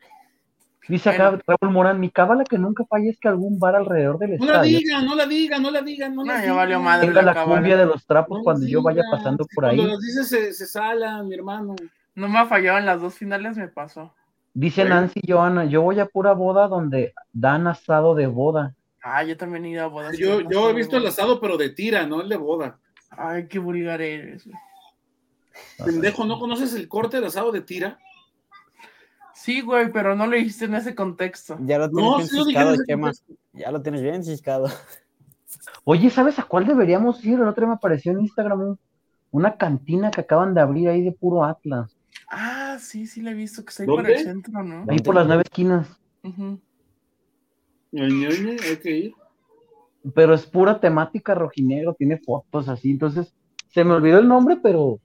[0.87, 4.33] Dice acá Raúl Morán, mi cábala que nunca falla es que algún bar alrededor del
[4.33, 4.51] estadio.
[4.51, 6.83] No la digan, no la digan, no la digan, no, la digan.
[6.83, 9.77] madre Tenga la, cumbia de los trapos cuando yo vaya pasando por ahí.
[9.77, 11.75] Cuando los dices se, se salan, mi hermano.
[12.15, 14.13] No me ha fallado en las dos finales, me pasó.
[14.53, 18.75] Dice Nancy Joana, yo voy a pura boda donde dan asado de boda.
[19.01, 20.17] Ah, yo también he ido a bodas.
[20.17, 22.79] Yo, yo he visto el asado, pero de tira, no el de boda.
[23.09, 24.47] Ay, qué vulgar eres.
[25.83, 27.99] Pendejo, ¿no conoces el corte de asado de tira?
[29.33, 31.57] Sí, güey, pero no lo dijiste en ese contexto.
[31.61, 33.11] Ya lo tienes bien ciscado, Chema.
[33.53, 34.67] Ya lo tienes bien ciscado.
[35.83, 37.33] Oye, ¿sabes a cuál deberíamos ir?
[37.33, 38.77] El otro día me apareció en Instagram
[39.31, 41.97] una cantina que acaban de abrir ahí de puro Atlas.
[42.29, 44.85] Ah, sí, sí la he visto, que está ahí por el centro, ¿no?
[44.87, 45.87] Ahí por las nueve esquinas.
[46.23, 46.61] hay
[48.81, 49.13] que ir.
[50.13, 53.33] Pero es pura temática rojinegro, tiene fotos así, entonces
[53.69, 54.99] se me olvidó el nombre, pero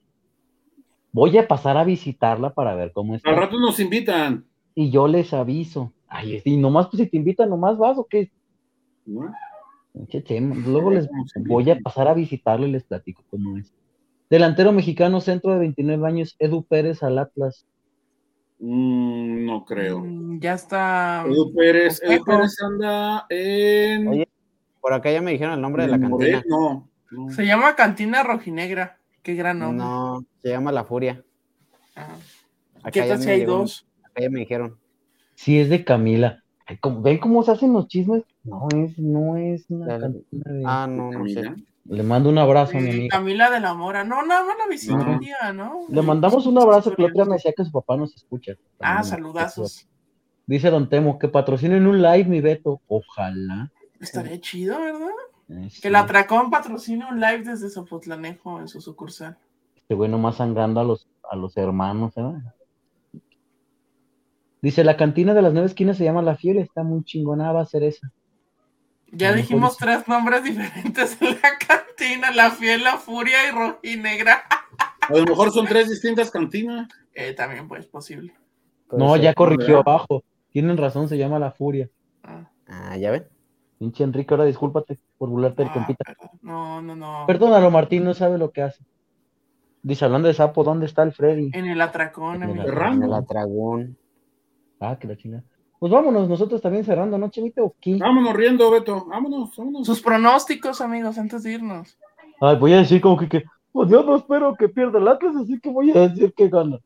[1.17, 3.27] Voy a pasar a visitarla para ver cómo está.
[3.31, 4.45] Al rato nos invitan.
[4.75, 5.91] Y yo les aviso.
[6.07, 8.31] Ay, y nomás, pues si te invitan, nomás vas o qué.
[9.03, 9.33] ¿No?
[10.67, 11.09] Luego les
[11.47, 13.73] voy a pasar a visitarlo y les platico cómo es.
[14.29, 17.65] Delantero mexicano, centro de 29 años, Edu Pérez al Atlas.
[18.59, 20.01] Mm, no creo.
[20.01, 21.25] Mm, ya está.
[21.25, 24.07] Edu Pérez, Edu Pérez anda en.
[24.07, 24.27] Oye,
[24.79, 26.43] por acá ya me dijeron el nombre de la cantina.
[26.47, 26.87] no,
[27.31, 28.99] Se llama Cantina Rojinegra.
[29.21, 29.85] Qué gran nombre.
[29.85, 31.23] No, se llama La Furia.
[31.95, 32.15] Ah.
[32.91, 33.87] ¿Qué tal si hay dos?
[34.03, 34.79] Acá ya me dijeron.
[35.35, 36.43] Sí, es de Camila.
[37.01, 38.23] ¿Ven cómo se hacen los chismes?
[38.43, 40.23] No es, no es una de...
[40.65, 41.53] Ah, no, no sé.
[41.85, 43.17] Le mando un abrazo a mi amiga.
[43.17, 44.03] Camila de la Mora.
[44.03, 45.85] No, nada más la visita un día, ¿no?
[45.87, 48.53] Le mandamos un abrazo que otro día me decía que su papá nos escucha.
[48.79, 49.87] Ah, saludazos.
[50.45, 52.81] Dice Don Temo que patrocinen un live, mi Beto.
[52.87, 53.71] Ojalá.
[53.99, 55.07] Estaría chido, ¿verdad?
[55.81, 59.37] Que la Atracón patrocina un live desde Sopotlanejo en su sucursal.
[59.75, 63.21] Este güey nomás sangrando a los, a los hermanos, ¿eh?
[64.61, 67.61] Dice, la cantina de las nueve esquinas se llama La Fiel, está muy chingona, va
[67.61, 68.11] a ser esa.
[69.11, 74.43] Ya dijimos tres nombres diferentes en la cantina, La Fiel, La Furia y Rojinegra.
[75.07, 76.89] A lo mejor son tres distintas cantinas.
[77.13, 78.35] Eh, también pues posible.
[78.91, 80.23] No, ya corrigió abajo.
[80.51, 81.89] Tienen razón, se llama La Furia.
[82.23, 83.27] Ah, ah ya ven.
[83.79, 86.03] Pinche Enrique, ahora discúlpate por burlarte del compita.
[86.41, 87.25] No, no, no.
[87.27, 88.83] Perdónalo, Martín, no sabe lo que hace.
[89.83, 91.51] Dice, hablando de sapo, ¿dónde está el Freddy?
[91.53, 93.97] En el atracón, en, el, en el atragón.
[94.79, 95.43] Ah, que la chingada.
[95.79, 97.75] Pues vámonos, nosotros también cerrando, ¿no, Chevito?
[97.99, 99.05] Vámonos riendo, Beto.
[99.05, 99.85] Vámonos, vámonos.
[99.85, 101.97] Sus pronósticos, amigos, antes de irnos.
[102.41, 105.35] Ay, voy a decir como que, que pues yo no espero que pierda el Atlas,
[105.35, 106.79] así que voy a decir que gana.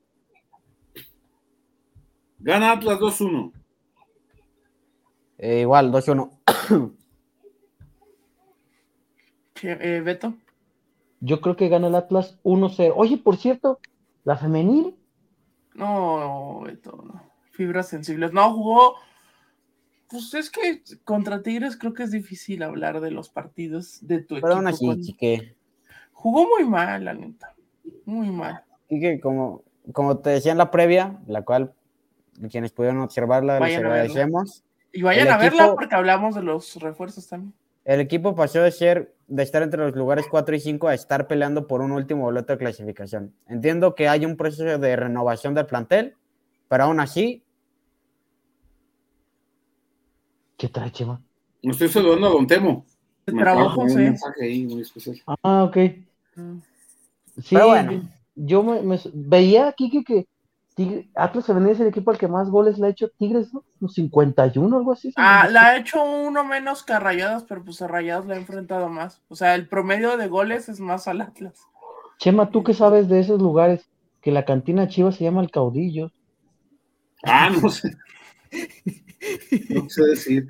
[2.40, 3.54] Gana Atlas 2-1.
[5.42, 6.30] Eh, igual, 2-1.
[9.64, 10.36] eh, Beto.
[11.20, 12.94] Yo creo que gana el Atlas 1-0.
[12.96, 13.80] Oye, por cierto,
[14.24, 14.96] la femenil.
[15.74, 17.06] No, Beto,
[17.52, 18.34] Fibras sensibles.
[18.34, 18.96] No, jugó.
[20.10, 24.36] Pues es que contra Tigres creo que es difícil hablar de los partidos de tu
[24.36, 24.92] Pero equipo.
[24.92, 25.56] así, que...
[26.12, 27.56] Jugó muy mal, la neta.
[28.06, 28.64] Muy mal.
[28.90, 31.74] Y que como, como te decía en la previa, la cual
[32.52, 34.64] quienes pudieron observarla les agradecemos.
[34.94, 37.54] Y vayan a verla porque hablamos de los refuerzos también.
[37.86, 41.28] El equipo pasó de ser de estar entre los lugares 4 y 5 a estar
[41.28, 43.34] peleando por un último boleto de clasificación.
[43.48, 46.16] Entiendo que hay un proceso de renovación del plantel,
[46.68, 47.44] pero aún así.
[50.58, 51.22] ¿Qué trae, Chema?
[51.64, 52.86] Me estoy saludando a Don Temo.
[53.26, 54.10] Trabajo, sí.
[55.44, 55.78] Ah, ok.
[56.36, 56.58] Mm.
[57.42, 58.10] Sí, bueno.
[58.36, 60.28] yo me, veía aquí que, que
[61.16, 63.64] Atlas se venía el equipo al que más goles le ha hecho Tigres, ¿no?
[63.80, 65.14] Los 51, algo así.
[65.16, 68.38] Ah, le ha hecho uno menos que a Rayadas, pero pues a Rayadas le ha
[68.38, 69.22] enfrentado más.
[69.28, 71.68] O sea, el promedio de goles es más al Atlas.
[72.18, 73.90] Chema, ¿tú qué sabes de esos lugares?
[74.22, 76.12] Que la cantina Chivas se llama El Caudillo.
[77.24, 77.92] Ah, no sé.
[79.70, 80.48] no sé decir.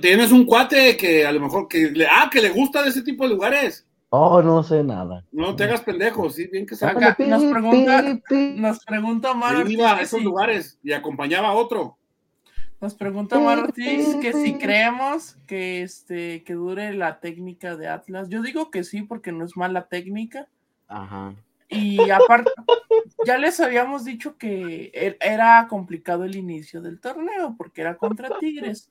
[0.00, 3.02] tienes un cuate que a lo mejor que le, ah, que le gusta de ese
[3.02, 3.87] tipo de lugares.
[4.10, 5.24] Oh, no sé nada.
[5.30, 7.14] No te hagas pendejo, sí, bien que saca.
[7.18, 11.98] Nos pregunta, nos pregunta Mar iba a esos lugares y acompañaba a otro.
[12.80, 18.28] Nos pregunta Mar Ortiz que si creemos que este que dure la técnica de Atlas.
[18.28, 20.48] Yo digo que sí, porque no es mala técnica.
[20.86, 21.34] Ajá.
[21.68, 22.50] Y aparte,
[23.26, 28.38] ya les habíamos dicho que er, era complicado el inicio del torneo, porque era contra
[28.38, 28.90] Tigres.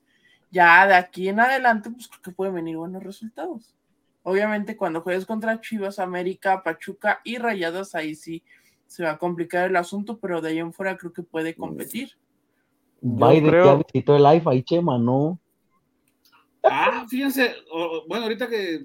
[0.50, 3.74] Ya de aquí en adelante, pues creo que pueden venir buenos resultados.
[4.28, 8.42] Obviamente cuando juegues contra Chivas, América, Pachuca y Rayadas, ahí sí
[8.86, 12.10] se va a complicar el asunto, pero de ahí en fuera creo que puede competir.
[13.00, 13.64] Biden creo...
[13.64, 15.40] ya visitó el IFA y Chema, ¿no?
[16.62, 17.54] Ah, fíjense,
[18.06, 18.84] bueno, ahorita que,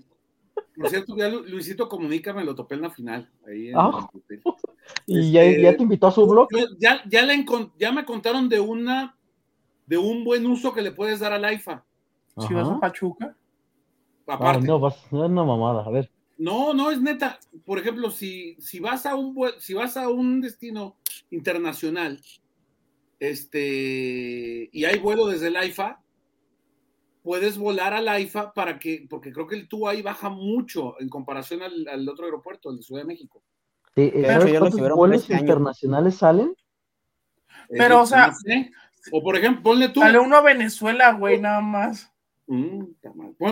[0.78, 3.30] por cierto, ya Luisito Comunica me lo topé en la final.
[3.46, 4.08] Ahí ah.
[5.08, 6.48] ¿Y ya, este, te invitó a su blog?
[6.80, 7.46] Ya, ya, le,
[7.78, 9.18] ya me contaron de una,
[9.88, 11.84] de un buen uso que le puedes dar al IFA.
[12.48, 13.36] Si vas a Pachuca.
[14.28, 14.66] Aparte.
[14.66, 16.10] no, vas, no es una mamada, a ver.
[16.38, 17.40] No, no, es neta.
[17.66, 20.98] Por ejemplo, si, si vas a un si vas a un destino
[21.30, 22.20] internacional,
[23.20, 26.02] este, y hay vuelo desde el AIFA,
[27.22, 31.10] puedes volar al AIFA para que, porque creo que el tú ahí baja mucho en
[31.10, 33.42] comparación al, otro aeropuerto, el de Ciudad de México.
[33.96, 36.56] Sí, ¿Sabes cuántos vuelos internacionales salen?
[37.70, 38.34] Pero, o sea,
[39.12, 40.02] o por ejemplo, ponle tú.
[40.02, 42.13] Sale uno a Venezuela, güey, nada más.
[42.48, 42.84] Mm,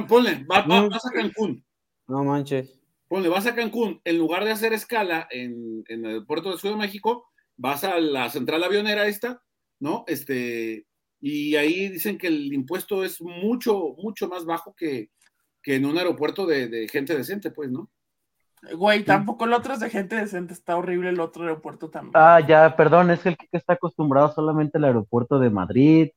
[0.07, 1.63] ponle, vas a Cancún.
[2.07, 2.79] No manches.
[3.07, 4.01] Ponle, vas a Cancún.
[4.03, 8.29] En lugar de hacer escala en, el puerto de Ciudad de México, vas a la
[8.29, 9.41] central avionera esta,
[9.79, 10.03] ¿no?
[10.07, 10.85] Este,
[11.19, 15.09] y ahí dicen que el impuesto es mucho, mucho más bajo que,
[15.65, 17.89] en un aeropuerto de, gente decente, pues, ¿no?
[18.75, 22.13] Güey, tampoco el otro es de gente decente, está horrible el otro aeropuerto también.
[22.15, 26.09] Ah, ya, perdón, es que el que está acostumbrado solamente al aeropuerto de Madrid,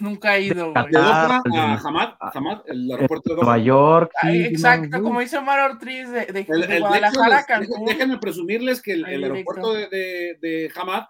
[0.00, 0.84] Nunca he ido, güey.
[0.86, 4.12] De Doha a Hamad, Hamad, el aeropuerto de Nueva York.
[4.22, 7.84] Sí, exacto, como dice Omar Ortiz de, de, Guadalajara a Cancún.
[7.86, 11.04] Déjenme presumirles que el, el aeropuerto de, de, de Hamad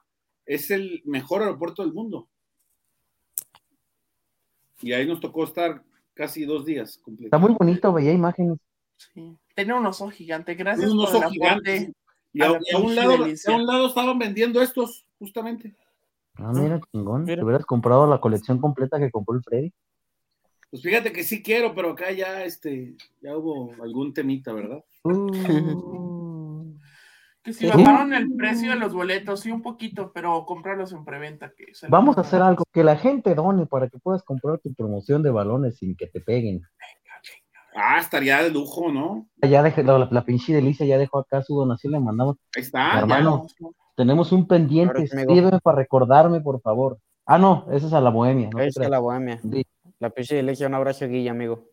[0.47, 2.29] es el mejor aeropuerto del mundo.
[4.83, 5.83] Y ahí nos tocó estar
[6.13, 6.99] casi dos días.
[6.99, 7.27] Completos.
[7.27, 8.59] Está muy bonito, veía imágenes.
[8.97, 9.37] Sí.
[9.55, 11.93] Tiene un oso gigante, gracias un oso por gigante.
[12.33, 15.75] Y a, a, un lado, a un lado estaban vendiendo estos, justamente.
[16.37, 17.27] Ah, mira, chingón.
[17.27, 19.73] Te hubieras comprado la colección completa que compró el Freddy.
[20.71, 24.85] Pues fíjate que sí quiero, pero acá ya este, ya hubo algún temita, ¿verdad?
[25.05, 25.31] Uh.
[27.45, 31.53] que si bajaron el precio de los boletos, sí un poquito, pero comprarlos en preventa.
[31.57, 35.23] Que Vamos a hacer algo, que la gente done para que puedas comprar tu promoción
[35.23, 36.63] de balones sin que te peguen.
[37.77, 39.29] Ah, estaría de lujo, ¿no?
[39.43, 42.37] Ya dejé, la, la, pinche delicia ya dejó acá su donación, le mandamos.
[42.57, 42.99] Ahí está.
[42.99, 43.47] Hermano,
[43.95, 46.99] tenemos un pendiente, escríbeme para recordarme, por favor.
[47.27, 48.51] Ah, no, esa es a la bohemia.
[48.53, 49.41] No es a la bohemia.
[49.99, 51.65] La pinche delicia, un abrazo, Guilla, amigo.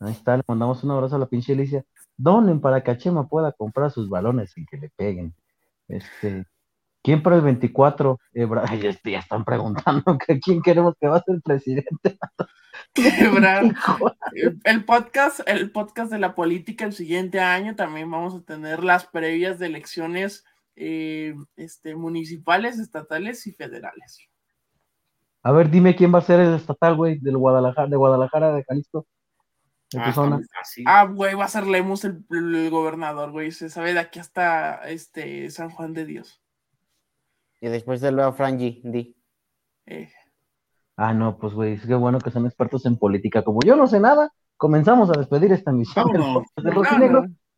[0.00, 1.84] Ahí está, le mandamos un abrazo a la pinche delicia.
[2.16, 5.34] Donen para que Achema pueda comprar sus balones sin que le peguen.
[5.88, 6.44] Este,
[7.02, 8.18] ¿Quién para el 24?
[8.32, 8.48] Eh,
[9.04, 12.18] ya, están preguntando que quién queremos que va a ser presidente.
[14.64, 19.06] el podcast, el podcast de la política el siguiente año también vamos a tener las
[19.06, 20.44] previas de elecciones
[20.76, 24.28] eh, este, municipales, estatales y federales.
[25.42, 28.64] A ver, dime quién va a ser el estatal, güey, del Guadalajara, de Guadalajara, de
[28.64, 29.06] Jalisco.
[29.96, 30.40] ah,
[30.86, 32.24] ah, güey, va a ser Lemus el,
[32.70, 33.52] gobernador, güey.
[33.52, 36.40] Se sabe de aquí hasta este San Juan de Dios.
[37.60, 39.14] Y después de luego Frangi, di.
[39.86, 40.10] Eh.
[40.96, 43.42] Ah, no, pues güey, es que bueno que son expertos en política.
[43.42, 46.06] Como yo no sé nada, comenzamos a despedir esta misión.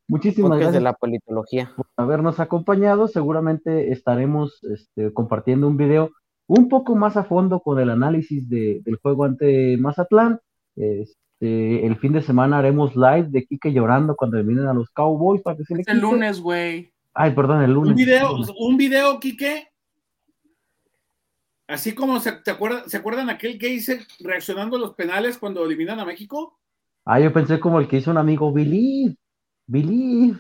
[0.09, 0.75] Muchísimas gracias.
[0.75, 1.73] de la politología.
[1.77, 3.09] Por habernos acompañado.
[3.09, 6.11] Seguramente estaremos este, compartiendo un video
[6.47, 10.41] un poco más a fondo con el análisis del juego ante Mazatlán.
[10.77, 15.43] Este, el fin de semana haremos live de Kike llorando cuando vienen a los Cowboys
[15.43, 16.93] para que se le El lunes, güey.
[17.15, 17.91] Ay, perdón, el lunes.
[17.91, 19.69] Un video, un video, Kike.
[21.69, 25.65] Así como se, ¿te acuerdan, ¿se acuerdan aquel que hice reaccionando a los penales cuando
[25.65, 26.61] eliminan a México?
[27.05, 29.17] Ah, yo pensé como el que hizo un amigo, Believe,
[29.67, 30.39] Believe.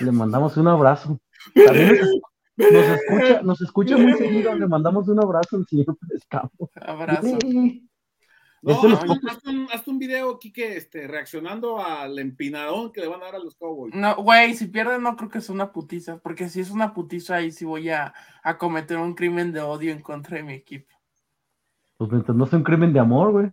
[0.00, 1.20] Le mandamos un abrazo.
[1.54, 6.70] nos, escucha, nos escucha muy seguido, le mandamos un abrazo al señor Escapo.
[6.80, 7.38] Abrazo.
[8.64, 8.72] No,
[9.68, 13.56] hazte, un, video, Kike, este, reaccionando al empinadón que le van a dar a los
[13.56, 13.94] Cowboys.
[13.94, 17.36] No, güey, si pierden no creo que es una putiza, porque si es una putiza
[17.36, 18.14] ahí sí voy a,
[18.58, 20.96] cometer un crimen de odio en contra de mi equipo.
[21.98, 23.52] Pues mientras no sea un crimen de amor, güey.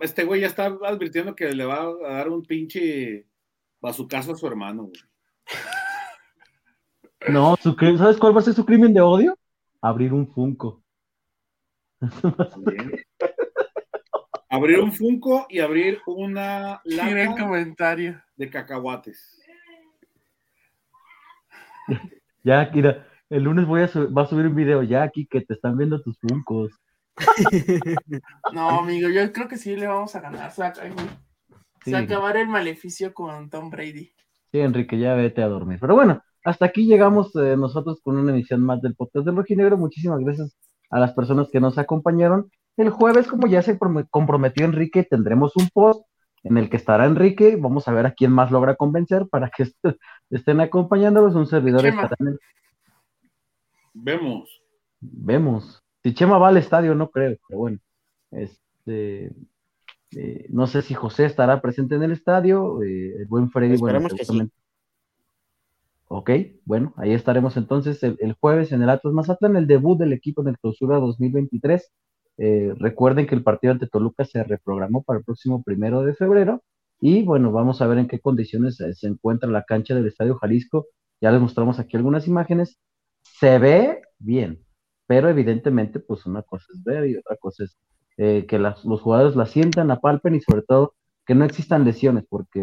[0.00, 3.26] Este güey ya está advirtiendo que le va a dar un pinche
[3.80, 5.00] bazucazo a su hermano, güey.
[7.28, 9.38] No, ¿sabes cuál va a ser su crimen de odio?
[9.80, 10.82] Abrir un Funko.
[14.48, 18.20] abrir un Funko y abrir una lata comentario.
[18.36, 19.40] de cacahuates.
[22.44, 25.54] Ya, Kira, el lunes voy a, va a subir un video ya aquí que te
[25.54, 26.72] están viendo tus Funcos.
[28.52, 30.50] No, amigo, yo creo que sí le vamos a ganar.
[30.52, 34.12] Se va a acabar el maleficio con Tom Brady.
[34.50, 35.78] Sí, Enrique, ya vete a dormir.
[35.80, 39.76] Pero bueno, hasta aquí llegamos eh, nosotros con una emisión más del podcast del Rojinegro.
[39.76, 40.56] Muchísimas gracias
[40.90, 42.50] a las personas que nos acompañaron.
[42.76, 43.78] El jueves, como ya se
[44.10, 46.04] comprometió Enrique, tendremos un post
[46.42, 47.56] en el que estará Enrique.
[47.56, 49.70] Vamos a ver a quién más logra convencer para que
[50.30, 51.34] estén acompañándolos.
[51.34, 52.38] Un servidor estará en el...
[53.94, 54.62] Vemos.
[55.00, 55.81] Vemos.
[56.02, 57.78] Si Chema va al estadio, no creo, pero bueno.
[58.30, 59.32] Este,
[60.16, 62.82] eh, no sé si José estará presente en el estadio.
[62.82, 64.00] Eh, el buen Freddy, bueno,
[66.08, 66.30] Ok,
[66.66, 70.48] bueno, ahí estaremos entonces el, jueves en el Atlas Mazatlán, el debut del equipo en
[70.48, 71.90] el clausura 2023.
[72.36, 76.62] Eh, recuerden que el partido ante Toluca se reprogramó para el próximo primero de febrero.
[77.00, 80.86] Y bueno, vamos a ver en qué condiciones se encuentra la cancha del Estadio Jalisco.
[81.20, 82.78] Ya les mostramos aquí algunas imágenes.
[83.40, 84.62] Se ve bien,
[85.06, 87.76] pero evidentemente, pues una cosa es ver y otra cosa es
[88.18, 90.94] eh, que los jugadores la sientan, la palpen y sobre todo
[91.26, 92.60] que no existan lesiones, porque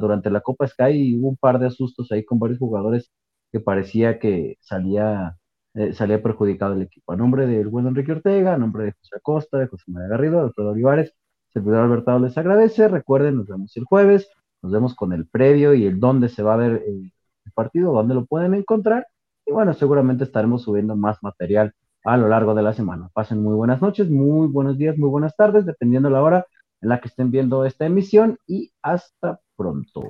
[0.00, 3.12] durante la Copa Sky hubo un par de asustos ahí con varios jugadores
[3.52, 5.36] que parecía que salía,
[5.74, 7.12] eh, salía perjudicado el equipo.
[7.12, 10.38] A nombre del buen Enrique Ortega, a nombre de José Acosta, de José María Garrido,
[10.38, 11.14] de Alfredo Olivares,
[11.52, 12.88] servidor Albertado les agradece.
[12.88, 14.28] Recuerden, nos vemos el jueves,
[14.62, 17.12] nos vemos con el previo y el dónde se va a ver el,
[17.54, 19.06] partido, dónde lo pueden encontrar.
[19.46, 21.72] Y bueno, seguramente estaremos subiendo más material
[22.04, 23.10] a lo largo de la semana.
[23.12, 26.46] Pasen muy buenas noches, muy buenos días, muy buenas tardes, dependiendo la hora
[26.80, 30.02] en la que estén viendo esta emisión y hasta pronto.